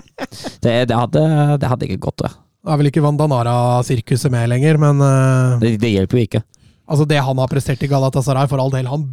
[0.60, 1.22] Det, det, hadde,
[1.62, 2.32] det hadde ikke gått, det.
[2.60, 6.42] Det er vel ikke Vandanara-sirkuset med lenger, men eh, Det, det hjelper jo ikke.
[6.84, 9.08] altså det han har prestert i Galatasaray, for all del, han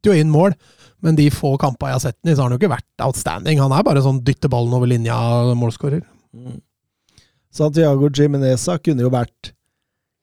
[0.00, 0.56] bøtter jo inn mål.
[1.00, 3.04] Men de få kampene jeg har sett den i, så har han jo ikke vært
[3.04, 3.60] outstanding.
[3.60, 5.16] Han er bare sånn dytte ballen over linja,
[5.56, 6.02] målskårer.
[6.36, 6.60] Mm.
[7.50, 9.54] Santiago Jimeneza kunne jo vært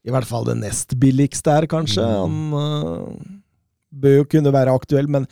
[0.07, 2.05] i hvert fall det nest billigste her, kanskje.
[2.05, 3.09] Han uh,
[3.89, 5.25] bør jo kunne være aktuell, men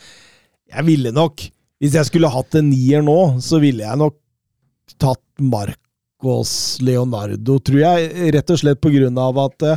[0.66, 4.14] jeg ville nok Hvis jeg skulle hatt en nier nå, så ville jeg nok
[4.96, 8.30] tatt Marcos Leonardo, tror jeg.
[8.32, 9.76] Rett og slett på grunn av at uh,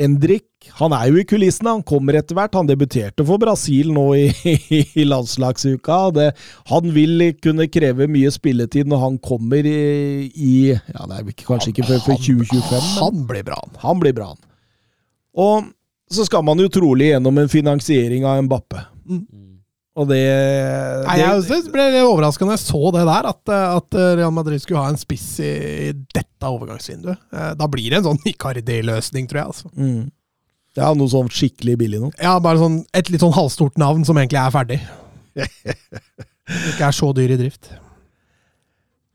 [0.00, 2.54] Endrik han er jo i kulissene, han kommer etter hvert.
[2.58, 4.26] Han debuterte for Brasil nå i,
[4.98, 5.98] i landslagsuka.
[6.16, 6.28] Det,
[6.70, 11.72] han vil kunne kreve mye spilletid når han kommer i, i Ja, det er kanskje
[11.74, 13.80] ikke før før 2025, men Han blir bra, han.
[13.86, 14.44] han blir bra, han.
[15.38, 15.68] Og
[16.10, 18.80] så skal man jo trolig gjennom en finansiering av Mbappe.
[19.98, 20.20] Og det,
[21.08, 24.62] Nei, jeg det ble litt overraska når jeg så det der, at, at Real Madrid
[24.62, 25.48] skulle ha en spiss i,
[25.88, 27.18] i dette overgangsvinduet.
[27.34, 29.48] Eh, Da blir det en sånn Icardi-løsning, tror jeg.
[29.54, 29.72] altså.
[29.74, 30.04] mm.
[30.78, 32.14] Ja, noe sånn skikkelig billig noe?
[32.22, 34.80] Ja, bare sånn, et litt sånn halvstort navn som egentlig er ferdig.
[36.70, 37.70] Ikke er så dyr i drift.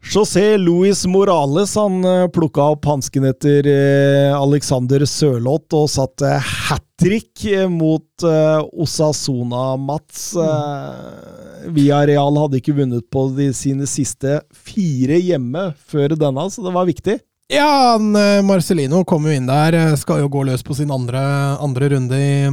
[0.03, 6.83] José Luis Morales han eh, plukka opp hansken etter eh, Alexander Sørloth og satte hat
[6.99, 10.33] trick eh, mot eh, Osasona Mats.
[10.35, 16.75] Via Villarreal hadde ikke vunnet på de sine siste fire hjemme før denne, så det
[16.75, 17.21] var viktig.
[17.53, 19.73] Ja, eh, Marcelino kom jo inn der.
[19.77, 21.19] eh, Skal jo gå løs på sin andre,
[21.61, 22.49] andre runde i,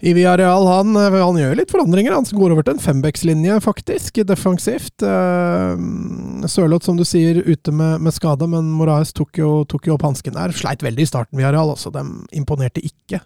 [0.00, 0.64] i Villarreal.
[0.70, 2.14] Han, eh, han gjør litt forandringer.
[2.16, 5.04] Han går over til en fembekslinje faktisk, defensivt.
[6.48, 10.06] Sørloth, som du sier, ute med, med skade, men Moraes tok jo, tok jo opp
[10.08, 10.56] hansken der.
[10.56, 11.74] Sleit veldig i starten, Villarreal.
[11.76, 13.20] Altså, De imponerte ikke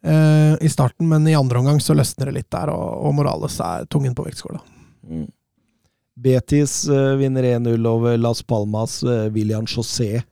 [0.00, 3.84] i starten, men i andre omgang så løsner det litt der, og, og Morales er
[3.92, 4.60] tungen på vektskåla.
[6.20, 9.00] Betis eh, vinner 1-0 over Las Palmas.
[9.02, 10.22] eh, William José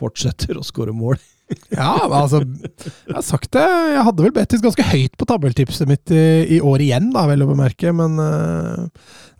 [0.00, 1.18] fortsetter å skåre mål.
[1.72, 3.62] Ja, altså Jeg har sagt det.
[3.64, 7.46] Jeg hadde vel Betis ganske høyt på tabelltipset mitt i, i år igjen, da, vel
[7.46, 8.84] å bemerke, men uh,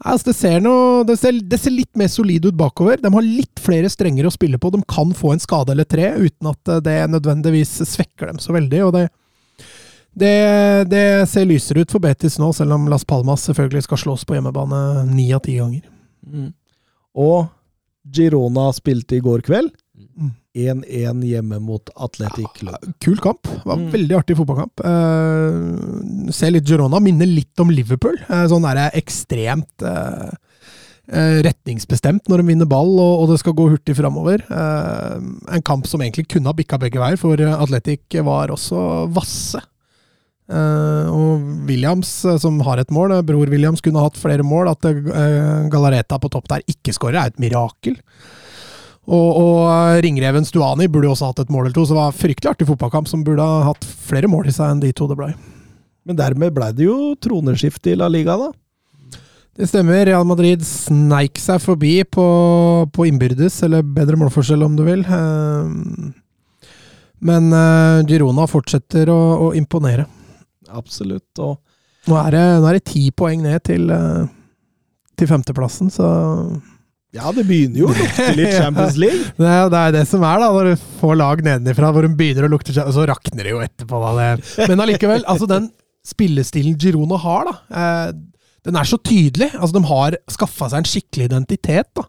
[0.01, 2.97] altså, det, ser noe, det, ser, det ser litt mer solid ut bakover.
[3.03, 4.73] De har litt flere strenger å spille på.
[4.73, 8.57] De kan få en skade eller tre uten at eh, det nødvendigvis svekker dem så
[8.57, 8.87] veldig.
[8.89, 9.05] og det
[10.21, 14.25] det, det ser lysere ut for Betis nå, selv om Las Palmas selvfølgelig skal slås
[14.29, 14.81] på hjemmebane
[15.13, 15.85] ni av ti ganger.
[17.19, 17.47] Og
[18.15, 19.71] Girona spilte i går kveld.
[20.19, 20.33] Mm.
[20.59, 22.87] 1-1 hjemme mot Athletic Club.
[23.05, 23.43] Kul kamp.
[23.47, 23.91] Det var Mm.
[23.93, 24.81] Veldig artig fotballkamp.
[24.83, 27.01] Uh, ser litt Girona.
[27.01, 28.19] Minner litt om Liverpool.
[28.29, 30.31] Eh, sånn det ekstremt eh,
[31.13, 34.43] eh, retningsbestemt når de vinner ball, og, og det skal gå hurtig framover.
[34.43, 35.17] Eh,
[35.55, 39.63] en kamp som egentlig kunne ha bikka begge veier, for Atletic var også vasse.
[40.49, 44.71] Eh, og Williams, eh, som har et mål, eh, bror Williams kunne hatt flere mål.
[44.73, 44.81] At
[45.71, 47.99] Galareta på topp der ikke skårer, er et mirakel.
[49.09, 52.51] Og, og ringreven Stuani burde også hatt et mål eller to, så det var fryktelig
[52.51, 55.31] artig fotballkamp som burde ha hatt flere mål i seg enn de to det ble.
[56.05, 58.53] Men dermed ble det jo troneskifte i La Liga, da.
[59.59, 60.05] Det stemmer.
[60.07, 62.27] Real Madrid sneik seg forbi på,
[62.95, 65.03] på innbyrdes, eller bedre målforskjell om du vil.
[67.19, 67.49] Men
[68.07, 69.19] Girona fortsetter å,
[69.49, 70.07] å imponere.
[70.69, 71.31] Absolutt.
[71.45, 71.59] Og
[72.09, 74.29] Nå er det, nå er det ti poeng ned til, eh,
[75.19, 76.07] til femteplassen, så
[77.13, 79.33] Ja, det begynner jo å lukte litt Champions League.
[79.37, 82.13] Det er, det er det som er, da, når du får lag nedenifra hvor de
[82.17, 84.13] begynner å lukte Og så rakner det jo etterpå, da.
[84.37, 84.69] Det.
[84.71, 85.71] Men allikevel, altså den
[86.09, 88.13] spillestilen Girona har, da, eh,
[88.69, 89.51] den er så tydelig.
[89.57, 92.05] Altså, de har skaffa seg en skikkelig identitet, da.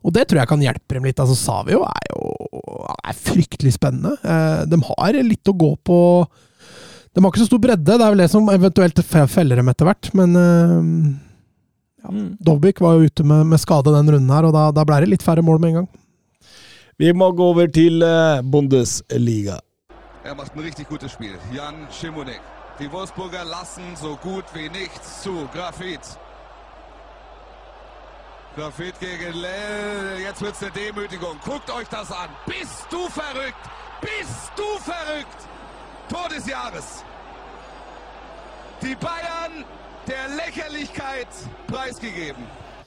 [0.00, 1.20] Og det tror jeg kan hjelpe dem litt.
[1.20, 2.30] Altså, Savio er jo
[3.00, 4.14] er fryktelig spennende.
[4.24, 5.98] Eh, de har litt å gå på.
[7.14, 9.88] De har ikke så stor bredde, det er vel det som eventuelt feller dem etter
[9.88, 10.84] hvert, men eh,
[12.04, 12.12] ja.
[12.46, 15.10] Dovbyk var jo ute med, med skade den runden her, og da, da ble det
[15.10, 15.90] litt færre mål med en gang.
[17.00, 19.58] Vi må gå over til eh, Bundesliga.
[20.22, 21.34] Er macht ein richtig gutes Spiel.
[21.52, 22.42] Jan Schimonek.
[22.78, 25.48] Die Wolfsburger lassen so gut wie nichts zu.
[25.54, 26.00] Grafit.
[28.54, 30.20] Grafit gegen Lell.
[30.22, 31.36] Jetzt wird's eine Demütigung.
[31.44, 32.28] Guckt euch das an.
[32.46, 33.64] Bist du verrückt?
[34.00, 35.49] Bist du verrückt?
[36.10, 37.04] Tor des Jahres.
[38.82, 39.62] Die Bayern
[40.08, 41.28] der Lächerlichkeit
[41.68, 42.42] preisgegeben.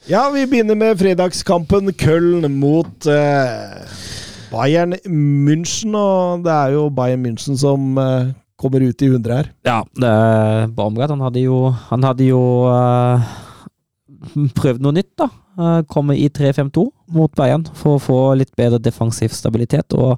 [0.05, 3.85] Ja, vi begynner med fredagskampen Köln mot eh,
[4.51, 5.95] Bayern München.
[5.95, 9.51] Og det er jo Bayern München som eh, kommer ut i 100 her.
[9.63, 13.23] Ja, det, Baumgart han hadde jo, han hadde jo eh,
[14.59, 15.29] prøvd noe nytt, da.
[15.53, 19.93] Uh, komme i 3-5-2 mot Bayern for å få litt bedre defensiv stabilitet.
[19.93, 20.17] og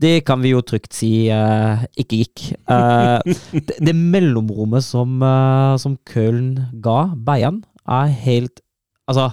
[0.00, 2.44] det kan vi jo trygt si uh, ikke gikk.
[2.70, 3.20] Uh,
[3.68, 8.60] det, det mellomrommet som, uh, som Köln ga Bayern, er helt
[9.10, 9.30] Altså,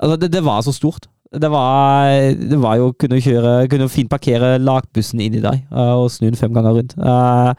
[0.00, 1.08] altså det, det var så stort.
[1.34, 2.06] Det var,
[2.50, 6.54] det var jo Kunne kjøre Kunne fint parkere lagbussen inni eh, og snu den fem
[6.54, 6.94] ganger rundt.
[6.94, 7.54] Eh,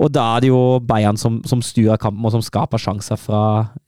[0.00, 3.40] og da er det jo Bayern som, som styrer kampen, og som skaper sjanser fra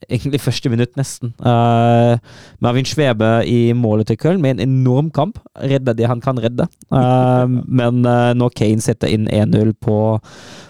[0.05, 1.31] egentlig første minutt, nesten.
[1.41, 2.21] Uh,
[2.61, 5.39] Marvin Svebe i målet til Köln med en enorm kamp.
[5.57, 6.67] Redder det han kan redde.
[6.93, 7.49] Uh,
[7.79, 9.97] men uh, når Kane setter inn 1-0 på,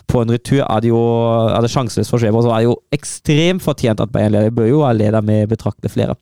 [0.07, 1.03] på en retur, er det jo
[1.49, 2.39] er det sjanseløst for Svebe.
[2.39, 4.55] Og så er det jo ekstremt fortjent at Bayern leder.
[4.55, 6.15] Bør jo ha leder med betraktelig flere.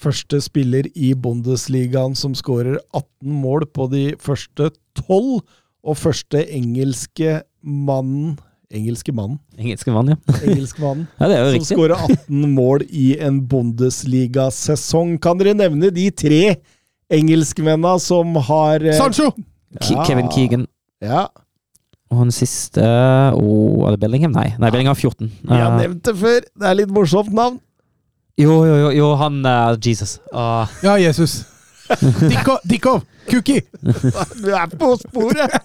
[0.00, 5.42] Første spiller i Bundesligaen som skårer 18 mål på de første 12,
[5.80, 8.38] og første engelske mannen
[8.70, 9.40] Engelske mannen.
[9.58, 10.16] Engelske mann, ja.
[10.46, 11.08] Engelskmannen.
[11.18, 11.74] ja det er jo som riktig.
[11.74, 15.16] skårer 18 mål i en Bundesliga-sesong.
[15.18, 16.42] Kan dere nevne de tre
[17.10, 19.32] engelskmennene som har eh, Sancho!
[19.80, 20.04] Ja.
[20.06, 20.68] Kevin Keegan.
[21.02, 21.24] Ja,
[22.10, 22.82] Og den siste
[23.38, 24.32] oh, Er det Bellingham?
[24.34, 25.30] Nei, Nei Bellingham 14.
[25.42, 26.40] vi har Uh, nevnt det før.
[26.54, 27.58] Det er litt morsomt navn.
[28.38, 30.20] jo, jo, jo, jo, han uh, Jesus.
[30.34, 31.40] Uh, Ja, Jesus.
[31.98, 33.00] Dikko, Dikko!
[33.30, 33.62] Cookie!
[34.42, 35.56] Du er på sporet!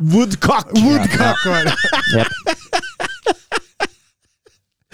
[0.00, 0.72] Woodcock!
[0.72, 1.76] Woodcock var det.
[2.16, 2.56] Yep.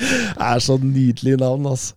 [0.03, 1.95] Det er så nydelig navn, altså.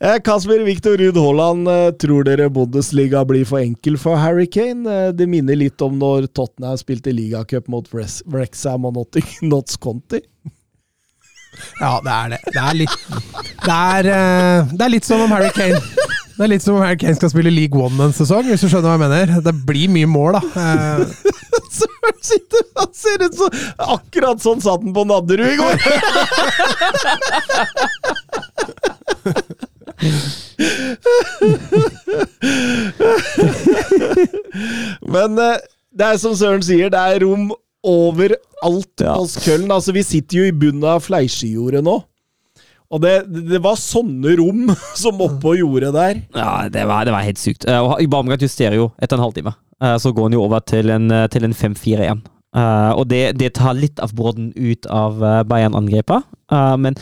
[0.00, 4.84] Eh, Kasper Viktor Ruud Haaland, eh, tror dere Bundesliga blir for enkel for Harry Kane?
[4.84, 9.00] Eh, det minner litt om når Tottenham spilte ligacup mot Wrexham og
[9.42, 10.20] Notts Conti.
[11.80, 12.40] Ja, det er det.
[12.52, 12.96] Det er litt
[13.64, 14.08] Det er,
[14.76, 15.80] det er litt som om Harry Kane
[16.36, 18.68] Det er litt som om Harry Kane skal spille League One en sesong, hvis du
[18.68, 19.26] skjønner hva jeg mener.
[19.46, 20.40] Det blir mye mål, da.
[20.60, 21.00] Eh,
[21.76, 23.48] Søren sitter Han ser ut som
[23.96, 25.76] Akkurat sånn satt han på Nadderud i går!
[35.12, 35.56] Men eh,
[35.96, 37.48] det er som Søren sier, det er rom
[37.86, 39.14] overalt Ja.
[39.20, 39.70] hos Køllen.
[39.72, 42.00] Altså, vi sitter jo i bunnen av Fleisjejordet nå.
[42.92, 43.14] Og det,
[43.50, 44.70] det var sånne rom
[45.02, 46.24] som oppå jordet der.
[46.36, 47.66] Ja, det var, det var helt sykt.
[47.68, 49.56] Uh, og Baumgart justerer jo etter en halvtime.
[49.82, 52.22] Eh, så går han jo over til en, eh, til en 5-4-1.
[52.56, 56.28] Eh, og det, det tar litt av brodden ut av Bayern-angrepet.
[56.52, 56.96] Eh, men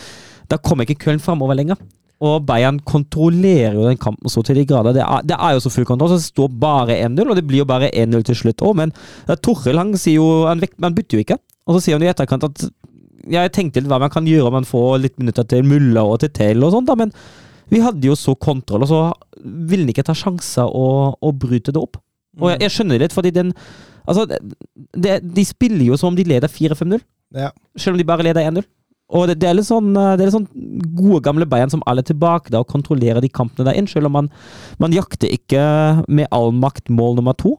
[0.50, 1.78] da kommer ikke Köln framover lenger.
[2.24, 4.96] Og Bayern kontrollerer jo den kampen så til de grader.
[4.96, 7.44] Det er, det er jo så full kontroll, så det står bare 1-0, og det
[7.46, 8.78] blir jo bare 1-0 til slutt òg.
[8.80, 8.94] Men
[9.44, 11.38] Torrell han sier jo han, han bytter jo ikke.
[11.68, 12.64] Og så sier han i etterkant at
[13.30, 16.20] jeg tenkte litt hva man kan gjøre om man får litt minutter til Mulla og
[16.24, 17.12] til Taylor og sånt, da, men
[17.72, 19.00] vi hadde jo så kontroll, og så
[19.44, 21.96] ville han ikke ta sjanser og, og bryte det opp.
[22.40, 23.52] Og jeg, jeg skjønner det litt, fordi den
[24.04, 24.26] Altså,
[25.00, 27.00] det, de spiller jo som om de leder 4-5-0,
[27.40, 27.48] Ja.
[27.80, 28.66] selv om de bare leder 1-0.
[29.16, 31.80] Og det, det er litt sånn eh, Det er litt sånn gode, gamle Bayern som
[31.88, 34.28] alle er tilbake da og kontrollerer de kampene der inn, selv om man,
[34.80, 35.64] man jakter ikke
[36.08, 37.54] med all makt mål nummer to.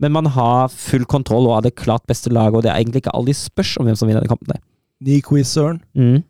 [0.00, 3.04] Men man har full kontroll og er det klart beste laget, og det er egentlig
[3.04, 4.62] ikke alle de spørs om hvem som vinner den kampen der.
[5.02, 5.80] Ny quiz, Søren.
[5.94, 6.22] Mm.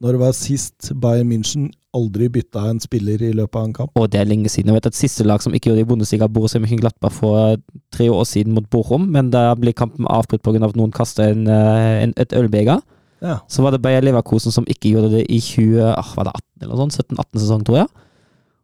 [0.00, 3.98] Når det var sist Bayern München aldri bytta en spiller i løpet av en kamp?
[4.00, 4.70] Og det er lenge siden.
[4.70, 7.56] Jeg vet at Siste lag som ikke gjorde det i Bundesliga, Borussia Bare for
[7.92, 10.64] tre år siden mot Bochum, men da ble kampen avbrutt pga.
[10.64, 12.80] at noen kasta eh, et ølbeger.
[13.20, 13.38] Ja.
[13.48, 16.64] Så var det Bayer Leverkusen som ikke gjorde det i 20, ah, var det 18
[16.64, 17.88] eller sånn, 17-18 sesong, tror jeg.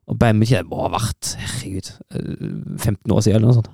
[0.08, 3.72] Og Bayern München må ha vært herregud, eh, 15 år siden eller noe sånt.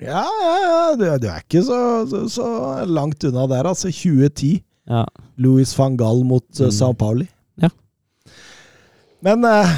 [0.00, 1.16] Ja, ja, ja.
[1.20, 1.78] Du er ikke så,
[2.08, 2.46] så, så
[2.88, 3.92] langt unna der, altså.
[3.92, 4.62] 2010.
[4.90, 5.04] Ja.
[5.38, 6.72] Louis van Gaal mot uh, Mm.
[6.74, 7.28] Sao Pauli.
[7.62, 7.68] Ja.
[9.22, 9.68] Men uh,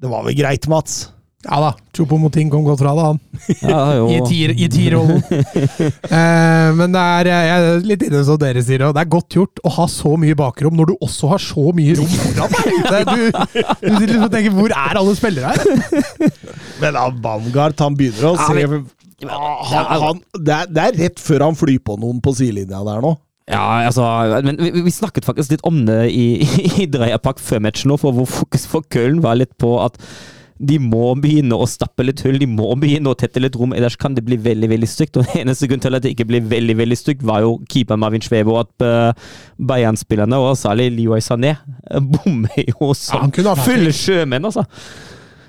[0.00, 1.06] det var vel greit, Mats?
[1.46, 3.18] Ja da, Chopomoting kom godt fra det, han.
[3.62, 4.06] Ja, jo.
[4.16, 5.20] I ti- I ti-rollen.
[6.16, 9.36] eh, men det er, jeg er litt inne som dere sier, og det er godt
[9.36, 13.12] gjort å ha så mye bakrom når du også har så mye rom foran deg.
[13.12, 16.34] Du, du sitter liksom og tenker 'hvor er alle spillere her?'
[16.82, 18.90] Men ja, Baumgart, han begynner å Ja, men-
[19.26, 23.00] han, han, det, er, det er rett før han flyr på noen på sidelinja der
[23.06, 23.14] nå.
[23.46, 24.02] Ja, altså
[24.42, 26.42] Men vi, vi snakket faktisk litt om det i,
[26.82, 30.00] i Dreierpark før matchen nå, for hvor fokus for Köln var litt på at
[30.56, 33.98] de må begynne å stappe litt hull, de må begynne å tette litt rom, ellers
[34.00, 35.18] kan det bli veldig veldig stygt.
[35.20, 38.24] Og eneste grunn til at det ikke ble veldig veldig stygt, var jo keeper Marvin
[38.24, 41.58] Svebo, at uh, Bayern-spillerne, og særlig Leroy Sané,
[41.90, 44.64] eh, bommer jo som ja, fulle sjømenn, altså.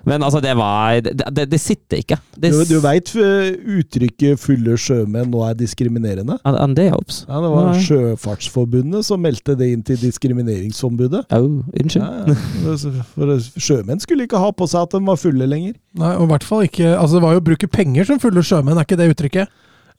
[0.07, 2.17] Men altså, det var Det, det, det sitter ikke.
[2.39, 6.37] Det, Du, du veit uttrykket 'fulle sjømenn' nå er diskriminerende?
[6.47, 7.25] And det hopes.
[7.27, 7.73] Ja, Det var.
[7.83, 11.25] Sjøfartsforbundet som meldte det inn til Diskrimineringsombudet.
[11.35, 12.03] Oh, unnskyld.
[12.03, 13.03] Ja, ja.
[13.13, 15.75] For sjømenn skulle ikke ha på seg at de var fulle lenger.
[15.97, 18.43] Nei, og i hvert fall ikke Altså, det var jo å bruke penger som fulle
[18.45, 19.51] sjømenn, er ikke det uttrykket?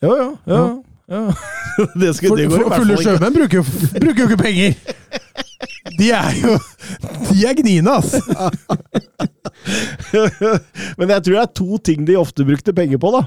[0.02, 0.28] Ja, ja.
[0.46, 0.62] ja,
[1.10, 1.22] ja.
[2.00, 3.18] Det, skal, For, det går i for, hvert fulle fall ikke.
[3.18, 3.56] sjømenn bruker
[4.00, 4.74] bruker jo ikke penger!
[5.98, 6.54] De er jo
[7.30, 8.14] De er gniene, ass!
[10.98, 13.24] Men jeg tror det er to ting de ofte brukte penger på, da.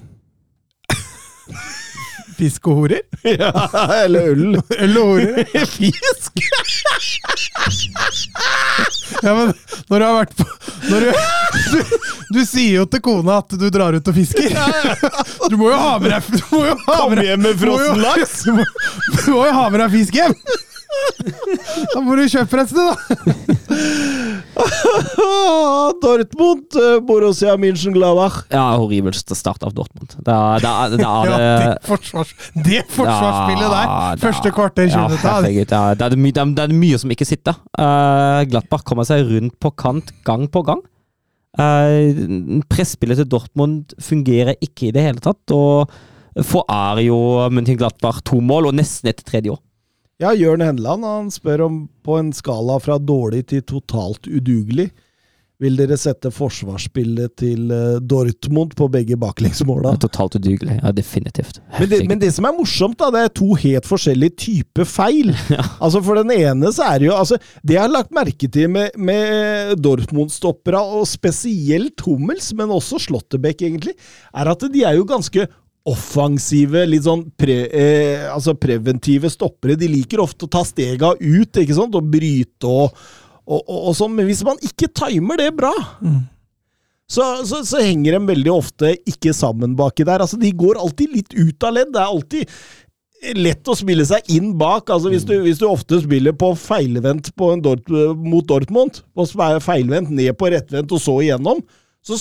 [2.37, 3.03] Fisk og horer.
[3.27, 3.51] Ja,
[4.01, 4.55] eller øl.
[4.79, 5.43] Øl og horer.
[5.75, 6.39] Fisk!
[9.21, 9.51] Ja, men
[9.91, 10.45] når du har vært på
[10.81, 11.79] du, du,
[12.33, 14.49] du sier jo til kona at du drar ut og fisker.
[15.51, 16.21] Du må jo ha med deg
[16.87, 18.41] Kom hjem med frossen laks!
[18.47, 20.33] Du må jo ha med deg fisk hjem!
[21.93, 22.95] Da må du kjøpe et sted, da.
[26.01, 28.37] Dortmund, eh, Borussia München-Gladbach.
[28.51, 30.11] Ja, horribelste start av Dortmund.
[30.25, 33.85] Da, da, da Ja, det forsvars, det forsvarsspillet der.
[33.87, 35.29] Da- Første kvarter, Ja, 20 minutter.
[35.31, 35.37] Ja,
[35.95, 37.53] det, er det, det mye som ikke sitter.
[37.77, 40.81] Uh, Glattbach kommer seg rundt på kant gang på gang.
[41.59, 45.75] Uh, Presspillet til Dortmund fungerer ikke i det hele tatt, og
[46.31, 47.17] er jo
[47.51, 49.61] München Glattbach to mål, og nesten et tredje år.
[50.21, 54.91] Ja, Jørn Henland han spør om på en skala fra dårlig til totalt udugelig.
[55.61, 59.95] Vil dere sette forsvarsspillet til eh, Dortmund på begge baklengsmåla?
[60.01, 60.77] Totalt udugelig.
[60.79, 61.59] Ja, definitivt.
[61.77, 65.33] Men det, men det som er morsomt, da, det er to helt forskjellige typer feil.
[65.51, 65.65] Ja.
[65.83, 68.69] Altså For den ene så er det jo altså, Det jeg har lagt merke til
[68.71, 73.97] med, med Dortmund-stoppera, og spesielt Hummels, men også Slåttebekk, egentlig,
[74.33, 75.49] er at de er jo ganske
[75.89, 79.79] offensive, litt sånn pre, eh, altså preventive stoppere.
[79.79, 82.93] De liker ofte å ta stega ut ikke sant, og bryte og,
[83.47, 85.73] og, og, og sånn, men hvis man ikke timer det bra
[87.11, 90.23] så, så, så henger de veldig ofte ikke sammen baki der.
[90.23, 91.91] Altså, de går alltid litt ut av ledd.
[91.91, 92.53] Det er alltid
[93.37, 94.87] lett å spille seg inn bak.
[94.87, 99.33] Altså, hvis, du, hvis du ofte spiller på feilvendt på en Dort, mot Dortmund, og
[99.65, 101.59] feilvendt ned på rettvendt og så igjennom,
[102.01, 102.17] så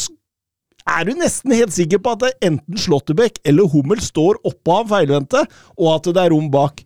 [0.88, 4.88] er du nesten helt sikker på at det enten Slåttebekk eller Hummel står oppå han
[4.90, 5.44] feilvendte,
[5.78, 6.82] og at det er rom bak.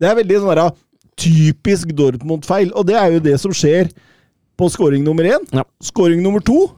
[0.00, 0.74] Det er veldig sånn der,
[1.20, 3.90] typisk Dortmund-feil, og det er jo det som skjer
[4.60, 5.44] på scoring nummer én.
[5.52, 5.64] Ja.
[5.82, 6.70] Scoring nummer to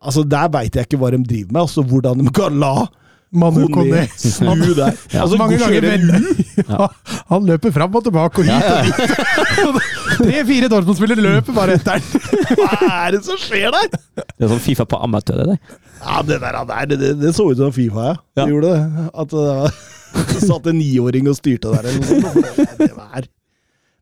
[0.00, 1.60] Altså, Der veit jeg ikke hva de driver med.
[1.60, 2.86] altså Hvordan de kan la
[3.32, 4.06] Manu Kone.
[4.18, 4.96] Snu der.
[5.22, 6.88] Altså, Mange ganger ja,
[7.30, 9.90] Han løper fram og tilbake og hit og dit.
[10.20, 12.24] Tre-fire Dortmund-spillere løper bare etter den.
[12.58, 13.88] Hva er det som skjer der?!
[14.18, 15.78] Det er sånn Fifa på amatør, det der.
[16.00, 18.16] Ja, Det der, der det, det, det så ut som Fifa, ja.
[18.18, 18.42] Ja.
[18.42, 19.06] Det gjorde det.
[19.22, 22.80] At det, var, satt en niåring og styrte der eller noe sånt.
[22.82, 23.28] Det, var,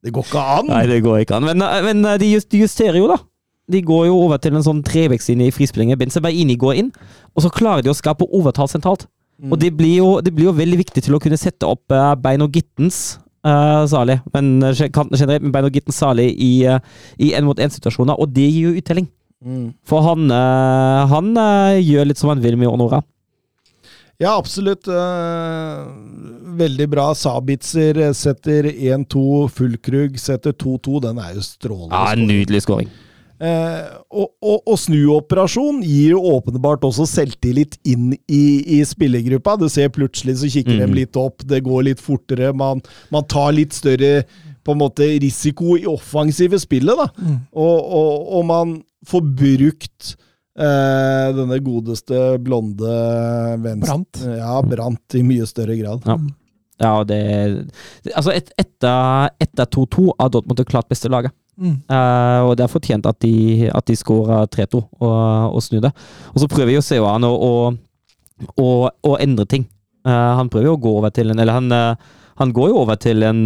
[0.07, 0.73] det går ikke an!
[0.73, 1.51] Nei, det går ikke an.
[1.51, 3.21] Men, eh, men de, just, de justerer jo, da.
[3.69, 5.99] De går jo over til en sånn trevekslinje i frispillinga.
[6.01, 6.91] Benzebaini går inn,
[7.37, 9.05] og så klarer de å skape overtall sentralt.
[9.47, 12.17] Og det blir, jo, det blir jo veldig viktig til å kunne sette opp uh,
[12.19, 16.51] bein og gittens uh, Sali, men uh, kanten generelt med bein og gittens Sali i,
[16.67, 16.81] uh,
[17.23, 19.07] i en mot én-situasjoner, og det gir jo uttelling.
[19.45, 19.69] Mm.
[19.87, 23.03] For han, eh, han eh, gjør litt som han vil med Onora.
[24.19, 24.89] Ja, absolutt.
[24.91, 25.85] eh,
[26.59, 27.13] veldig bra.
[27.15, 29.47] Sabitzer eh, setter 1-2.
[29.55, 31.03] Fullkrug setter 2-2.
[31.07, 31.95] Den er jo strålende.
[31.95, 32.91] Ja, en Nydelig scoring.
[33.39, 38.43] Eh, og, og, og snuoperasjon gir jo åpenbart også selvtillit inn i,
[38.79, 39.57] i spillergruppa.
[39.61, 40.83] Du ser plutselig så kikker mm.
[40.83, 42.83] de litt opp, det går litt fortere, man,
[43.15, 44.25] man tar litt større
[44.67, 46.99] på en måte risiko i offensive spillet.
[46.99, 47.07] da.
[47.55, 48.75] Og, og, og man
[49.09, 50.11] får brukt
[50.59, 52.99] eh, denne godeste blonde
[53.63, 54.21] venstre Brant.
[54.27, 56.05] Ja, Brant i mye større grad.
[56.09, 56.19] Ja.
[56.79, 57.19] Ja, det
[58.15, 61.35] Altså, et, etter etter 2-2 har Dortmund det klart beste laget.
[61.59, 61.75] Mm.
[61.91, 66.39] Uh, og det er fortjent at de, at de skåra 3-2 og, og det Og
[66.39, 67.53] så prøver jo Seoan å, å,
[68.63, 69.67] å, å endre ting.
[70.07, 72.79] Uh, han prøver jo å gå over til en Eller han, uh, han går jo
[72.85, 73.41] over til en,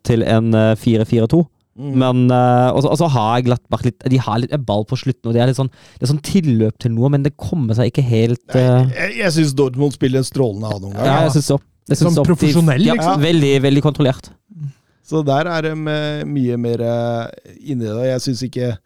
[0.00, 1.42] til en eh, 4-4-2.
[1.80, 5.28] Men eh, Og så- har jeg har Glattbach litt De har litt ball på slutten,
[5.28, 7.92] og det er litt sånn Det er sånn tilløp til noe, men det kommer seg
[7.92, 11.06] ikke helt eh, Jeg, jeg syns Dortmund spiller en strålende annen omgang.
[11.06, 11.58] Ja, jeg syns så.
[11.88, 12.22] Jeg synes Som så.
[12.24, 13.22] De- profesjonell, ja, liksom.
[13.22, 14.30] Veldig, veldig kontrollert.
[15.10, 18.06] Så der er de eh, mye mer eh, inni det.
[18.12, 18.76] Jeg syns ikke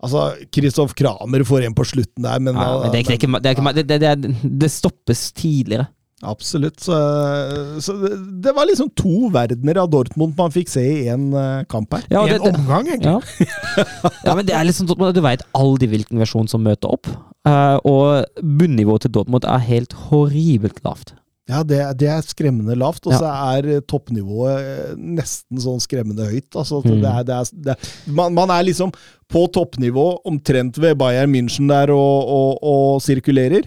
[0.00, 3.50] Altså, Kristoff Kramer får en på slutten der, men, Ja, men det, ikke, det, det,
[3.52, 4.30] ikke, det, det,
[4.62, 5.90] det, stoppes tidligere.
[6.24, 6.80] Absolutt.
[6.80, 6.96] Så,
[7.84, 11.28] så det, var liksom to verdener av Dortmund man fikk se i én
[11.68, 12.08] kamp her.
[12.08, 13.12] Ja, I en det, omgang, egentlig.
[13.44, 13.84] ja.
[14.24, 17.12] ja, men det er liksom at Du veit aldri hvilken versjon som møter opp.
[17.44, 21.12] eh, og bunnivået til Dortmund er helt horribelt lavt.
[21.48, 23.18] Ja, det, det er skremmende lavt, og Ja.
[23.18, 26.50] så er eh, toppnivået eh, nesten sånn skremmende høyt.
[26.54, 27.00] Altså, Mm.
[27.00, 27.76] det er, det er, er,
[28.12, 28.92] man, man er liksom
[29.30, 33.66] på toppnivå, omtrent ved Bayern München der, og, og, og sirkulerer.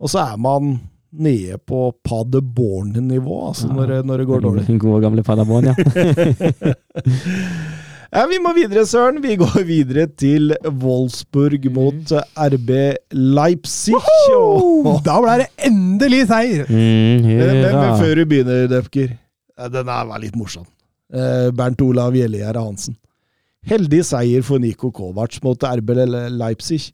[0.00, 0.76] Og så er man
[1.16, 4.78] nede på Paderborn-nivå, altså, når, det- når det går dårlig.
[4.84, 5.74] Gode gamle Paderborn, ja.
[8.16, 9.18] Ja, vi må videre, Søren.
[9.20, 12.70] Vi går videre til Wolfsburg mot eh, RB
[13.12, 13.92] Leipzig.
[13.92, 14.94] Woho!
[15.04, 16.62] Da ble det endelig seier!
[16.64, 19.10] Mm, men, men, men før du begynner, Døpker.
[19.74, 20.64] Den her var litt morsom.
[21.12, 22.96] Eh, Bernt Olav Gjellegjerde Hansen.
[23.68, 25.92] Heldig seier for Niko Kovac mot RB
[26.38, 26.86] Leipzig.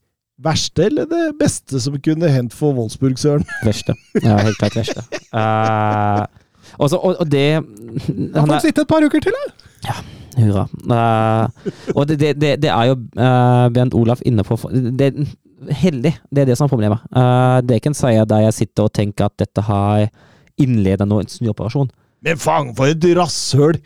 [0.43, 3.47] Verste eller det beste som kunne hendt for Wolfsburg, Søren?
[3.69, 3.95] Verste.
[4.25, 5.07] Ja, helt klart verste.
[5.33, 6.27] Uh,
[6.77, 9.39] også, og, og det Da han får er, han sitte et par uker til,
[9.87, 9.95] da!
[10.39, 10.67] Hurra.
[10.89, 15.13] Uh, og det, det, det, er jo uh, Bjørn Olaf inne på det,
[15.63, 17.03] Heldig, det er det som er problemet.
[17.15, 20.09] Uh, det en seier der jeg sitter og tenker at dette har
[20.61, 21.91] innleda en snuoperasjon.
[22.23, 23.79] Men faen, for et rasshøl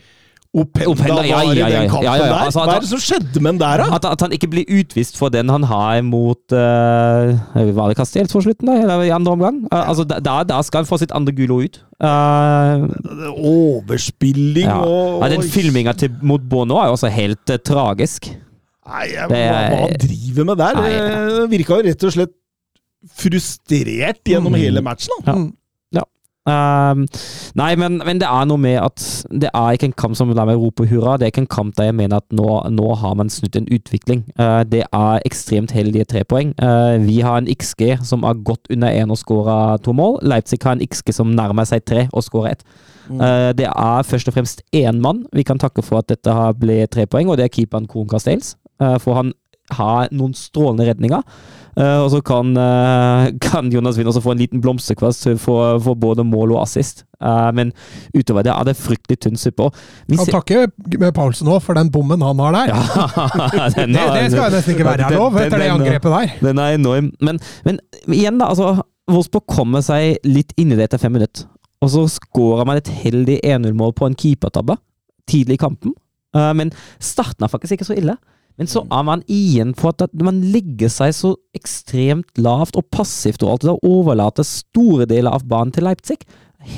[0.57, 2.29] Openda, Openda, ja, var i ja, ja, den kampen ja, ja, ja.
[2.33, 2.45] der!
[2.47, 3.89] Altså, Hva er det som skjedde med den der, da?
[3.99, 7.35] At, at han ikke blir utvist for den han har mot uh,
[7.77, 8.79] Var det Castells for slutten, da?
[8.81, 9.59] Eller i andre omgang?
[9.69, 11.77] Eh, altså, da, da skal han få sitt andre gulo ut.
[12.01, 12.89] Uh,
[13.37, 14.79] Overspilling ja.
[14.81, 18.31] og ja, den filminga mot Bono er jo også helt eh, tragisk.
[18.87, 20.81] Nei, jeg, Det hva, hva han driver med der?
[20.81, 22.35] Nei, virka jo rett og slett
[23.17, 24.61] frustrert gjennom Mm.
[24.63, 25.21] hele matchen.
[25.27, 25.35] da.
[25.37, 25.47] Ja.
[26.47, 27.07] Ehm,
[27.59, 29.03] nei, men, men det er noe med at
[29.35, 31.17] det er ikke en kamp som lar meg rope hurra.
[31.19, 33.69] Det er ikke en kamp der jeg mener at nå, nå har man snudd en
[33.75, 34.23] utvikling.
[34.39, 36.55] Uh, det er ekstremt heldige tre poeng.
[36.63, 40.21] Uh, vi har en XG som har gått under én og skåra to mål.
[40.23, 42.67] Leipzig har en XG som nærmer seg tre og skårer ett.
[43.07, 46.57] Uh, det er først og fremst én mann vi kan takke for at dette har
[46.59, 48.55] blitt tre poeng, og det er keeperen Kohn Castells.
[48.77, 49.31] For han
[49.73, 51.23] har noen strålende redninger.
[51.77, 55.95] Eh, og så kan, eh, kan Jonas Wind også få en liten blomsterkvast for, for
[56.01, 57.03] både mål og assist.
[57.21, 57.73] Eh, men
[58.17, 59.67] utover det er det fryktelig tynn suppe.
[59.69, 60.63] Og takke
[60.97, 62.73] med Paulsen òg, for den bommen han har der.
[62.73, 66.33] Ja, den det, det skal nesten ikke være her lov, den- etter det angrepet der.
[66.49, 67.11] Den er enorm.
[67.21, 68.49] Men, men igjen, da.
[68.55, 68.73] altså
[69.13, 71.45] Wolfsburg kommer seg litt inn i det etter fem minutter.
[71.85, 74.79] Og så skårer man et heldig 1-0-mål på en keepertabbe
[75.29, 75.93] tidlig i kampen.
[76.33, 76.73] Men
[77.03, 78.17] starten er faktisk ikke så ille.
[78.57, 83.45] Men så er man igjen på at man legger seg så ekstremt lavt og passivt
[83.45, 86.19] og alt det der, overlater store deler av banen til Leipzig.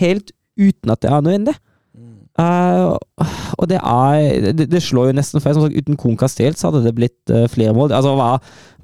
[0.01, 1.59] Helt uten at det er nødvendig.
[2.39, 2.95] Uh,
[3.59, 5.57] og det er det, det slår jo nesten feil.
[5.57, 7.91] Som sagt, uten Kohn så hadde det blitt uh, flere mål.
[7.91, 8.37] Altså, hva,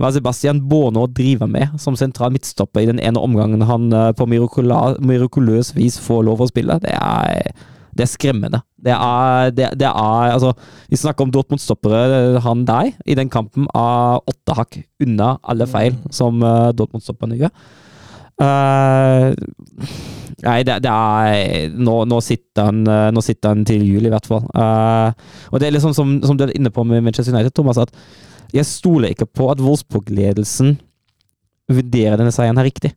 [0.02, 4.26] hva Sebastian Bono driver med som sentral midtstopper i den ene omgangen han uh, på
[4.26, 7.54] mirakuløs vis får lov å spille, det er,
[7.94, 8.60] det er skremmende.
[8.84, 10.52] Det er, det, det er Altså,
[10.90, 12.40] vi snakker om Dortmund-stoppere.
[12.44, 17.54] Han der, i den kampen, er åtte hakk unna alle feil som uh, Dortmund-stopperne gjør.
[18.34, 19.30] Uh,
[20.42, 24.10] nei, det, det er nå, nå, sitter han, eh, nå sitter han til jul, i
[24.12, 24.42] hvert fall.
[24.50, 25.14] Uh,
[25.52, 27.94] og det er liksom som, som du er inne på med Manchester United, Thomas, at
[28.54, 30.76] jeg stoler ikke på at Wolfsburg-ledelsen
[31.70, 32.92] vurderer denne seieren her riktig.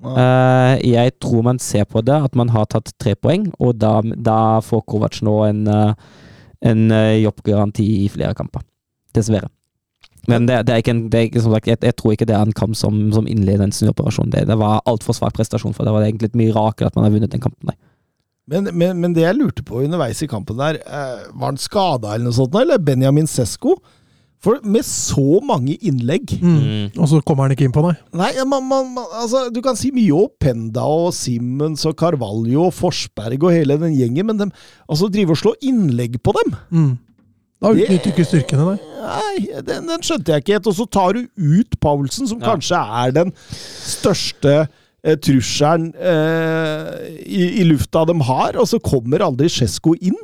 [0.00, 3.98] Eh, jeg tror man ser på det, at man har tatt tre poeng, og da,
[4.16, 5.92] da får Kovac nå en, eh,
[6.70, 8.64] en eh, jobbgaranti i flere kamper.
[9.16, 9.50] Dessverre.
[10.28, 12.28] Men det, det er ikke en, det er ikke, som sagt, jeg, jeg tror ikke
[12.28, 14.32] det er en kamp som, som innleder en snuoperasjon.
[14.32, 17.14] Det, det var altfor svak prestasjon, for det var egentlig et mirakel at man har
[17.14, 17.72] vunnet den kampen.
[17.72, 17.78] der.
[18.50, 20.80] Men, men, men det jeg lurte på underveis i kampen der,
[21.32, 23.76] var han skada eller noe sånt, eller Benjamin Sesko?
[24.40, 26.96] For med så mange innlegg Mm.
[26.96, 27.98] Og så kommer han ikke inn på, deg.
[28.16, 32.64] Nei, man, man, man, altså, Du kan si mye om Penda og Simmons og Carvalho
[32.70, 34.48] og Forsberg og hele den gjengen, men de
[34.88, 36.56] altså, driver og slår innlegg på dem.
[36.72, 36.90] Mm.
[37.60, 38.78] Da Det- utnytter du ikke styrkene, nei.
[39.04, 40.66] Nei, den, den skjønte jeg ikke helt.
[40.72, 42.54] Og så tar du ut Paulsen, som Ja.
[42.54, 43.32] kanskje er den
[43.84, 44.54] største
[45.04, 46.90] eh, trusselen eh,
[47.24, 50.18] i, i lufta de har, og så kommer aldri Sjesko inn.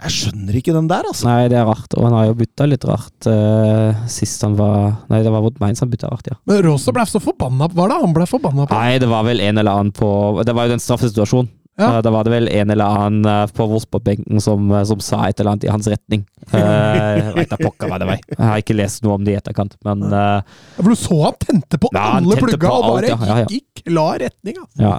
[0.00, 1.26] Jeg skjønner ikke den der, altså.
[1.28, 4.94] Nei, det er rart, og han har jo bytta litt rart eh, sist han var
[5.10, 6.38] Nei, det var mot Mainz han bytta rart, ja.
[6.48, 8.78] Men Rosa ble så forbanna Hva var det han ble forbanna på?
[8.78, 10.10] Nei, det var vel en eller annen på
[10.46, 11.50] Det var jo den straffesituasjonen.
[11.80, 11.88] Ja.
[11.96, 15.22] Eh, Da var det vel en eller annen eh, på Wolfsburg-benken som, eh, som sa
[15.28, 16.26] et eller annet i hans retning.
[16.50, 18.22] Uh, jeg vet da pokker hva det var.
[18.30, 21.38] Jeg har ikke lest noe om det i etterkant, men eh, For du så han
[21.42, 24.58] tente på Ja, alle tente plugga på og bare alt, ja, ja, gikk klar retning.
[24.60, 24.80] Altså.
[24.84, 24.96] ja.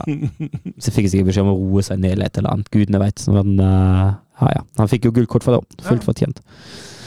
[0.82, 2.72] Så fikk jeg sikkert beskjed om å roe seg ned eller et eller annet.
[2.74, 3.26] Gudene veit.
[3.32, 4.64] Men ja, ja.
[4.82, 5.84] Han fikk jo gullkort for det òg.
[5.86, 6.42] Fullt fortjent.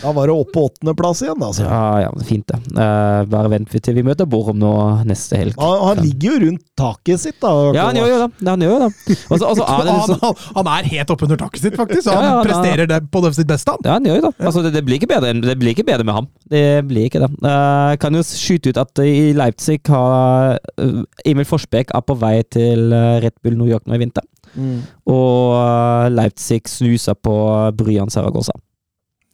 [0.04, 1.64] Da var det opp på åttendeplass igjen, altså.
[1.64, 2.58] Ja, ja, fint det.
[2.76, 4.72] Uh, bare vent til vi møter Borum nå
[5.08, 5.54] neste helg.
[5.56, 7.52] Han, han ligger jo rundt taket sitt, da.
[7.72, 8.28] Ja, han gjør jo det.
[8.50, 8.90] Han gjør det.
[9.32, 12.10] Og så er det liksom han, han er helt oppunder taket sitt, faktisk.
[12.10, 13.72] Ja, Han ja, han er- presterer det på det sitt beste.
[13.72, 13.88] Han.
[13.88, 14.34] Ja, han gjør jo det.
[14.44, 16.28] Altså, det, det, blir bedre, det blir ikke bedre med ham.
[16.52, 17.30] Det blir ikke det.
[17.40, 22.36] Uh, kan jo skyte ut at i Leipzig har eh, Emil Forsbekk er på vei
[22.52, 24.26] til Red Bull New York nå i vinter.
[24.54, 24.84] Mm.
[25.10, 27.34] Og Leipzig snuser på
[27.78, 28.54] Bryan Saragossa.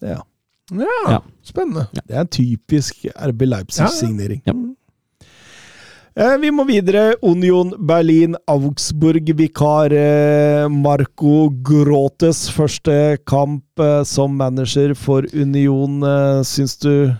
[0.04, 0.20] Ja.
[0.70, 1.20] Ja, Ja.
[1.42, 1.88] spennende.
[1.94, 4.42] Det er en typisk RB Leipzig-signering.
[4.46, 4.52] Ja.
[6.16, 7.14] Eh, Vi må videre.
[7.22, 16.00] Union Berlin, Augsburg, vikar eh, Marco Grotes første kamp eh, som manager for Union.
[16.44, 17.12] Syns du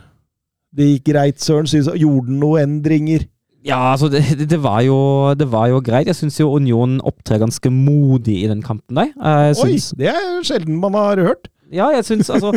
[0.75, 1.67] det gikk greit, Søren?
[1.71, 3.25] Syns, gjorde han noen endringer?
[3.67, 4.97] Ja, altså, det, det, var jo,
[5.37, 6.07] det var jo greit.
[6.09, 9.11] Jeg syns jo Union opptrer ganske modig i den kampen der.
[9.21, 11.49] Eh, Jeg Oi, det er sjelden man har hørt.
[11.71, 12.55] Ja, jeg syns altså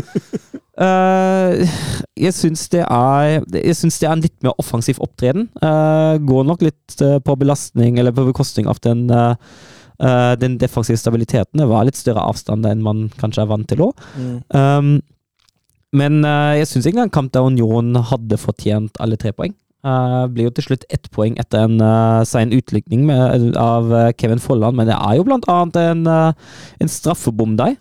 [0.74, 1.70] Uh,
[2.18, 5.46] Jeg syns det er Jeg syns det er en litt mer offensiv opptreden.
[5.62, 9.08] Uh, går nok litt uh, på belastning, eller på bekostning av den
[10.04, 11.62] den defensive stabiliteten.
[11.62, 14.02] Det var litt større avstand enn man kanskje er vant til òg.
[14.50, 14.98] Um,
[15.96, 19.54] men jeg syns egentlig en kamp der Union hadde fortjent alle tre poeng.
[19.84, 24.12] Uh, blir jo til slutt ett poeng etter en uh, sein utlikning med, av uh,
[24.16, 27.76] Kevin Folland, men det er jo blant annet en, uh, en straffebom der.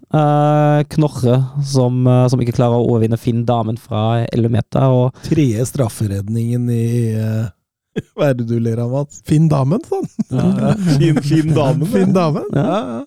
[0.92, 4.90] Knorre som, som ikke klarer å overvinne Finn Damen fra 11 meter.
[4.92, 7.50] Og Tredje strafferedningen i eh,
[8.16, 9.20] Hva er det du ler av, Mats?
[9.28, 10.06] Finn damen, sånn.
[10.32, 11.88] Ja, fin, fin Damen.
[11.92, 12.48] Finn Damen.
[12.56, 13.00] Ja, ja.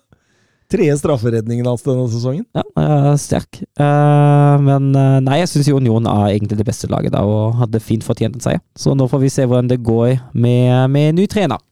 [0.66, 2.44] Tredje strafferedningen hans denne sesongen.
[2.56, 3.60] ja, uh, sterk.
[3.78, 7.82] Uh, men uh, nei, jeg syns Union er egentlig det beste laget da, og hadde
[7.82, 8.62] fint fortjent en seier.
[8.74, 11.62] Så nå får vi se hvordan det går med, med ny trener.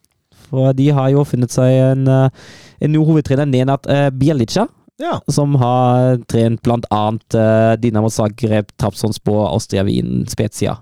[0.47, 4.69] For de har jo funnet seg en, en ny hovedtrener, Nenad uh, Bjelica.
[5.03, 5.17] Ja.
[5.27, 7.35] som har trent blant annet
[7.83, 10.77] Dinamo Zagreb, Trabzonspor, Austria Wien, Spezia.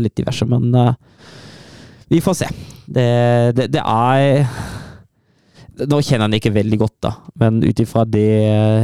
[0.00, 0.72] Litt diverse, men
[2.08, 2.48] vi får se.
[2.88, 3.04] Det,
[3.60, 4.48] det, det er
[5.86, 8.28] Nå kjenner han ikke veldig godt, da, men ut ifra det,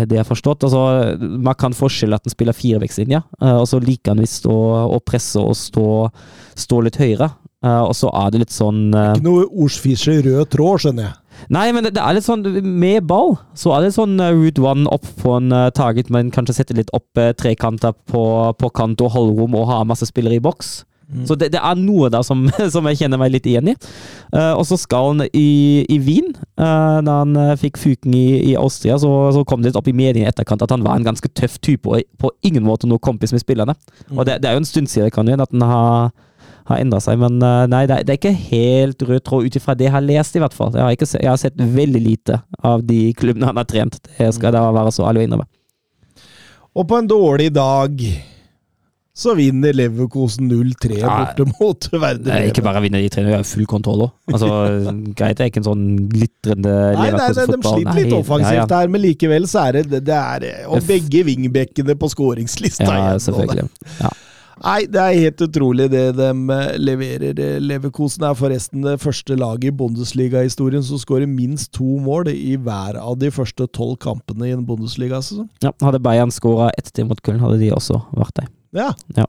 [0.06, 0.82] det jeg har forstått altså,
[1.18, 4.58] Man kan forskjelle at han spiller firevektslinja, uh, og så liker han visst å,
[4.94, 5.88] å presse og stå,
[6.66, 7.32] stå litt høyere.
[7.64, 11.14] Uh, og så er det litt sånn uh, Ikke noe ordsfisje rød tråd, skjønner jeg.
[11.54, 14.86] Nei, men det, det er litt sånn Med ball så er det sånn route one
[14.92, 18.24] opp på en uh, target, men kanskje sette litt opp uh, trekanter på,
[18.60, 20.82] på kant og holdrom og ha masse spillere i boks.
[21.28, 23.76] Så det, det er noe der som, som jeg kjenner meg litt igjen i.
[24.34, 28.26] Uh, og så skal han i, i Wien, uh, da han uh, fikk fuken i,
[28.50, 30.98] i Austria, så, så kom det litt opp i mediene i etterkant at han var
[30.98, 33.76] en ganske tøff type og på ingen måte noe kompis med spillerne.
[34.14, 36.14] Og det, det er jo en stund siden kan jo, at han har
[36.64, 39.58] har endra seg, men uh, nei, det er, det er ikke helt rød tråd ut
[39.58, 40.72] ifra det jeg har lest, i hvert fall.
[40.72, 43.98] Jeg har, ikke jeg har sett veldig lite av de klubbene han har trent.
[44.06, 45.48] Det skal da være så ærlig å innrømme.
[46.74, 48.00] Og på en dårlig dag
[49.14, 51.12] så vinner Leverkosen 0-3 Ja.
[51.20, 54.12] borte mot Werder ikke bare vinner de tre, de har full kontroll òg.
[54.32, 54.48] Altså,
[55.18, 58.68] greit, det er ikke en sånn glitrende nei, de sliter litt offensivt ja, ja.
[58.74, 63.26] der, men likevel så er det, det er, Og begge vingbekkene på skåringslista Ja, igjen.
[63.28, 63.68] selvfølgelig.
[64.02, 64.12] Ja.
[64.64, 67.38] Nei, det er helt utrolig det de eh, leverer.
[67.42, 72.54] Eh, Leverkosen er forresten det første laget i Bundesliga-historien som skårer minst to mål i
[72.62, 75.48] hver av de første tolv kampene i en Bundesliga-sesong.
[75.64, 78.52] Ja, hadde Bayern skåra ett til mot Köln, hadde de også vært der.
[78.74, 79.26] Ja.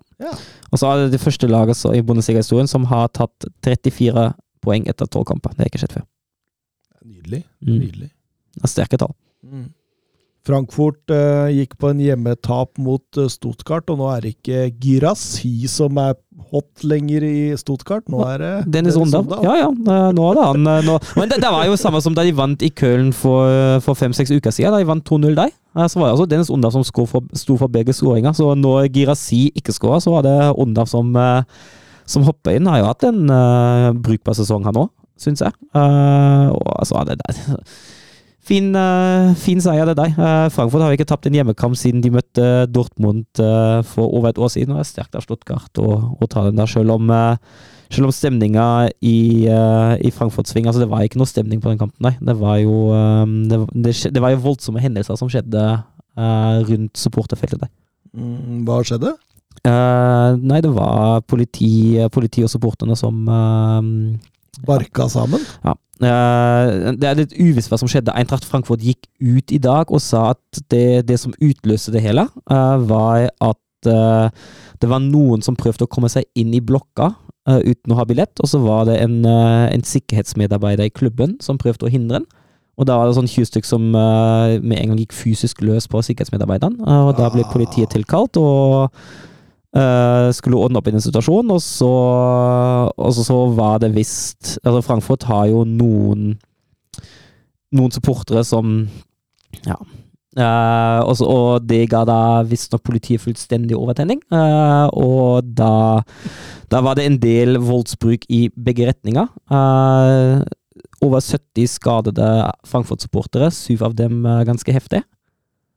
[0.71, 4.27] Og så er det det første laget i Bundesliga-historien som har tatt 34
[4.65, 5.53] poeng etter tolv kamper.
[5.53, 6.05] Det har ikke skjedd før.
[7.05, 7.43] Nydelig.
[7.61, 7.75] Mm.
[7.83, 8.09] Nydelig.
[8.55, 9.13] Det er sterke tall.
[10.45, 15.65] Frankfurt eh, gikk på en hjemmetap mot eh, Stuttgart, og nå er det ikke Girassi
[15.71, 16.13] som er
[16.51, 18.05] hot lenger i Stuttgart.
[18.13, 19.23] Nå er det Dennis Onda.
[19.41, 19.69] Ja, ja.
[19.71, 20.67] eh, Nå er det han.
[20.69, 20.99] eh, Nå.
[21.17, 23.49] Men det, det var jo samme som da de vant i Köln for,
[23.85, 24.75] for fem-seks uker siden.
[24.75, 25.49] Da de vant 2-0 der.
[25.89, 28.37] Så var det altså Dennis Onda som for, sto for begge skåringer.
[28.37, 31.09] Så når Girassi ikke skåra, så var det Onda som,
[32.05, 32.69] som hoppa inn.
[32.69, 35.57] Har jo hatt en uh, brukbar sesong, han òg, syns jeg.
[35.75, 37.57] Uh, og altså, det der
[38.45, 40.17] Fin, eh, fin seier, det deg.
[40.21, 44.37] Eh, Frankfurt har ikke tapt en hjemmekamp siden de møtte Dortmund eh, for over et
[44.37, 44.75] år siden.
[44.75, 47.09] og er sterkt av Stuttgart å, ta den der, selv om,
[47.89, 51.81] selv om stemninga i, i Frankfurt sving altså Det var ikke noe stemning på den
[51.81, 52.13] kampen, nei.
[52.21, 52.77] Det var jo,
[53.49, 55.65] det, det, det var jo voldsomme hendelser som skjedde
[56.69, 57.71] rundt supporterfeltet der.
[58.15, 59.15] Mm, hva skjedde?
[59.65, 63.81] Uh, nei, det var politi, politi og supporterne som uh,
[64.67, 65.41] Barka sammen?
[65.65, 68.13] ja, det er litt uvisst hva som skjedde.
[68.17, 72.27] Eintracht Frankfurt gikk ut i dag og sa at det, det som utløste det hele,
[72.51, 74.27] eh, var at eh,
[74.81, 77.13] det var noen som prøvde å komme seg inn i blokka
[77.47, 81.37] eh, uten å ha billett, og så var det en, eh, en sikkerhetsmedarbeider i klubben
[81.43, 82.27] som prøvde å hindre den.
[82.75, 85.87] Og da var det sånn 20 stykker som eh, med en gang gikk fysisk løs
[85.87, 86.81] på sikkerhetsmedarbeideren.
[86.83, 88.91] eh, og da ble politiet tilkalt og
[89.75, 91.53] eh, skulle ordne opp i den situasjonen.
[91.55, 91.91] Og så,
[92.95, 96.33] og så, var det visst altså Frankfurt har jo noen
[97.75, 98.87] noen supportere som
[99.65, 99.77] Ja.
[100.35, 104.19] Uh, og, og det ga da visstnok politiet fullstendig overtenning.
[104.27, 106.03] Uh, og da,
[106.67, 109.29] da var det en del voldsbruk i begge retninger.
[111.05, 112.27] Over 70 skadede
[112.67, 115.05] Frankfurt-supportere, syv av dem ganske heftig.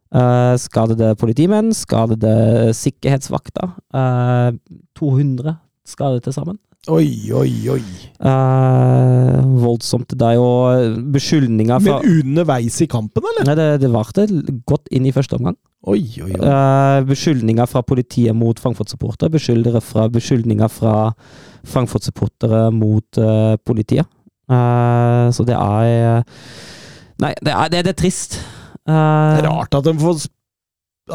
[0.09, 3.75] Eh, skadede politimenn, skadede sikkerhetsvakter.
[3.93, 4.57] Uh,
[4.97, 5.59] 200
[5.89, 6.57] skadet til sammen.
[6.89, 7.83] Oi, oi, oi.
[8.23, 10.15] Uh, voldsomt.
[10.17, 13.45] Det er jo beskyldninger fra Men underveis i kampen, eller?
[13.51, 14.25] Nei, det, det varte
[14.69, 15.59] godt inn i første omgang.
[15.85, 16.41] Oi, oi, oi.
[16.41, 19.35] Uh, beskyldninger fra politiet mot Frankfurt-supportere.
[19.37, 20.97] Beskyldninger fra, beskyldninger fra
[21.69, 24.07] Frankfurt-supportere mot eh, politiet.
[24.49, 26.23] Eh, så det er eh,
[27.19, 28.39] Nei, det er, det, det er trist.
[28.89, 30.25] Eh, Det er rart at, får,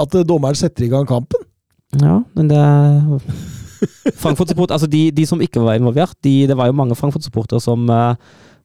[0.05, 1.49] at dommeren setter i gang kampen.
[2.01, 2.61] Ja, men det
[4.21, 7.83] Frankfurt-support, altså de, de som ikke var involvert, de, det var jo mange Frankfurt-supportere som,
[7.89, 8.15] eh,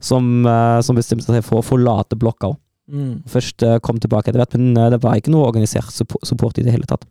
[0.00, 2.54] som, eh, som bestemte seg for å forlate blokka
[2.88, 3.18] Mm.
[3.28, 6.64] Først eh, kom tilbake etter hvert, men eh, det var ikke noe organisert support i
[6.64, 7.04] det hele tatt.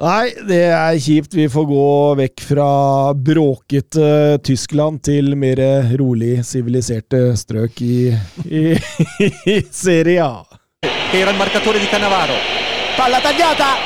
[0.00, 1.34] Nei, det er kjipt.
[1.36, 1.84] Vi får gå
[2.22, 2.68] vekk fra
[3.14, 5.60] bråkete Tyskland til mer
[6.00, 7.98] rolig, siviliserte strøk i,
[8.48, 8.62] i,
[9.54, 10.49] i Serie A.
[11.10, 12.34] che era il marcatore di Cannavaro.
[12.94, 13.76] palla tagliata,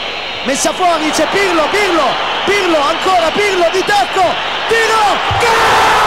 [0.44, 2.05] messa fuori, c'è Pirlo, Pirlo,
[2.44, 4.22] Pirlo, ancora Pirlo di tacco,
[4.68, 6.02] tiro, gol!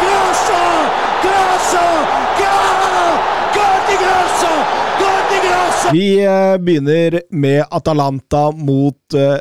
[0.00, 1.78] Grosso, grosso,
[5.92, 9.36] Vi eh, begynner med Atalanta mot eh,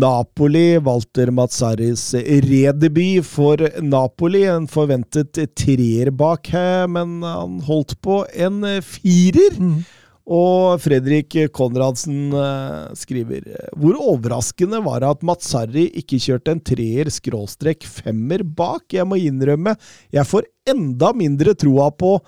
[0.00, 0.78] Napoli.
[0.78, 4.44] Walter Mazzaris redebut for Napoli.
[4.44, 6.52] En forventet treer bak
[6.88, 9.56] men han holdt på en firer.
[9.58, 9.82] firer.
[10.28, 13.46] Og Fredrik Konradsen eh, skriver
[13.80, 18.84] Hvor overraskende var det at Mazzari ikke kjørte en treer skråstrek femmer bak?
[18.92, 19.72] Jeg må innrømme,
[20.12, 22.18] jeg får enda mindre troa på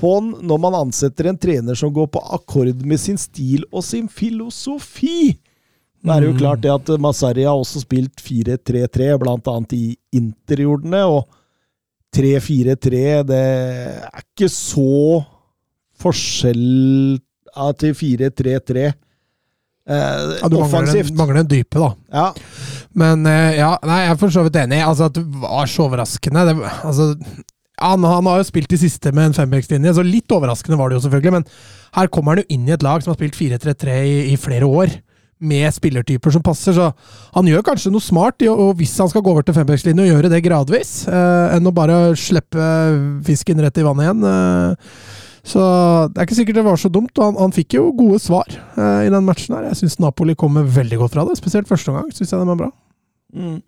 [0.00, 4.08] på når man ansetter en trener som går på akkord med sin stil og sin
[4.10, 5.34] filosofi.
[6.04, 9.84] Det er jo klart det at Masari har også spilt 4-3-3, blant annet i
[10.18, 11.24] interjordene, og
[12.14, 13.00] 3-4-3,
[13.30, 15.22] det er ikke så
[16.02, 17.18] forskjell
[17.80, 18.84] til 4-3-3.
[18.84, 21.10] Eh, Ja, du mangler offensivt.
[21.10, 21.90] en, mangler en dype, da.
[22.12, 22.26] Ja.
[22.94, 24.80] Men eh, ja, nei, jeg er for så vidt enig.
[24.84, 26.44] Altså, at det var så overraskende.
[26.48, 26.54] Det,
[26.88, 27.08] altså,
[27.82, 30.98] han, han har jo spilt de siste med en fembackslinje, så litt overraskende var det
[30.98, 31.32] jo selvfølgelig.
[31.38, 31.48] Men
[31.98, 34.68] her kommer han jo inn i et lag som har spilt 4-3-3 i, i flere
[34.68, 34.94] år.
[35.44, 36.92] Med spillertyper som passer, så
[37.34, 40.30] han gjør kanskje noe smart og hvis han skal gå over til fembackslinje, og gjøre
[40.32, 42.68] det gradvis, eh, enn å bare slippe
[43.26, 44.24] fisken rett i vannet igjen.
[44.30, 44.94] Eh,
[45.44, 45.60] så
[46.08, 47.12] det er ikke sikkert det var så dumt.
[47.18, 49.58] og Han, han fikk jo gode svar eh, i den matchen.
[49.58, 49.66] her.
[49.68, 51.36] Jeg syns Napoli kommer veldig godt fra det.
[51.42, 52.08] Spesielt første omgang.
[52.14, 52.70] Synes jeg den var bra.
[53.34, 53.58] Mm.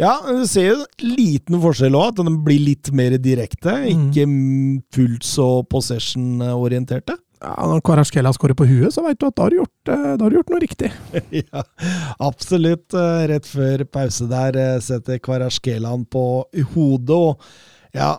[0.00, 3.74] Ja, du ser jo en liten forskjell òg, at den blir litt mer direkte.
[3.90, 7.16] Ikke mm, fullt så possession-orienterte.
[7.42, 10.04] Ja, når Kvaratskhelia skårer på huet, så veit du at da har du gjort, eh,
[10.12, 10.92] har du gjort noe riktig.
[11.42, 11.62] ja,
[12.22, 12.94] absolutt.
[12.94, 16.22] eh, Rett før pause der eh, setter Kvaraskelan på
[16.76, 17.42] hodet, og
[17.98, 18.12] ja,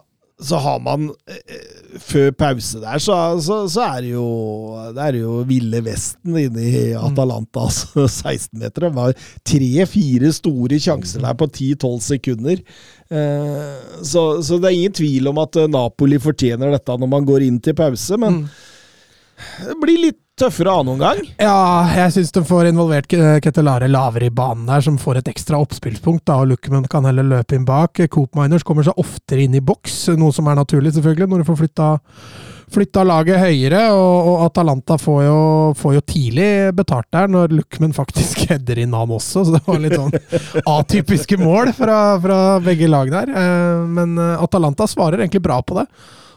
[0.44, 3.16] så har man eh, Før pause der, så,
[3.46, 4.24] så, så er det jo
[4.96, 8.90] Det er jo Ville Vesten inne i Atalanta, altså 16-metere.
[8.90, 9.14] Det var
[9.48, 12.64] tre-fire store sjanser der på 10-12 sekunder.
[13.14, 17.26] Eh, Så, så det er ingen tvil om at eh, Napoli fortjener dette når man
[17.30, 18.44] går inn til pause, men
[19.64, 21.20] det blir litt tøffere annen omgang.
[21.38, 23.12] Ja, jeg syns de får involvert
[23.44, 26.26] Ketelare lavere i banen der, som får et ekstra oppspillspunkt.
[26.26, 28.02] da, og Luckman kan heller løpe inn bak.
[28.12, 31.50] Coop Miners kommer seg oftere inn i boks, noe som er naturlig, selvfølgelig, når du
[31.52, 31.90] får flytta,
[32.74, 33.84] flytta laget høyere.
[33.94, 35.38] Og, og Atalanta får jo,
[35.78, 36.50] får jo tidlig
[36.82, 39.46] betalt der, når Luckman faktisk header inn han også.
[39.46, 43.30] Så det var litt sånn atypiske mål fra, fra begge lag der.
[43.38, 45.86] Eh, Men eh, Atalanta svarer egentlig bra på det.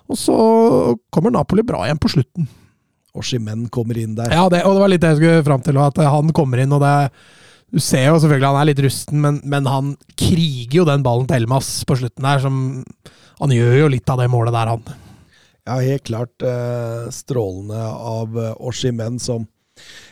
[0.07, 0.37] Og så
[1.11, 2.45] kommer Napoli bra igjen på slutten.
[3.17, 4.33] Og Shimen kommer inn der.
[4.35, 6.75] Ja, det, og det var litt det jeg skulle fram til, at han kommer inn,
[6.77, 6.95] og det
[7.73, 11.27] Du ser jo selvfølgelig han er litt rusten, men, men han kriger jo den ballen
[11.27, 12.85] til Elmas på slutten der, som
[13.41, 15.03] Han gjør jo litt av det målet der, han.
[15.67, 19.49] Ja, helt klart eh, strålende av eh, Oshimen, som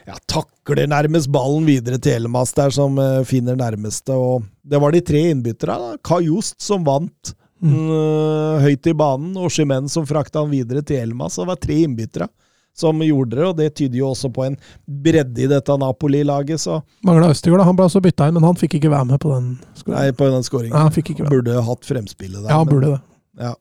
[0.04, 4.12] ja, takler nærmest ballen videre til Elmas der, som eh, finner nærmeste.
[4.12, 5.94] og Det var de tre innbytterne.
[6.04, 7.32] Kajost som vant
[7.62, 8.60] mm.
[8.66, 11.38] høyt i banen, og Chimen som frakta han videre til Elmas.
[11.38, 12.28] Det var tre innbyttere
[12.74, 14.56] som gjorde det, og det tyder jo også på en
[14.86, 16.58] bredde i dette Napoli-laget.
[16.60, 19.30] så Mangla Østigård, han ble også bytta inn, men han fikk ikke være med på
[19.34, 19.52] den.
[19.94, 20.74] Nei, på den skåringen.
[20.76, 21.36] Han fikk ikke være.
[21.38, 22.50] Burde hatt fremspillet der.
[22.50, 23.00] Ja, han men- burde det.
[23.44, 23.54] Ja,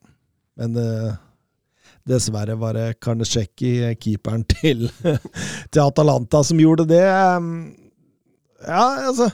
[0.58, 1.14] men uh,
[2.10, 3.72] dessverre var det Karnesjeki,
[4.02, 4.90] keeperen til,
[5.72, 7.06] til Atalanta, som gjorde det.
[7.38, 7.76] Um,
[8.64, 9.26] Ja, altså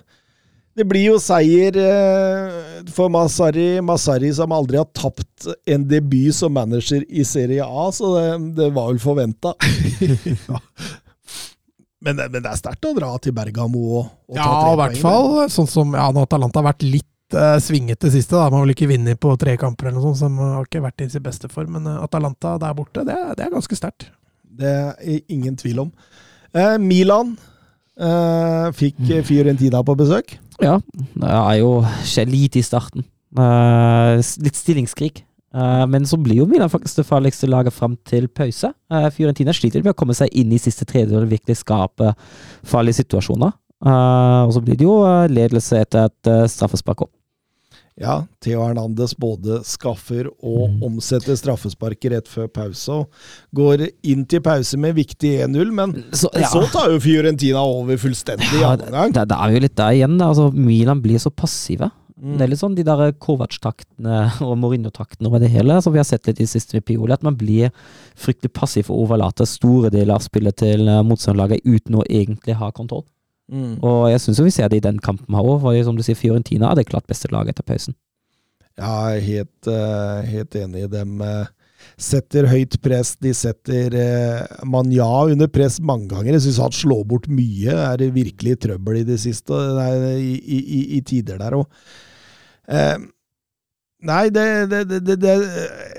[0.79, 6.53] Det blir jo seier eh, for Masari, Masari som aldri har tapt en debut som
[6.55, 8.27] manager i Serie A, så det,
[8.61, 9.51] det var vel forventa.
[12.01, 14.71] men, det- men det er sterkt å dra til Bergamo og, og ta Ja, tre
[14.71, 18.37] i hvert fall sånn som ja, Atalanta har vært litt uh, svingete siste.
[18.37, 20.83] da, Man har vel ikke vunnet på tre kamper, eller noe sånt, som har ikke
[20.87, 21.75] vært i sin beste form.
[21.75, 24.07] Men eh, Atalanta der borte, det, det er ganske sterkt.
[24.59, 25.91] Det er ingen tvil om.
[26.55, 27.35] Eh, Milan
[27.99, 30.37] eh, fikk eh, Fiorentina på besøk.
[30.59, 30.75] Ja,
[31.15, 31.71] det er jo
[32.07, 33.05] skjer lite i starten.
[33.37, 35.23] Uh, litt stillingskrig.
[35.55, 38.71] Uh, men så blir jo Milan faktisk det farligste laget fram til pause.
[38.91, 42.13] Uh, Fiorentina sliter med å komme seg inn i siste tredjedel og virkelig skape
[42.67, 43.55] farlige situasjoner.
[43.79, 44.97] Eh, og så blir det jo
[45.31, 47.13] ledelse etter et straffespark opp.
[47.99, 50.83] Ja, Theo Hernandez både skaffer og Mm.
[50.87, 52.89] omsetter straffesparket rett før pause.
[52.89, 53.09] og
[53.53, 58.47] Går inn til pause med viktig 1-0, men Så, så tar jo Fiorentina over fullstendig
[58.55, 59.11] i Ja, omgang.
[59.11, 60.15] det, det er jo litt der igjen.
[60.21, 61.91] Altså, Milan blir så passive.
[62.21, 62.37] Mm.
[62.37, 66.07] Det er litt sånn de der Kovac-taktene og Mourinho-taktene over det hele, som vi har
[66.07, 67.71] sett litt i siste med Pioli, at man blir
[68.19, 72.71] fryktelig passiv og overlater store deler av spillet til eh, motstanderlaget uten å egentlig ha
[72.71, 73.05] kontroll.
[73.49, 73.79] Mm.
[73.85, 76.17] Og jeg syns vi ser det i den kampen her òg, for som du sier,
[76.17, 77.97] Fiorentina er det klart beste laget etter pausen.
[78.79, 81.21] Ja, jeg er helt, eh, helt enig i dem.
[81.21, 81.47] eh,
[81.99, 83.15] setter høyt press.
[83.19, 86.33] De setter eh, Manja under press mange ganger.
[86.35, 87.73] Jeg syns han slår bort mye.
[87.73, 91.65] Er det virkelig trøbbel i det siste, nei, i, i, i, i tider der òg.
[94.07, 95.33] Nei, det, det, det, det,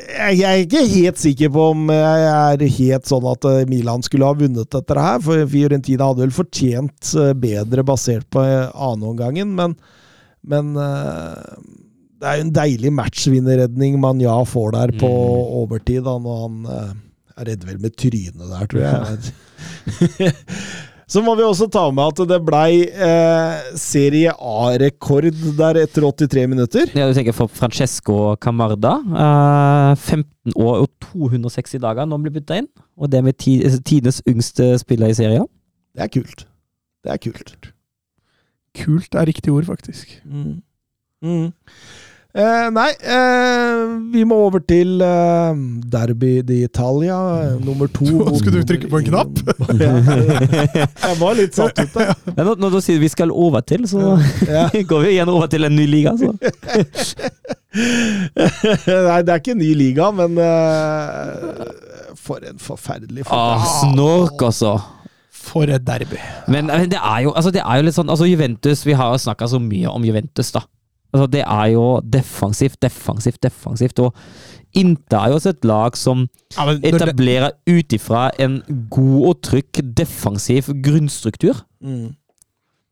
[0.08, 4.28] jeg, er ikke helt sikker på om jeg er helt sånn at eh, Milan skulle
[4.28, 9.52] ha vunnet dette her, for Fiorentina hadde vel fortjent eh, bedre basert på eh, annenomgangen,
[9.58, 9.76] men,
[10.48, 15.54] men det er jo en deilig matchvinnerredning Manja får der på Mm.
[15.60, 16.56] overtid, da, når han
[17.36, 19.32] er redd vel med trynet der, tror jeg.
[21.10, 25.26] Så må vi også ta med at det blei eh, Serie A-rekord
[25.58, 26.92] der etter 83 minutter.
[26.94, 28.92] Ja, du tenker for Francesco Camarda.
[29.02, 32.70] Eh, 15 år og 260 dager når han blir bytta inn.
[32.94, 35.48] Og det med ti, tidenes yngste spiller i serien.
[35.98, 36.46] Det er kult.
[37.02, 37.72] Det er kult.
[38.78, 40.14] Kult er riktig ord, faktisk.
[40.22, 40.60] Mm.
[41.26, 41.50] Mm.
[42.30, 43.80] Eh, nei, eh,
[44.14, 48.06] vi må over til eh, Derby d'Italia, eh, nummer to.
[48.38, 49.40] Skulle du trykke på en knapp?
[49.80, 52.12] Jeg var litt satt ut der.
[52.36, 54.14] Ja, når, når du sier vi skal over til, så
[54.46, 54.68] Ja.
[54.92, 56.14] går vi igjen over til en ny liga.
[56.20, 56.30] Så.
[57.74, 61.68] Nei, det er ikke en ny liga, men eh,
[62.18, 64.76] For en forferdelig Ah, snork, altså.
[65.40, 66.18] For et derby.
[66.46, 69.18] Men men det er jo, altså, det er jo litt sånn altså Juventus, Vi har
[69.18, 70.62] snakka så mye om Juventus, da.
[71.10, 73.98] Altså, det er jo defensivt, defensivt, defensivt.
[73.98, 74.14] Og
[74.78, 78.60] Inter er jo også et lag som Ja, men etablerer ut ifra en
[78.90, 81.64] god og trygg defensiv grunnstruktur.
[81.82, 82.12] Mm.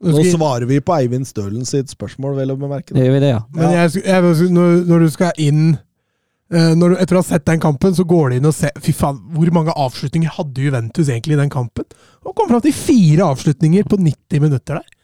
[0.03, 2.95] nå svarer vi på Eivind Stølen sitt spørsmål, vel å bemerke.
[2.95, 3.43] Det gjør vi det, ja.
[3.55, 7.47] Men jeg, jeg, når, når du skal inn eh, når du, Etter å ha sett
[7.47, 11.07] den kampen, så går du inn og ser Fy faen, hvor mange avslutninger hadde Juventus
[11.07, 11.87] egentlig i den kampen?
[12.27, 14.95] Og kom fram til fire avslutninger på 90 minutter der.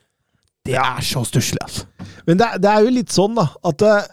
[0.65, 1.89] Det er så stusslig, altså.
[2.25, 4.07] Men det, det er jo litt sånn, da, at eh,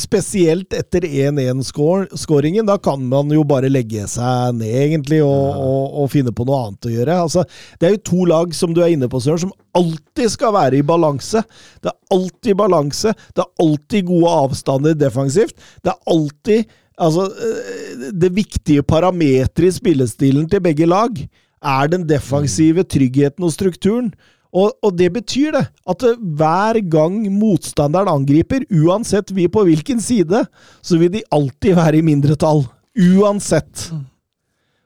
[0.00, 6.10] spesielt etter 1-1-skåringen, da kan man jo bare legge seg ned, egentlig, og, og, og
[6.14, 7.18] finne på noe annet å gjøre.
[7.26, 7.44] Altså,
[7.78, 10.80] det er jo to lag, som du er inne på, Søren, som alltid skal være
[10.80, 11.44] i balanse.
[11.84, 13.14] Det er alltid balanse.
[13.36, 15.58] Det er alltid gode avstander defensivt.
[15.84, 22.04] Det er alltid Altså, eh, det viktige parameteret i spillestilen til begge lag er den
[22.06, 24.12] defensive tryggheten og strukturen.
[24.54, 26.04] Og, og det betyr det, at
[26.38, 30.44] hver gang motstanderen angriper, uansett vi på hvilken side,
[30.78, 32.62] så vil de alltid være i mindretall.
[32.94, 33.88] Uansett.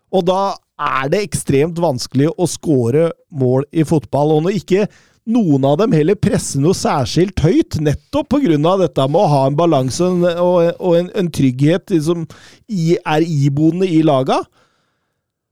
[0.09, 4.39] Og da er det ekstremt vanskelig å score mål i fotball.
[4.39, 4.87] Og når ikke
[5.29, 8.77] noen av dem heller presser noe særskilt høyt, nettopp pga.
[8.81, 13.89] dette med å ha en balanse og, og en, en trygghet som liksom, er iboende
[13.89, 14.41] i laga,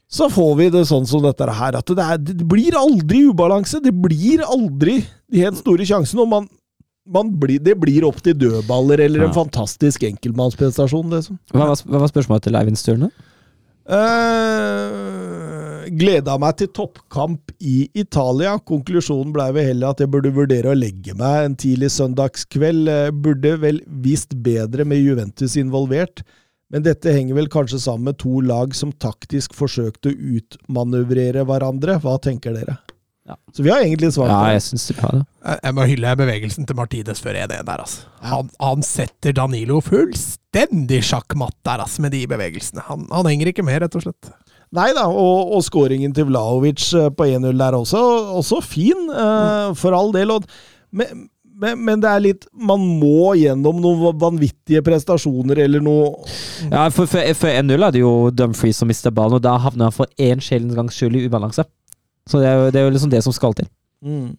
[0.06, 3.80] så får vi det sånn som dette her, at det, er, det blir aldri ubalanse.
[3.82, 5.00] Det blir aldri
[5.32, 6.22] de helt store sjansene.
[6.22, 6.46] og man,
[7.10, 11.40] man blir, Det blir opp til dødballer eller en fantastisk enkeltmannsprestasjon, liksom.
[11.50, 13.10] Hva hva var spørsmålet til Eivind Sturne?
[13.86, 18.56] Uh, gleda meg til toppkamp i Italia.
[18.66, 22.90] Konklusjonen blei vel heller at jeg burde vurdere å legge meg en tidlig søndagskveld.
[22.90, 26.24] Eh, Burde vel visst bedre med Juventus involvert.
[26.72, 32.00] Men dette henger vel kanskje sammen med to lag som taktisk forsøkte å utmanøvrere hverandre.
[32.02, 32.80] Hva tenker dere?
[33.26, 33.36] Ja.
[33.54, 34.54] Så vi har egentlig svart på det.
[34.54, 34.96] jeg synes det.
[35.02, 35.22] har det.
[35.46, 38.10] Jeg jeg må hylle bevegelsen til Martides før 1-1 der, altså.
[38.22, 42.84] Han, han setter Danilo fullstendig sjakkmatt der, altså, med de bevegelsene.
[42.86, 44.30] Han, han henger ikke med, rett og slett.
[44.74, 48.02] Nei da, og, og skåringen til Vlaovic eh, på 1-0 der også,
[48.42, 50.34] også fin, uh, for all del.
[50.34, 50.46] Og,
[50.94, 51.26] men,
[51.56, 56.10] men, men det er litt Man må gjennom noen vanvittige prestasjoner eller noe
[56.68, 59.88] Ja, for, for, for 1-0 er det jo Dumfries som mister ballen, og da havner
[59.88, 61.64] han for én sjelden gangs skyld i ubalanse.
[62.26, 63.68] Så det er, jo, det er jo liksom det som skal til.
[64.04, 64.30] mm,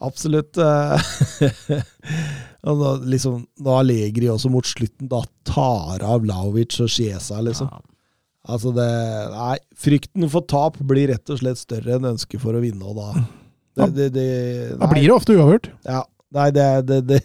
[0.00, 0.56] Absolutt.
[2.68, 7.70] og da, liksom, da Allegri også mot slutten da tar av Vlaovic og Chiesa, liksom.
[7.72, 7.82] Ja.
[8.50, 8.86] Altså det
[9.34, 12.96] Nei, frykten for tap blir rett og slett større enn ønsket for å vinne, og
[12.96, 13.10] da
[13.76, 14.28] det, det, det,
[14.80, 15.68] Da blir det ofte uavgjort.
[15.86, 16.00] Ja.
[16.36, 17.20] Nei, det, det, det,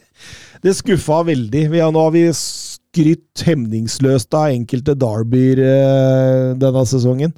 [0.65, 1.67] det skuffa veldig.
[1.73, 7.35] Vi har, nå har vi skrytt hemningsløst av enkelte derbyer eh, denne sesongen.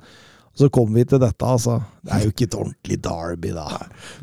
[0.57, 1.80] Så kommer vi til dette, altså.
[2.02, 3.68] Det er jo ikke et ordentlig derby, da.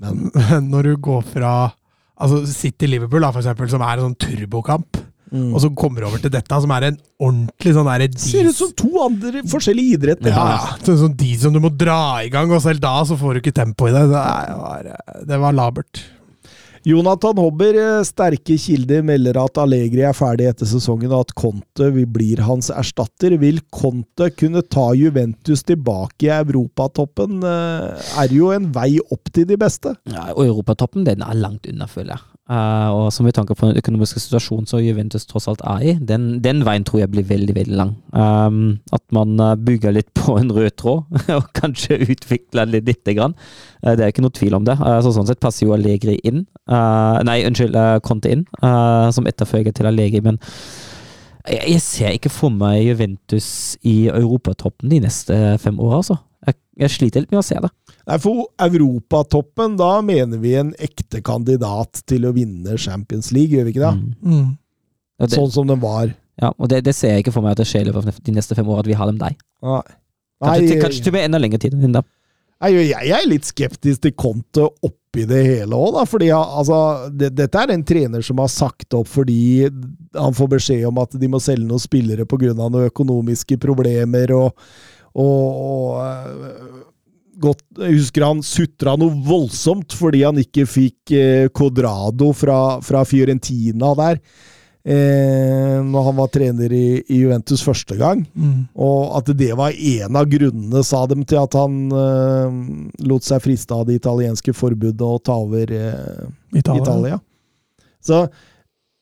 [0.02, 1.54] Men Men når du går fra
[2.14, 4.98] altså City-Liverpool, da, for eksempel, som er en sånn turbokamp,
[5.34, 5.52] mm.
[5.52, 8.72] og så kommer over til dette, som er en ordentlig sånn derre ser ut som
[8.78, 10.32] to andre forskjellige idretter.
[10.32, 10.74] ja, ja.
[10.80, 13.44] Sånn, sånn de som du må dra i gang, og selv da så får du
[13.44, 14.06] ikke tempo i det.
[14.10, 14.26] Det
[14.64, 14.92] var,
[15.28, 16.02] det var labert.
[16.84, 21.88] Jonathan Hobber, eh, sterke kilder, melder at Allegri er ferdig etter sesongen, og at Conte
[22.12, 23.38] blir hans erstatter.
[23.40, 27.40] Vil Conte kunne ta Juventus tilbake i europatoppen?
[27.40, 29.96] Eh, Er jo en vei opp til de beste.
[30.04, 32.33] Ja, og Europatoppen den er langt unna, føler jeg.
[32.44, 35.92] Eh, og som vi tanke på den økonomiske situasjonen som Juventus tross alt er i,
[35.96, 37.94] den, den veien tror jeg blir veldig veldig lang.
[38.12, 41.06] Um, at man eh, bygger litt på en rød tråd,
[41.38, 43.36] og kanskje utvikler litt lite grann.
[43.80, 44.76] Uh, det er ikke noe tvil om det.
[44.76, 46.44] Uh, så sånn sett passer jo Allegri inn.
[46.68, 48.44] Nei, unnskyld, uh, Conte inn,
[49.12, 50.20] som etterfølger til Allegri.
[50.24, 50.36] Men
[51.48, 53.48] jeg, jeg ser ikke for meg Juventus
[53.88, 56.20] i europatoppen de neste fem åra, altså.
[56.80, 57.70] Jeg, sliter litt med å se det.
[58.08, 63.68] Nei, For Europatoppen, da mener vi en ekte kandidat til å vinne Champions League, gjør
[63.68, 63.94] vi ikke det?
[64.00, 64.34] Mm.
[64.34, 64.48] Mm.
[65.22, 66.10] Det, Sånn som den var.
[66.42, 68.26] ja, og det, det ser jeg ikke for meg at det skjer i løpet av
[68.26, 69.38] de neste fem åra, at vi har dem der.
[69.62, 69.80] Nei.
[70.42, 72.12] Kanskje, til, Nei, kanskje til og med enda lengre tid enn dem.
[72.64, 76.04] Nei, jeg er litt skeptisk til Conte oppi det hele òg, da.
[76.08, 76.78] Fordi altså,
[77.12, 79.68] det, dette er en trener som har sagt opp fordi
[80.14, 82.54] han får beskjed om at de må selge noen spillere pga.
[82.56, 84.66] noen økonomiske problemer og,
[85.14, 86.00] og, og
[86.48, 86.80] øh,
[87.40, 93.04] godt, Jeg husker han sutra noe voldsomt fordi han ikke fikk eh, Codrado fra, fra
[93.08, 94.20] Fiorentina der.
[94.84, 98.20] Eh, når han var trener i, i Juventus første gang.
[98.36, 98.66] Mm.
[98.76, 102.58] Og at det var en av grunnene, sa dem, til at han eh,
[103.08, 106.82] lot seg friste av det italienske forbudet og ta over eh, Italia.
[106.84, 107.20] Italia.
[108.04, 108.26] Så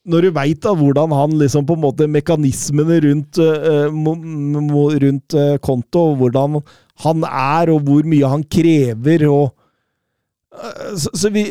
[0.09, 5.59] når du veit hvordan han liksom på en måte Mekanismene rundt, eh, mo- rundt eh,
[5.63, 6.59] konto, hvordan
[7.05, 9.53] han er, og hvor mye han krever, og
[10.59, 11.47] eh, så, vi,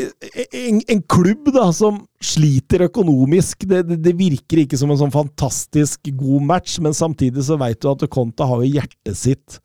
[0.52, 5.15] en, en klubb da, som sliter økonomisk, det, det, det virker ikke som en sånn
[5.15, 9.61] fantastisk god match, men samtidig så veit du at Conte har jo hjertet sitt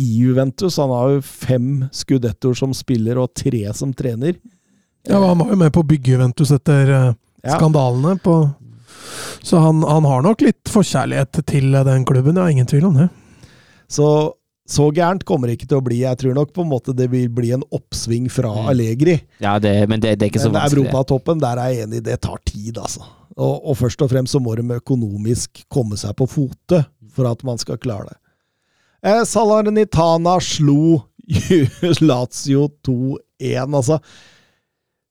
[0.00, 0.78] i Juventus.
[0.82, 4.38] Han har jo fem skudettoer som spiller, og tre som trener.
[5.08, 7.10] Ja, han var jo med på å bygge Juventus etter eh,
[7.44, 7.56] Ja.
[7.56, 8.18] skandalene.
[8.20, 8.50] På,
[9.42, 12.48] så han, han har nok litt forkjærlighet til den klubben, ja.
[12.50, 13.08] Ingen tvil om det.
[13.90, 14.10] Så
[14.70, 15.96] så gærent kommer det ikke til å bli.
[16.04, 18.68] Jeg tror nok på en måte det vil bli en oppsving fra Mm.
[18.70, 19.16] Allegri.
[19.42, 20.84] Ja, det, men det, det er ikke så Men vanskelig.
[20.86, 23.02] Europatoppen, der er jeg enig, det tar tid, altså.
[23.36, 27.42] Og, og først og fremst så må de økonomisk komme seg på fote for at
[27.46, 28.18] man skal klare det.
[29.10, 31.00] Eh, Salernitana slo
[32.06, 33.98] Lazio 2-1, altså.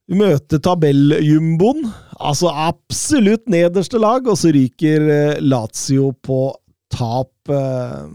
[0.10, 1.84] Møte tabelljumboen,
[2.18, 6.50] altså absolutt nederste lag, og så ryker eh, Lazio på
[6.90, 7.30] tap.
[7.54, 8.08] eh,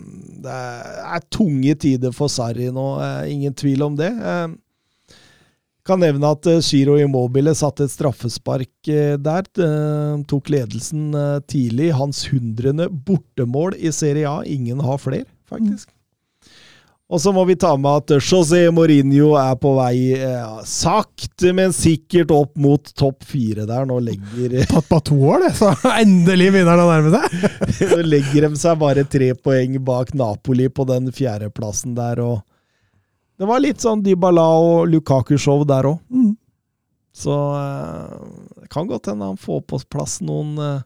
[0.43, 4.11] Det er tunge tider for Sarri nå, eh, ingen tvil om det.
[5.85, 8.89] Kan nevne at Giro Immobile satte et straffespark
[9.21, 9.51] der.
[10.25, 11.13] Tok ledelsen
[11.45, 11.91] tidlig.
[11.93, 14.41] Hans hundrende bortemål i Serie A.
[14.49, 15.94] Ingen har flere, faktisk.
[17.13, 21.75] Og så må vi ta med at José Mourinho er på vei eh, sakte, men
[21.77, 23.85] sikkert opp mot topp fire der.
[23.89, 27.83] Nå legger, Tatt på to år, det, så endelig begynner han å nærme seg!
[27.93, 32.25] nå legger de seg bare tre poeng bak Napoli på den fjerdeplassen der.
[32.25, 32.41] og
[33.37, 36.01] Det var litt sånn Dybala og Lukaku-show der òg.
[36.09, 36.33] Mm.
[37.15, 38.17] Så eh,
[38.65, 40.83] det kan godt hende han får på plass noen eh,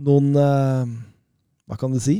[0.00, 0.90] Noen eh,
[1.68, 2.18] Hva kan du si?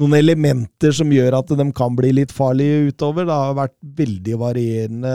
[0.00, 3.26] Noen elementer som gjør at de kan bli litt farlige utover.
[3.28, 5.14] Det har vært veldig varierende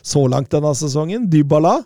[0.00, 1.28] så langt denne sesongen.
[1.30, 1.76] Dybala,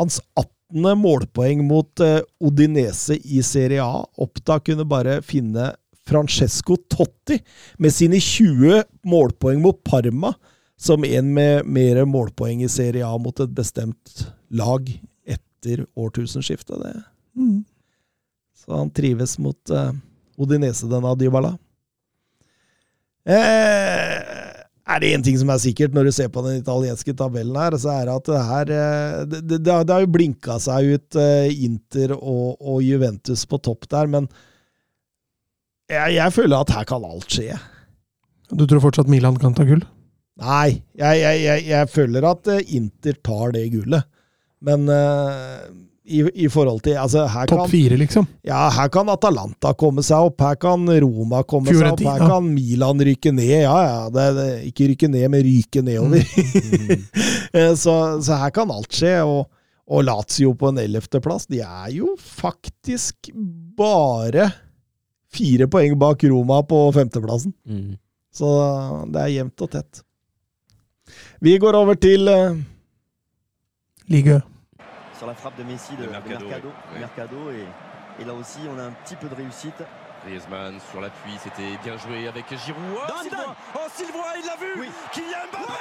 [0.00, 0.96] hans 18.
[0.98, 4.02] målpoeng mot eh, Odinese i Serie A.
[4.22, 5.74] Oppda kunne bare finne
[6.06, 7.38] Francesco Totti
[7.82, 10.32] med sine 20 målpoeng mot Parma
[10.76, 14.88] som en med mer målpoeng i Serie A mot et bestemt lag
[15.26, 16.76] etter årtusenskiftet.
[16.80, 17.54] Det.
[18.60, 19.92] Så han trives mot uh,
[20.36, 21.56] Odinese, denne Dybala.
[23.26, 24.16] Eh,
[24.86, 27.74] er det én ting som er sikkert når du ser på den italienske tabellen her,
[27.82, 31.18] så er det at det her eh, Det, det, det har- jo blinka seg ut
[31.18, 34.28] eh, Inter og, og Juventus på topp der, men
[35.90, 37.54] jeg, jeg føler at her kan alt skje.
[38.50, 39.82] Du tror fortsatt Milan kan ta gull?
[40.42, 44.06] Nei, jeg, jeg, jeg, føler at eh, Inter tar det gullet.
[44.66, 44.86] Men
[46.06, 48.26] i, i forhold til altså, her Topp kan, fire, liksom?
[48.46, 52.30] ja, her kan Atalanta komme seg opp, her kan Roma komme seg opp, her Fiorentina.
[52.30, 53.52] kan Milan rykke ned.
[53.64, 56.22] Ja, ja, det, det, ikke rykke ned, men ryke nedover.
[56.22, 57.74] Mm.
[57.82, 59.18] så, så her kan alt skje.
[59.26, 59.44] Og,
[59.86, 63.30] og Lazio på en ellevteplass, de er jo faktisk
[63.78, 64.48] bare
[65.36, 67.54] fire poeng bak Roma på femteplassen.
[67.68, 67.94] Mm.
[68.34, 68.50] Så
[69.12, 70.02] det er jevnt og tett.
[71.44, 72.58] Vi går over til uh,
[74.10, 74.40] Ligue
[75.26, 78.78] sur la frappe de Messi de, De de Mercado, Mercado, et, et là aussi on
[78.78, 79.82] a un petit peu de réussite.
[80.24, 82.80] Griezmann sur l'appui, c'était bien joué avec Giroud.
[82.94, 83.40] Oh, Dan.
[83.74, 83.86] Oh,
[84.38, 84.80] il l'a vu.
[84.80, 84.90] Oui.
[85.12, 85.72] Kylian Mbappé.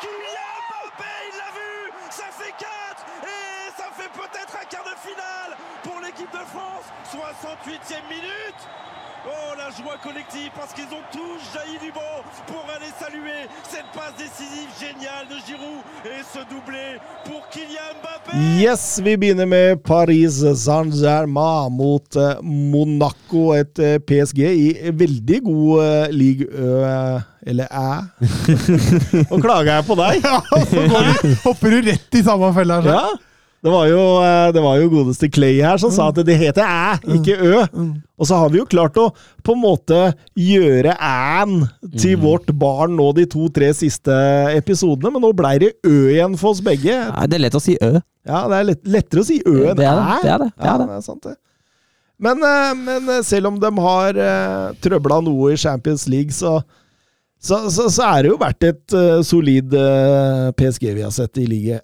[0.00, 1.92] Kylian Mbappé, il l'a vu.
[2.10, 2.68] Ça fait 4
[3.24, 6.88] Et ça fait peut-être un quart de finale pour l'équipe de France.
[7.12, 8.62] 68e minute
[9.24, 12.18] Oh, la joie collective parce qu'ils ont tous jailli du banc
[12.48, 18.36] pour aller saluer cette passe décisive géniale de Giroud et ce doublé pour Kylian Mbappé
[18.58, 26.10] Yes, vi begynner med Paris Saint-Germain mot Monaco, et eh, PSG i veldig god uh,
[26.10, 28.02] league Ø, eh, eller æ.
[29.30, 30.22] Nå klager jeg på deg!
[30.26, 32.80] Ja, så går du, hopper du rett i samme fella.
[32.80, 32.98] her, så.
[32.98, 33.31] Ja,
[33.62, 36.66] det var, jo, eh, det var jo godeste Clay her som sa at det heter
[36.66, 37.60] æ, ikke ø.
[38.18, 39.04] Og så har vi jo klart å
[39.46, 40.00] på en måte
[40.38, 44.16] gjøre æ-en til vårt barn nå de to-tre siste
[44.56, 46.96] episodene, men nå blei det ø igjen for oss begge.
[47.12, 47.92] Nei, det er lett å si ø.
[48.26, 50.18] Ja, det er lett, lettere å si ø enn Det er æ.
[50.18, 50.90] det, det er det, det er ja, det.
[50.90, 51.38] det er sant, det.
[52.22, 56.58] Men, eh, men eh, selv om de har uh, trøbla noe i Champions League, så,
[57.38, 61.42] så, så, så er det jo vært et uh, solid uh, PSG vi har sett
[61.42, 61.82] i ligaen.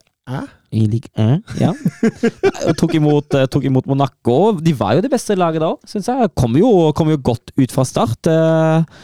[0.70, 1.70] I Ligue 1, ja.
[2.68, 4.58] Og tok, imot, eh, tok imot Monaco.
[4.60, 6.32] De var jo det beste laget da òg, syns jeg.
[6.36, 8.28] Kom jo, kom jo godt ut fra start.
[8.28, 8.98] Eh,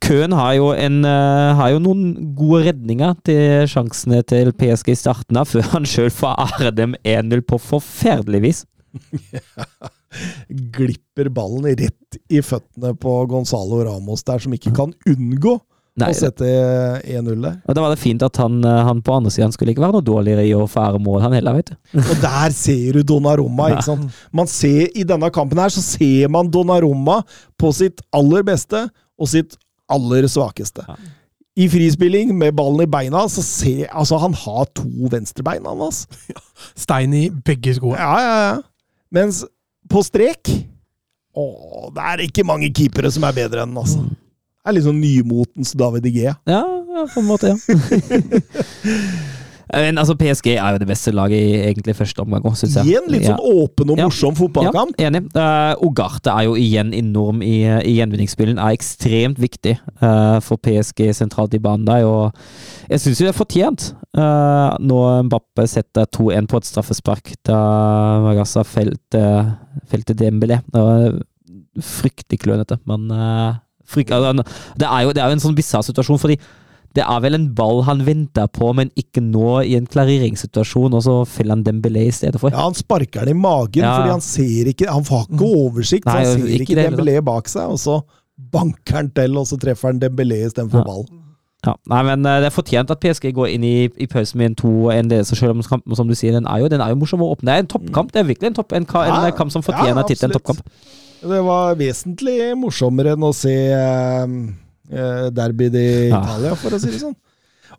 [0.00, 4.96] Køen har jo, en, eh, har jo noen gode redninger til sjansene til PSG i
[4.96, 8.62] starten av, før han sjøl får ære dem 1-0 på forferdelig vis.
[10.74, 15.58] Glipper ballen rett i føttene på Gonzalo Ramos der, som ikke kan unngå
[16.00, 16.48] Nei, og sette
[17.04, 17.60] 1-0 der.
[17.64, 19.98] og Da var det fint at han, eh, han på andre siden skulle ikke være
[19.98, 21.78] noe dårligere i å få ære mål, han heller, vet du.
[22.10, 24.20] Og der ser du Donnarumma, ikke sant?
[24.36, 27.20] Man ser, I denne kampen her så ser man Donnarumma
[27.60, 28.86] på sitt aller beste
[29.20, 29.56] og sitt
[29.90, 30.84] aller svakeste.
[30.86, 30.96] Ja.
[31.60, 36.08] I frispilling med ballen i beina, så ser Altså, han har to venstrebein, han, altså.
[36.86, 37.98] Stein i begge skoene.
[37.98, 38.60] Ja, ja, ja.
[39.10, 39.42] Mens
[39.90, 40.46] på strek
[41.34, 41.44] Å,
[41.94, 44.02] det er ikke mange keepere som er bedre enn han, altså.
[44.66, 46.34] Er litt sånn nymotens David Igea.
[46.50, 47.56] Ja, ja, på en måte, ja.
[49.70, 52.88] Men altså, PSG er jo det beste laget i egentlig første omgang òg, syns jeg.
[52.90, 53.36] Igjen litt litt Ja.
[53.36, 54.08] sånn åpen og Ja.
[54.08, 54.96] morsom fotballkamp.
[54.98, 55.28] Ja, enig.
[55.30, 58.58] Uh, Ugarte er jo igjen enorm i, i gjenvinningsspillen.
[58.58, 62.02] Er ekstremt viktig uh, for PSG sentralt i banen der.
[62.04, 62.34] Og
[62.90, 63.86] jeg syns jo det er fortjent.
[64.10, 67.60] Uh, når Mbappe setter 2-1 på et straffespark da
[68.26, 69.22] Magassa felte,
[69.86, 70.64] felte Dembélé.
[70.66, 71.20] Det var
[71.80, 73.54] fryktelig klønete, men eh,
[73.90, 76.38] frykt, det, er jo, det er jo en sånn bisarr situasjon, fordi
[76.98, 81.04] det er vel en ball han venter på, men ikke nå i en klareringssituasjon, og
[81.06, 82.50] så feller han Dembélé i stedet for.
[82.50, 83.92] Ja, han sparker den i magen, Ja.
[84.00, 87.20] fordi han ser ikke Han har ikke oversikt, så Nei, han ser ikke ikke Dembélé
[87.22, 88.00] bak seg, og så
[88.50, 90.84] banker han til, og så treffer han Dembélé istedenfor Ja.
[90.84, 91.16] ballen.
[91.66, 94.50] Ja, nei, men eh, Det er fortjent at PSG går inn i, i pausen med
[94.50, 97.20] en 2-1-ledelse, selv om kampen som du sier, den er jo, den er jo morsom
[97.20, 97.50] å åpne.
[97.50, 98.10] Det er en toppkamp.
[98.14, 100.62] Det er virkelig en, topp, en, ka, en kamp som fortjener ja, tittelen toppkamp.
[101.20, 104.36] Det var vesentlig morsommere enn å se eh,
[104.92, 106.20] eh, derby i Ja.
[106.22, 107.16] Italia, for å si det sånn.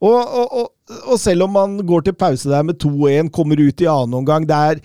[0.01, 3.84] Og, og, og, og selv om man går til pause der med 2-1, kommer ut
[3.84, 4.80] i annen omgang Det er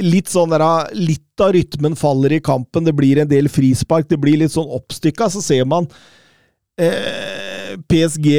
[0.00, 0.64] litt sånn der,
[0.96, 4.70] Litt av rytmen faller i kampen, det blir en del frispark, det blir litt sånn
[4.72, 5.28] oppstykka.
[5.34, 5.88] Så ser man
[6.80, 8.30] eh, PSG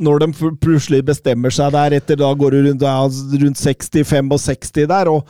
[0.00, 2.84] når de plutselig bestemmer seg der etter Da går det rundt,
[3.42, 5.28] rundt 60-65 der, og,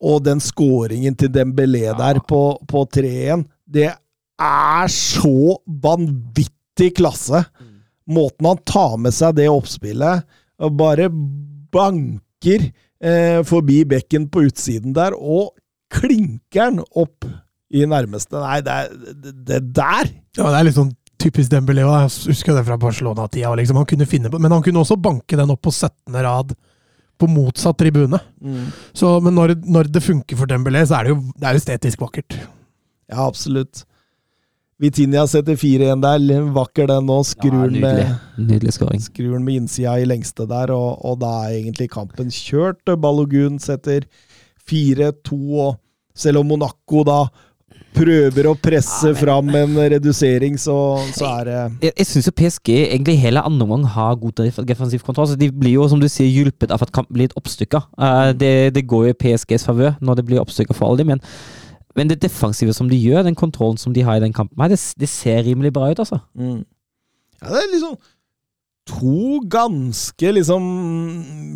[0.00, 3.90] og den skåringen til Dembélé der på, på 3-1 Det
[4.40, 7.42] er så vanvittig klasse.
[8.10, 10.24] Måten han tar med seg det oppspillet,
[10.60, 11.10] og bare
[11.70, 15.52] banker eh, forbi bekken på utsiden der, og
[15.92, 17.28] klinker den opp
[17.70, 18.40] i nærmeste.
[18.40, 20.08] Nei, det, er, det, det der
[20.38, 21.84] Ja, det er litt sånn typisk Dembélé.
[21.84, 23.52] Jeg husker det fra Barcelona-tida.
[23.60, 23.78] Liksom.
[23.82, 26.16] Han kunne finne på, men han kunne også banke den opp på 17.
[26.16, 26.54] rad
[27.20, 28.18] på motsatt tribune.
[28.96, 32.02] Så, men når, når det funker for Dembélé, så er det jo det er estetisk
[32.02, 32.36] vakkert.
[33.10, 33.84] Ja, absolutt.
[34.80, 36.46] Vitinha setter 4-1 der.
[36.56, 37.18] Vakker den nå.
[37.28, 37.82] Skrur den nydelig.
[37.84, 38.72] med, Nydelig
[39.04, 42.80] skrur den med innsida i lengste der, og, og da er egentlig kampen kjørt.
[43.02, 44.08] Balogun setter
[44.70, 45.36] 4-2,
[45.66, 45.76] og
[46.16, 47.20] selv om Monaco da
[47.96, 50.74] prøver å presse fram en redusering, så,
[51.16, 51.56] så er det
[51.88, 55.28] Jeg, jeg syns PSG egentlig hele andre omgang har god defensiv kontroll.
[55.30, 57.82] Så de blir jo, som du sier, hjulpet av at kampen blir oppstykka.
[57.98, 61.22] Uh, det, det går jo i PSGs favør når det blir oppstykka for alle, men,
[61.98, 64.72] men det defensive som de gjør, den kontrollen som de har i den kampen, her,
[64.72, 66.22] det, det ser rimelig bra ut, altså.
[66.38, 66.62] Mm.
[67.40, 68.00] Ja, det er liksom
[68.90, 70.64] to ganske liksom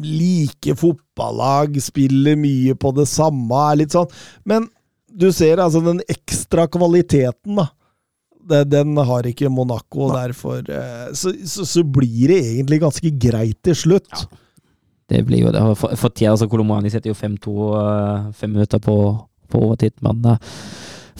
[0.05, 4.11] like fotballag, spiller mye på det samme, er litt sånn
[4.49, 4.69] Men
[5.15, 7.69] du ser altså den ekstra kvaliteten, da.
[8.45, 13.13] Den, den har ikke Monaco, og derfor eh, så, så, så blir det egentlig ganske
[13.23, 14.27] greit til slutt.
[15.09, 15.63] Det blir jo det.
[15.81, 18.97] For, for tida, altså Kolomani setter jo 5-2 eh, fem minutter på,
[19.49, 20.61] på overtid, men uh,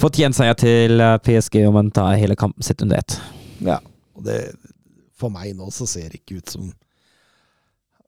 [0.01, 3.19] fortjent seier til eh, PSG om man tar hele kampen sett under ett.
[3.65, 3.81] Ja,
[4.17, 4.41] og det
[5.15, 6.73] For meg nå så ser det ikke ut som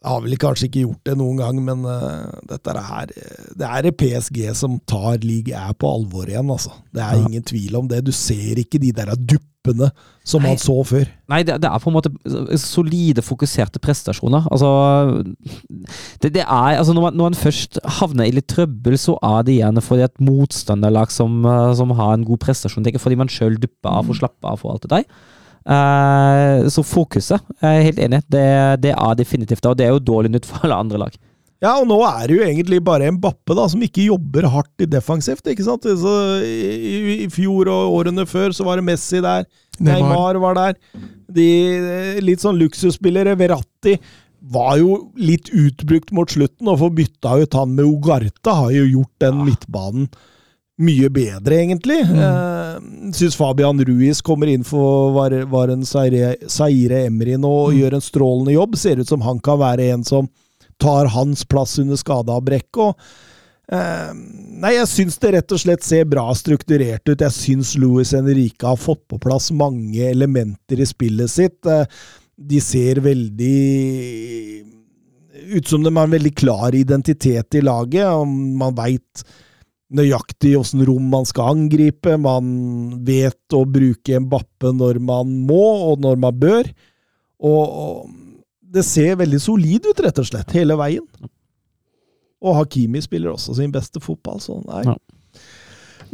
[0.07, 3.11] Jeg har vel kanskje ikke gjort det noen gang, men uh, dette er her
[3.59, 6.77] Det er PSG som tar league er på alvor igjen, altså.
[6.95, 8.05] Det er ingen tvil om det.
[8.07, 9.91] Du ser ikke de der duppene
[10.23, 10.53] som Nei.
[10.53, 11.11] man så før.
[11.33, 12.15] Nei, det, det er på en måte
[12.62, 14.47] solide, fokuserte prestasjoner.
[14.55, 14.70] Altså,
[16.23, 19.43] det, det er, altså når, man, når man først havner i litt trøbbel, så er
[19.49, 22.87] det gjerne fordi et motstanderlag som, eh, som har en god prestasjon.
[22.87, 25.35] Det er ikke fordi man sjøl dupper av og slapper av for alt det der.
[25.66, 28.44] Eh, så fokuset, jeg er helt enig, det,
[28.84, 29.72] det er definitivt det.
[29.72, 31.16] Og det er jo dårlig nytt for alle andre lag.
[31.64, 34.84] Ja, og nå er det jo egentlig bare en Bappe da, som ikke jobber hardt
[34.84, 35.88] i defensivt, ikke sant?
[35.88, 36.12] Så
[36.44, 39.48] i, I fjor og årene før så var det Messi der,
[39.80, 39.97] Neymar.
[39.97, 40.78] Neymar var der.
[41.32, 41.48] De
[42.22, 43.97] litt sånn luksusspillere, Verratti,
[44.52, 48.84] var jo litt utbrukt mot slutten, og få bytta ut han med Ugarta har jo
[48.93, 50.10] gjort den midtbanen
[50.82, 52.01] mye bedre, egentlig.
[52.05, 53.12] Mm.
[53.16, 57.97] Syns Fabian Ruiz kommer inn for var, var en Zaire, Zaire Emry nå og gjør
[57.97, 58.77] en strålende jobb.
[58.77, 60.28] Ser ut som han kan være en som
[60.82, 62.85] tar hans plass under skadeavbrekk.
[62.89, 63.09] og
[63.66, 64.15] Uh,
[64.62, 67.19] Nei, jeg syns det rett og slett ser bra strukturert ut.
[67.19, 71.66] Jeg syns Louis Henrique har fått på plass mange elementer i spillet sitt.
[71.66, 71.82] Uh,
[72.36, 73.57] de ser veldig
[75.57, 78.07] ut som de har en veldig klar identitet i laget.
[78.07, 79.27] og Man veit
[79.95, 82.17] nøyaktig åssen rom man skal angripe.
[82.19, 82.47] Man
[83.07, 86.71] vet å bruke Mbappe når man må, og når man bør.
[87.47, 88.11] Og, og
[88.77, 91.07] det ser veldig solid ut, rett og slett, hele veien.
[92.43, 94.83] Og Hakimi spiller også sin beste fotball, så nei.
[94.87, 94.97] Ja.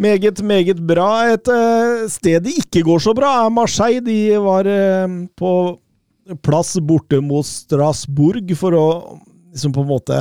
[0.00, 1.08] Meget, meget bra.
[1.34, 4.00] Et eh, sted det ikke går så bra, er Marseille.
[4.04, 5.52] De var eh, på
[6.44, 8.86] plass borte mot Strasbourg for å
[9.52, 10.20] liksom på en måte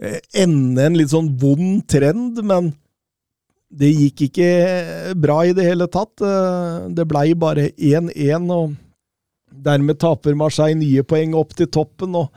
[0.00, 2.72] ende en litt sånn vond trend, men
[3.70, 6.22] det gikk ikke bra i det hele tatt.
[6.24, 8.74] Eh, Det blei bare 1-1, og
[9.50, 12.14] dermed taper Marseille nye poeng opp til toppen.
[12.16, 12.30] og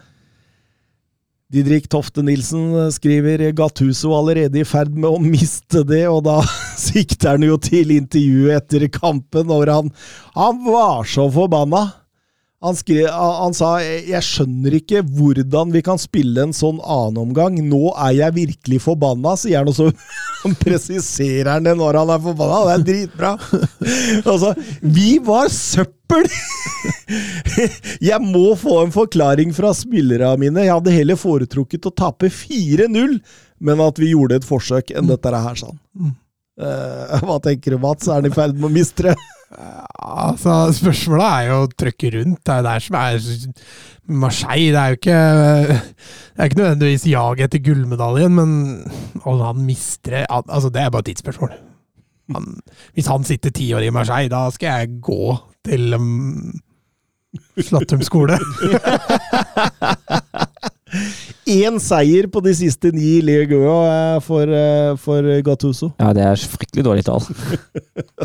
[1.54, 6.40] Didrik Tofte Nilsen skriver Gattuso allerede i ferd med å miste det, og da
[6.78, 9.92] sikter han jo til intervjuet etter kampen, når han,
[10.34, 11.88] han var så forbanna.
[12.64, 17.58] Han, skrev, han sa jeg skjønner ikke hvordan vi kan spille en sånn annenomgang.
[17.68, 19.90] Nå er jeg virkelig forbanna, sier han, og så
[20.64, 22.62] presiserer han det når han er forbanna.
[22.70, 23.34] Det er dritbra.
[24.34, 26.30] Altså, vi var søppel!
[28.10, 30.64] Jeg må få en forklaring fra spillerne mine.
[30.66, 33.18] Jeg hadde heller foretrukket å tape 4-0,
[33.64, 36.14] men at vi gjorde et forsøk enn dette her, sa han.
[36.64, 38.08] Eh, hva tenker du, Mats?
[38.08, 39.16] Er han i ferd med å miste det?
[39.54, 42.42] Altså, spørsmålet er jo å trykke rundt.
[42.46, 43.28] Det er der som er
[44.24, 44.72] Marseille.
[44.74, 48.50] Det er jo ikke Det er ikke nødvendigvis jag etter gullmedaljen, men
[49.24, 51.56] om han mister altså, Det er bare et tidsspørsmål.
[52.34, 52.54] Han,
[52.96, 55.36] hvis han sitter ti år i Marseille, da skal jeg gå
[55.68, 56.54] til um,
[57.58, 58.38] Slattum skole.
[61.50, 63.60] Én seier på de siste ni i Ligue
[64.26, 65.92] for, eh, for Gattuso.
[66.00, 67.24] Ja, det er fryktelig dårlig tall.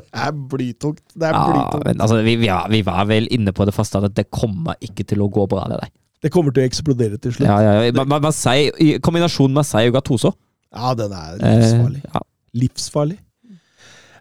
[0.09, 1.01] Det er blytungt.
[1.15, 1.85] Det er Ja, blytungt.
[1.87, 5.05] men altså, vi, ja, vi var vel inne på det faste at det kommer ikke
[5.07, 5.91] til å gå bra, det der.
[6.27, 7.47] Det kommer til å eksplodere til slutt.
[7.47, 7.93] Ja, ja, ja.
[7.95, 10.33] Ma- Ma- Marseille, i kombinasjonen Marseille og Gattuso.
[10.75, 12.03] Ja, den er Eh, livsfarlig.
[12.15, 12.21] ja.
[12.59, 13.19] Livsfarlig.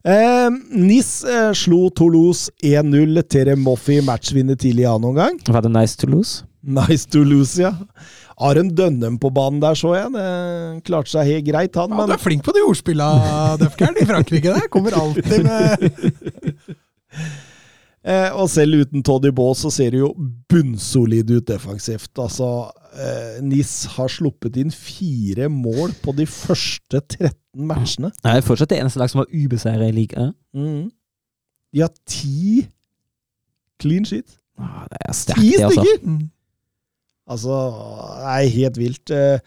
[0.07, 3.24] Eh, Nis eh, slo Toulouse 1-0.
[3.28, 5.40] Tere Moffi matchvinner tidlig i annen omgang.
[5.49, 6.44] Var det nice to lose?
[6.64, 7.74] Nice Toulouse, ja.
[8.38, 10.12] Aron Dønnem på banen der, så jeg.
[10.14, 11.90] Det klarte seg helt greit, han.
[11.90, 13.08] Ja, men du er flink på de ordspilla,
[13.58, 14.54] Døfkern, i Frankrike.
[14.54, 14.68] der.
[14.74, 15.88] Kommer alltid med
[18.08, 20.14] Eh, og selv uten Toddy Baa så ser det jo
[20.48, 22.14] bunnsolid ut defensivt.
[22.24, 22.46] Altså,
[22.96, 27.34] eh, NIS har sluppet inn fire mål på de første 13
[27.68, 28.14] matchene.
[28.24, 30.32] Det er fortsatt det eneste lag som har ubeseiret i ligaen.
[30.56, 30.86] Mm.
[31.76, 32.64] De har ti
[33.84, 34.38] clean sheet.
[34.58, 35.84] Ah, Det er sterkt, det, altså.
[35.84, 36.18] stykker!
[37.28, 37.34] Mm.
[37.36, 37.58] Altså,
[38.22, 39.12] det er helt vilt.
[39.12, 39.40] Eh,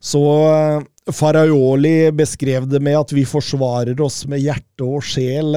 [0.00, 0.80] Så eh,
[1.12, 5.52] Faraioli beskrev det med at vi forsvarer oss med hjerte og sjel.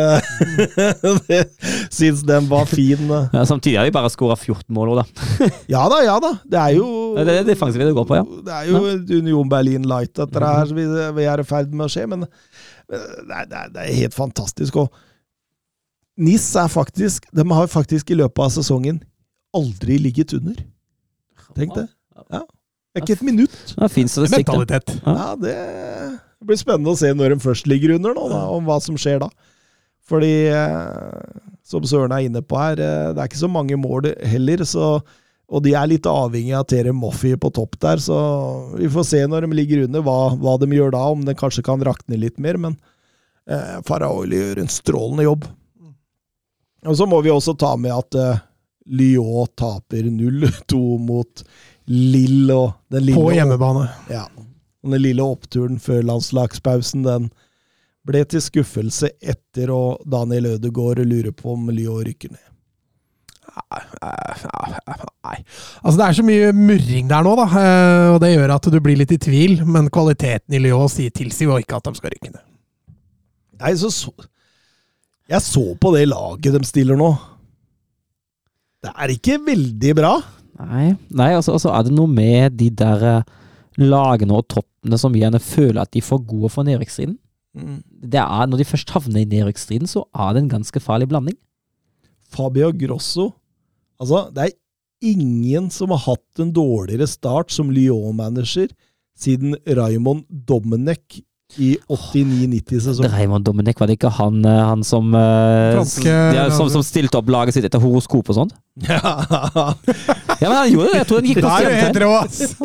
[1.29, 1.45] Det-
[1.93, 3.05] Syns den var fin.
[3.31, 5.47] Ja, samtidig har vi bare skåra 14 mål òg, da.
[5.71, 6.33] Ja da, ja da.
[6.43, 8.25] Det er jo Det er det det går på, ja.
[8.49, 8.97] Det er jo ja.
[9.21, 10.85] Union Berlin Light, dette her, vi,
[11.15, 14.75] vi er i ferd med å skje, men er, det er, det er helt fantastisk.
[14.83, 14.91] Og
[16.19, 18.99] NIS er faktisk De har faktisk i løpet av sesongen
[19.55, 20.59] aldri ligget under.
[21.57, 21.87] Tenk det.
[22.31, 22.43] Ja.
[22.93, 23.55] Det er ikke et minutt.
[23.73, 24.37] Det finnes det da.
[24.37, 24.93] mentalitet.
[25.01, 25.55] Ja, det
[26.45, 29.23] blir spennende å se når de først ligger under nå, da, om hva som skjer
[29.23, 29.29] da.
[30.09, 34.11] Fordi, eh, som Søren er inne på her, eh, det er ikke så mange mål
[34.27, 34.97] heller, så,
[35.47, 38.17] og de er litt avhengig av Tere Moffi på topp der, så
[38.75, 41.63] vi får se når de ligger under, hva, hva de gjør da, om det kanskje
[41.65, 42.77] kan rakne litt mer, men
[43.47, 45.47] eh, Faraoli gjør en strålende jobb.
[46.83, 48.43] Og så må vi også ta med at eh,
[48.85, 51.43] Lyon taper 0-2 mot
[51.87, 52.57] Lille,
[52.91, 53.89] lille På hjemmebane.
[54.09, 54.25] ja.
[54.83, 57.29] Den lille oppturen før landslagspausen, den
[58.03, 62.49] ble til skuffelse etter og Daniel Ødegaard lurer på om Lyon rykker ned.
[65.23, 65.37] Nei.
[65.83, 67.45] Altså, det er så mye murring der nå, da.
[67.61, 71.13] eh, Og det gjør at du blir litt i tvil, men kvaliteten i Lyon sier
[71.15, 72.43] tilsier jo ikke at de skal rykke ned.
[73.63, 74.11] Nei, så, så
[75.31, 77.13] Jeg så på det laget de stiller nå.
[78.83, 80.13] Det er ikke veldig bra.
[80.63, 83.29] Nei, Nei altså, altså er det noe med de der eh,
[83.81, 87.17] lagene og toppene som gjerne føler at de er for gode for nedrykksstriden.
[87.53, 91.37] Det er, når de først havner i nedrykksstriden, så er det en ganske farlig blanding.
[92.33, 93.31] Fabio Grosso
[94.01, 94.55] Altså, det er
[95.13, 98.71] ingen som har hatt en dårligere start som Lyon-manager
[99.15, 101.21] siden Raymond Domenech
[101.61, 103.11] i 89-90-sesongen.
[103.13, 107.17] Raymond Dominic, var det ikke han, eh, han som, eh, Franske- ja, som Som stilte
[107.19, 108.51] opp laget sitt etter horoskop og sånn?
[108.89, 109.11] Ja.
[110.41, 110.97] Ja, men han gjorde det!
[111.03, 112.03] Jeg tror han gikk på Da er du helt stjernetegn.
[112.03, 112.55] rå, ass!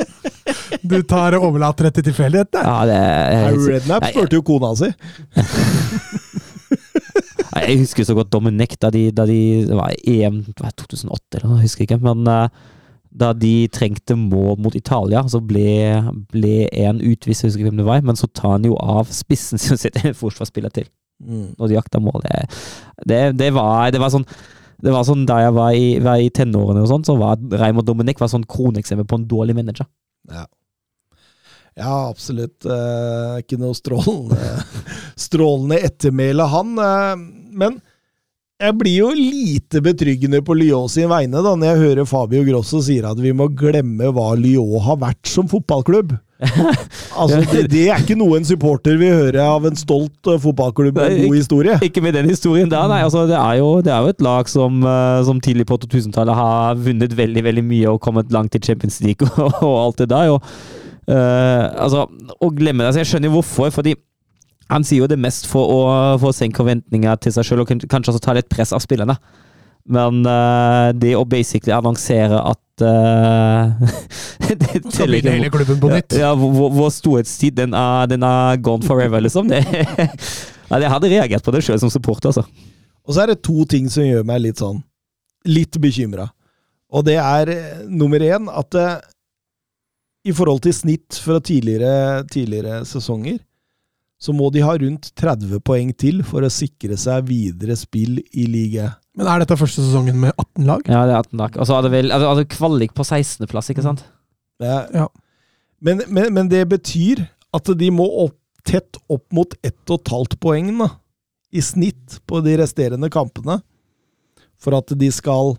[0.89, 2.63] Du tar og overlater det til tilfeldighetene.
[2.63, 2.65] der.
[2.65, 4.89] Ja, det er Harry spurte jo kona si.
[7.59, 11.59] Jeg husker så godt Dominic da de, da de det var EM 2008 eller noe,
[11.59, 11.99] jeg husker ikke.
[12.05, 12.49] Men eh,
[13.11, 16.03] da de trengte mål mot Italia, så ble,
[16.33, 19.11] ble en utvist, jeg husker ikke hvem det var, men så tar han jo av
[19.15, 20.89] spissen sin og setter en forsvarsspiller til.
[21.19, 22.23] Når de jakta mål.
[22.23, 22.45] Det,
[23.11, 24.27] det, det, var, det var sånn
[24.79, 27.89] det var sånn Da jeg var i, var i tenårene, og sånn, så var Raymond
[27.89, 29.89] Dominic var sånn kroneksempel på en dårlig manager.
[30.31, 30.45] Ja.
[31.79, 32.67] Ja, absolutt.
[32.67, 34.39] Eh, ikke noe strålende,
[35.27, 36.73] strålende ettermæle, han.
[36.83, 37.13] Eh,
[37.59, 37.81] men
[38.59, 42.81] jeg blir jo lite betryggende på Lyon sin vegne da, når jeg hører Fabio Grosso
[42.83, 46.17] sier at vi må glemme hva Lyon har vært som fotballklubb.
[47.19, 50.95] Altså, det, det er ikke noe en supporter vil høre av en stolt eh, fotballklubb
[50.95, 51.79] med en god historie.
[51.83, 53.01] Ikke med den historien der, nei.
[53.03, 56.39] Altså, det, er jo, det er jo et lag som, eh, som tidlig på 2000-tallet
[56.39, 60.09] har vunnet veldig veldig mye og kommet langt i Champions League og, og alt det
[60.13, 60.31] der.
[60.37, 60.47] Og,
[61.11, 62.07] uh, altså,
[62.39, 63.97] å glemme det altså, Jeg skjønner hvorfor, fordi
[64.69, 65.83] han sier jo det mest for å,
[66.21, 69.17] for å senke forventninger til seg sjøl og kanskje også ta litt press av spillerne.
[69.89, 73.73] Men uh, det å basically annonsere at uh,
[74.49, 76.19] det blir ikke- hele klubben på nytt.
[76.21, 79.49] Ja, vår, vår storhetstid, den er, den er gone forever, liksom.
[79.49, 79.63] Det,
[80.69, 82.45] ja, jeg hadde reagert på det sjøl som supporter, altså.
[83.09, 84.83] Og så er det to ting som gjør meg litt sånn
[85.49, 86.29] litt bekymra.
[86.93, 88.99] Og det er eh, nummer én at uh,
[90.29, 93.39] i forhold til snitt fra tidligere, tidligere sesonger,
[94.19, 98.49] så må de ha rundt 30 poeng til for å sikre seg videre spill i
[98.51, 98.91] liga.
[99.19, 100.83] Men er dette første sesongen med 18 lag?
[100.91, 101.59] Ja, det er 18 lag.
[101.59, 104.03] Og så hadde vel altså, hadde kvalik på 16.-plass, ikke sant?
[104.63, 104.83] Ja.
[104.95, 105.07] Ja.
[105.79, 107.23] Men, men, men det betyr
[107.55, 108.37] at de må opp,
[108.67, 110.91] tett opp mot 1,5 poeng da,
[111.55, 113.61] i snitt på de resterende kampene,
[114.59, 115.55] for at de skal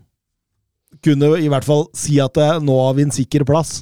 [1.05, 3.79] kunne i hvert fall si at det, nå har vi en sikker plass.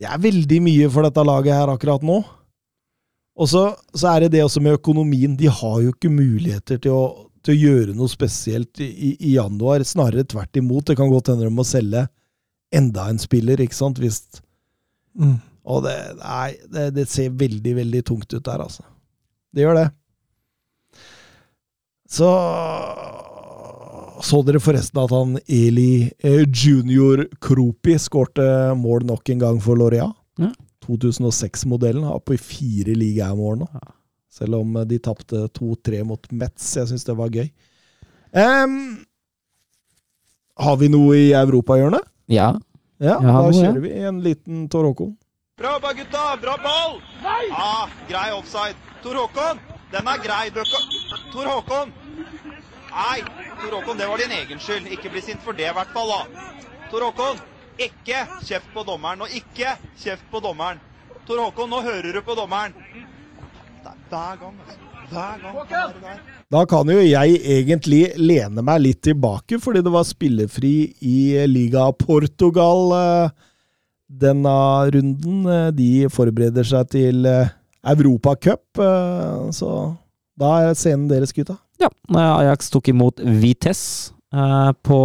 [0.00, 2.18] Det er veldig mye for dette laget her akkurat nå.
[3.38, 3.64] Og så,
[3.96, 5.36] så er det det også med økonomien.
[5.38, 7.04] De har jo ikke muligheter til å,
[7.46, 9.84] til å gjøre noe spesielt i, i januar.
[9.86, 10.86] Snarere tvert imot.
[10.90, 12.06] Det kan godt hende de må selge
[12.74, 14.00] enda en spiller, ikke sant?
[14.02, 14.22] Hvis,
[15.18, 15.40] Mm.
[15.66, 18.84] og det, nei, det, det ser veldig, veldig tungt ut der, altså.
[19.50, 19.88] Det gjør det.
[22.10, 22.28] Så
[24.20, 28.44] så dere forresten at han Eli eh, Junior Kropi skårte
[28.78, 30.10] mål nok en gang for Lorea?
[30.40, 30.50] Ja.
[30.86, 33.84] 2006-modellen har på fire ligaer om året nå.
[34.30, 36.72] Selv om eh, de tapte 2-3 mot Metz.
[36.78, 37.48] Jeg syns det var gøy.
[38.30, 39.00] Um,
[40.60, 42.06] har vi noe i europahjørnet?
[42.30, 42.52] Ja.
[43.00, 43.64] Ja, Ja, da noe, ja.
[43.64, 45.16] kjører vi en liten Tor Håkon.
[45.60, 46.24] Bra jobba, gutta!
[46.40, 46.98] Bra ball!
[47.24, 47.48] Nei!
[47.52, 48.76] Ah, grei offside.
[49.02, 49.58] Tor Håkon,
[49.92, 50.50] den er grei.
[51.32, 51.92] Tor Håkon!
[52.90, 53.18] Nei,
[53.60, 54.88] Tor Håkon, det var din egen skyld.
[54.92, 56.12] Ikke bli sint for det, i hvert fall.
[56.12, 56.46] da.
[56.92, 57.40] Tor Håkon,
[57.86, 59.24] ikke kjeft på dommeren.
[59.24, 60.80] Og ikke kjeft på dommeren.
[61.28, 62.74] Tor Håkon, nå hører du på dommeren.
[63.84, 64.86] Er hver gang, altså.
[65.10, 66.18] Hver gang.
[66.50, 70.74] Da kan jo jeg egentlig lene meg litt tilbake, fordi det var spillefri
[71.06, 71.18] i
[71.50, 73.32] Liga Portugal eh,
[74.22, 74.54] denne
[74.94, 75.40] runden.
[75.46, 77.52] Eh, De forbereder seg til eh,
[77.94, 78.82] Europacup,
[79.56, 79.70] så
[80.40, 81.56] da er scenen deres, gutta.
[81.80, 84.98] Ja, Ajax tok imot Vitesse på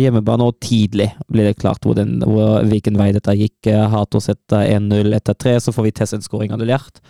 [0.00, 3.68] hjemmebane, og tidlig ble det klart hvor den, hvor, hvilken vei dette gikk.
[3.68, 7.02] Eh, Hato setter 1-0 etter 3, så får Vitesse en skåring annullert.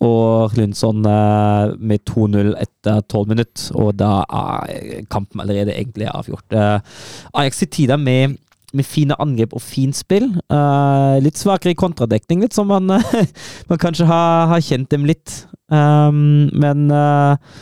[0.00, 6.56] Og Lundsson eh, med 2-0 etter 12 minutter, og da er kampen allerede egentlig avgjort.
[6.56, 7.02] Eh,
[7.42, 8.38] Ajax i tider med
[8.70, 10.28] med fine angrep og fint spill.
[10.46, 12.86] Uh, litt svakere i kontradekning, litt som man,
[13.70, 15.40] man kanskje har, har kjent dem litt.
[15.70, 17.58] Um, men eh,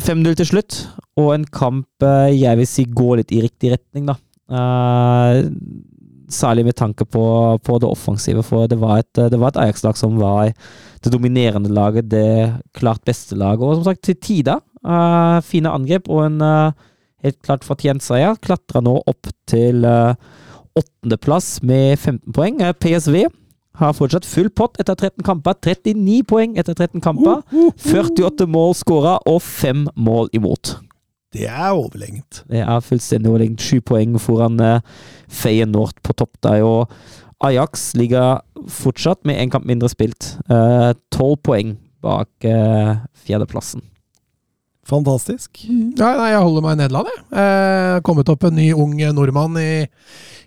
[0.00, 0.76] 5-0 til slutt,
[1.20, 4.16] og en kamp eh, jeg vil si går litt i riktig retning, da.
[4.50, 5.40] Eh,
[6.34, 7.24] særlig med tanke på,
[7.62, 10.50] på det offensive, for det var et, et Ajax-lag som var
[11.04, 14.64] det dominerende laget, det klart beste laget, og som sagt, til tider.
[14.82, 16.42] eh, fine angrep og en
[17.24, 18.36] helt klart fortjent seier.
[18.42, 19.86] Klatra nå opp til
[20.74, 22.58] åttendeplass med 15 poeng.
[22.82, 23.28] PSV
[23.80, 25.56] har fortsatt full pott etter 13 kamper.
[25.58, 27.42] 39 poeng etter 13 kamper.
[27.82, 30.76] 48 mål skåra og 5 mål imot.
[31.34, 32.44] Det er overlengt.
[32.46, 33.62] Det er fullstendig overlengt.
[33.62, 34.78] Sju poeng foran uh,
[35.26, 36.62] Feyenoord på topp der.
[36.62, 36.92] Og
[37.44, 40.36] Ajax ligger fortsatt med én kamp mindre spilt.
[41.12, 41.74] Tolv poeng
[42.04, 43.82] bak uh, fjerdeplassen.
[44.88, 45.62] Fantastisk.
[45.96, 47.22] Ja, nei, jeg holder meg i Nederland, jeg.
[47.40, 49.86] Eh, kommet opp en ny ung nordmann i,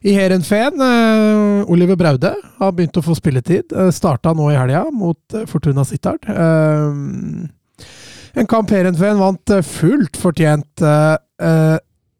[0.05, 0.77] i Heerenveen.
[0.87, 3.73] Eh, Oliver Braude har begynt å få spilletid.
[3.73, 6.27] Eh, Starta nå i helga mot eh, Fortuna Sittard.
[6.29, 7.49] Eh,
[8.37, 11.77] en kamp Heerenveen vant eh, fullt fortjent eh, eh,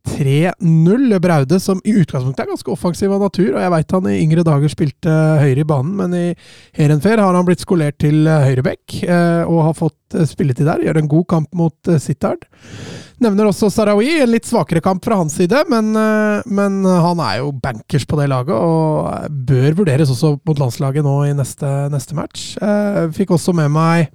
[0.07, 1.17] 3-0.
[1.23, 4.45] Braude, som i utgangspunktet er ganske offensiv av natur, og jeg veit han i yngre
[4.47, 6.25] dager spilte høyre i banen, men i
[6.77, 10.85] Heerenveen har han blitt skolert til høyreback eh, og har fått eh, spilletid der.
[10.87, 12.45] Gjør en god kamp mot eh, Sittard.
[13.23, 17.39] Nevner også Sarawi, en litt svakere kamp fra hans side, men, eh, men han er
[17.41, 22.17] jo bankers på det laget og bør vurderes også mot landslaget nå i neste, neste
[22.17, 22.51] match.
[22.61, 24.11] Eh, Fikk også med meg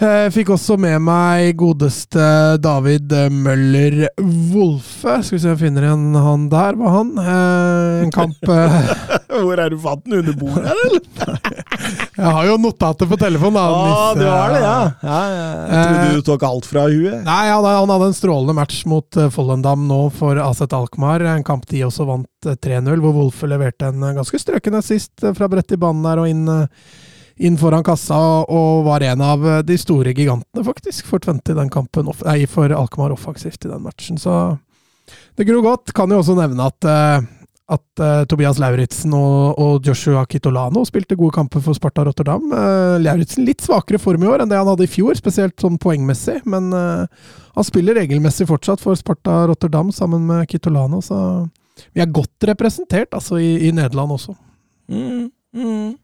[0.00, 2.24] jeg fikk også med meg godeste
[2.62, 4.06] David Møller
[4.52, 5.18] Wolfe.
[5.26, 7.10] Skal vi se om jeg finner igjen han der, var han.
[7.20, 8.78] Eh, en kamp eh,
[9.40, 10.20] Hvor er du fant den?
[10.20, 11.00] Under bordet, eller?
[12.20, 13.90] Jeg har jo notatet på telefonen, da.
[13.90, 14.72] Ah, det var det, ja.
[14.84, 15.44] eh, ja, ja.
[15.70, 17.22] Jeg trodde du tok alt fra huet.
[17.24, 21.24] Nei, han, han hadde en strålende match mot Follendam nå for Aset Alkmaar.
[21.36, 25.24] En kamp de også vant eh, 3-0, hvor Wolfe leverte en eh, ganske strøken assist
[25.24, 26.66] eh, fra brett i banen der og inn, eh,
[27.40, 31.58] inn foran kassa, og var en av eh, de store gigantene, faktisk, for Twente i
[31.58, 32.10] den kampen.
[32.26, 34.20] Nei, for Alkmaar offensivt i den matchen.
[34.20, 34.36] Så
[35.38, 35.94] det gror godt.
[35.96, 37.28] Kan jo også nevne at eh,
[37.70, 42.48] at eh, Tobias Lauritzen og, og Joshua Kitolano spilte gode kamper for Sparta Rotterdam.
[42.98, 46.40] Lauritzen litt svakere form i år enn det han hadde i fjor, spesielt sånn poengmessig.
[46.50, 51.20] Men han spiller regelmessig fortsatt for Sparta Rotterdam sammen med Kitolano, så
[51.94, 54.34] vi er godt representert altså, i, i Nederland også.
[54.90, 55.94] Mm, mm.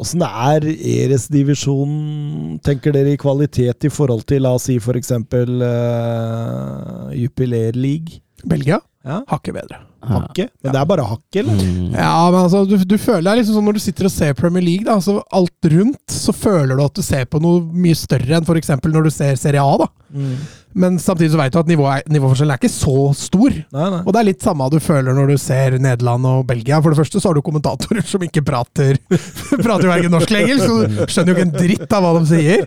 [0.00, 5.60] Åssen er Eres-divisjonen, tenker dere, i kvalitet i forhold til, la oss si for eksempel
[5.62, 8.20] uh, Jupiler League?
[8.44, 9.20] Belgia Ja.
[9.28, 9.78] hakket bedre.
[10.04, 10.50] Hakket?
[10.64, 11.54] Men det er bare hakket, eller?
[11.60, 11.94] Mm.
[11.94, 14.64] Ja, men altså, du, du føler deg liksom sånn når du sitter og ser Premier
[14.64, 18.36] League, da, altså alt rundt, så føler du at du ser på noe mye større
[18.40, 18.74] enn f.eks.
[18.84, 19.78] når du ser Serie A.
[19.84, 19.88] da.
[20.14, 20.34] Mm.
[20.78, 23.56] Men samtidig så vet du at nivået, nivåforskjellen er ikke så stor.
[23.74, 24.00] Nei, nei.
[24.04, 26.78] Og det er litt samme du føler når du ser Nederland og Belgia.
[26.82, 28.98] For det første så har du kommentatorer som ikke prater
[29.64, 32.14] Prater jo verken norsk eller engelsk, så du skjønner jo ikke en dritt av hva
[32.18, 32.66] de sier.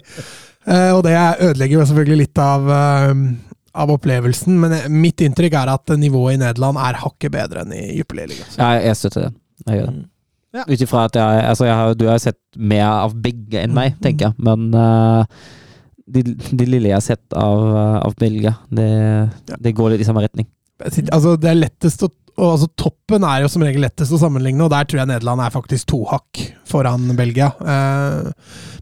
[0.68, 3.14] Eh, og det ødelegger jo selvfølgelig litt av, eh,
[3.84, 7.76] av opplevelsen, men eh, mitt inntrykk er at nivået i Nederland er hakket bedre enn
[7.76, 8.56] i Jupiler-ligaen.
[8.60, 9.34] Ja, jeg støtter det.
[9.68, 10.08] Jeg gjør det.
[10.58, 10.64] Ja.
[10.64, 13.98] Ut ifra at jeg, altså jeg har, du har sett mer av begge enn meg,
[14.04, 14.38] tenker jeg.
[14.44, 15.40] Men eh,
[16.08, 18.88] de, de lille jeg har sett av, eh, av Belgia, det,
[19.60, 20.48] det går litt i samme retning.
[21.12, 24.62] Altså, det er lettest å, Og altså, Toppen er jo som regel lettest å sammenligne,
[24.62, 27.50] og der tror jeg Nederland er faktisk to hakk foran Belgia.
[27.60, 28.28] Eh,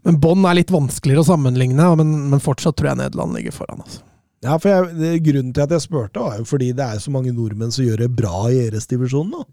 [0.04, 3.80] men bånn er litt vanskeligere å sammenligne, men, men fortsatt tror jeg Nederland ligger foran.
[3.86, 4.04] altså.
[4.44, 7.12] Ja, for jeg, det, Grunnen til at jeg spurte, var jo fordi det er så
[7.14, 9.46] mange nordmenn som gjør det bra i æresdivisjonen nå.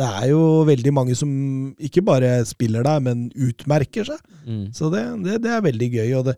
[0.00, 1.30] Det er jo veldig mange som
[1.76, 4.20] ikke bare spiller der, men utmerker seg.
[4.46, 4.70] Mm.
[4.76, 6.12] Så det, det, det er veldig gøy.
[6.20, 6.36] Og det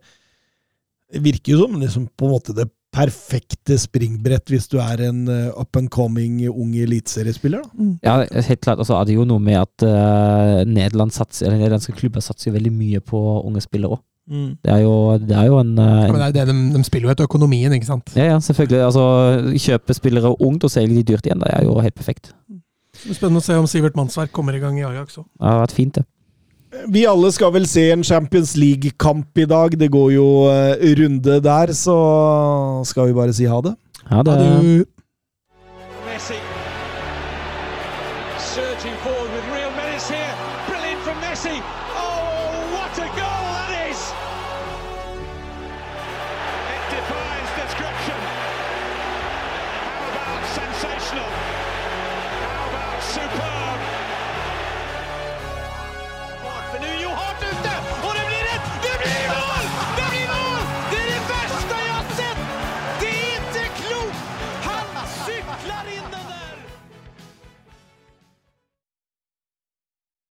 [1.21, 5.49] virker jo som liksom på en måte det perfekte springbrett hvis du er en eh,
[5.57, 7.63] up and coming ung eliteseriespiller.
[7.73, 7.95] Mm.
[8.05, 8.79] Ja, helt klart.
[8.83, 12.51] Altså, så er det jo noe med at uh, Nederland satser, eller nederlandske klubber satser
[12.51, 14.03] jo veldig mye på unge spillere òg.
[14.33, 16.85] Det, er jo- det er jo en, uh, Ja, men det er det de, de
[16.87, 18.13] spiller jo etter økonomien, ikke sant?
[18.15, 18.85] Ja, ja, selvfølgelig.
[18.87, 19.03] Altså,
[19.65, 22.31] kjøpe spillere ungt og selge de dyrt igjen, det er jo helt perfekt.
[22.93, 25.25] Det er Spennende å se om Sivert Mannsverk kommer i gang i Ajax òg.
[25.33, 26.05] Det har vært fint, det.
[26.93, 29.75] Vi alle skal vel se en Champions League-kamp i dag.
[29.79, 31.97] Det går jo eh, runde der, så
[32.89, 33.75] skal vi bare si ha det.
[34.09, 34.87] Ja, det Ha det.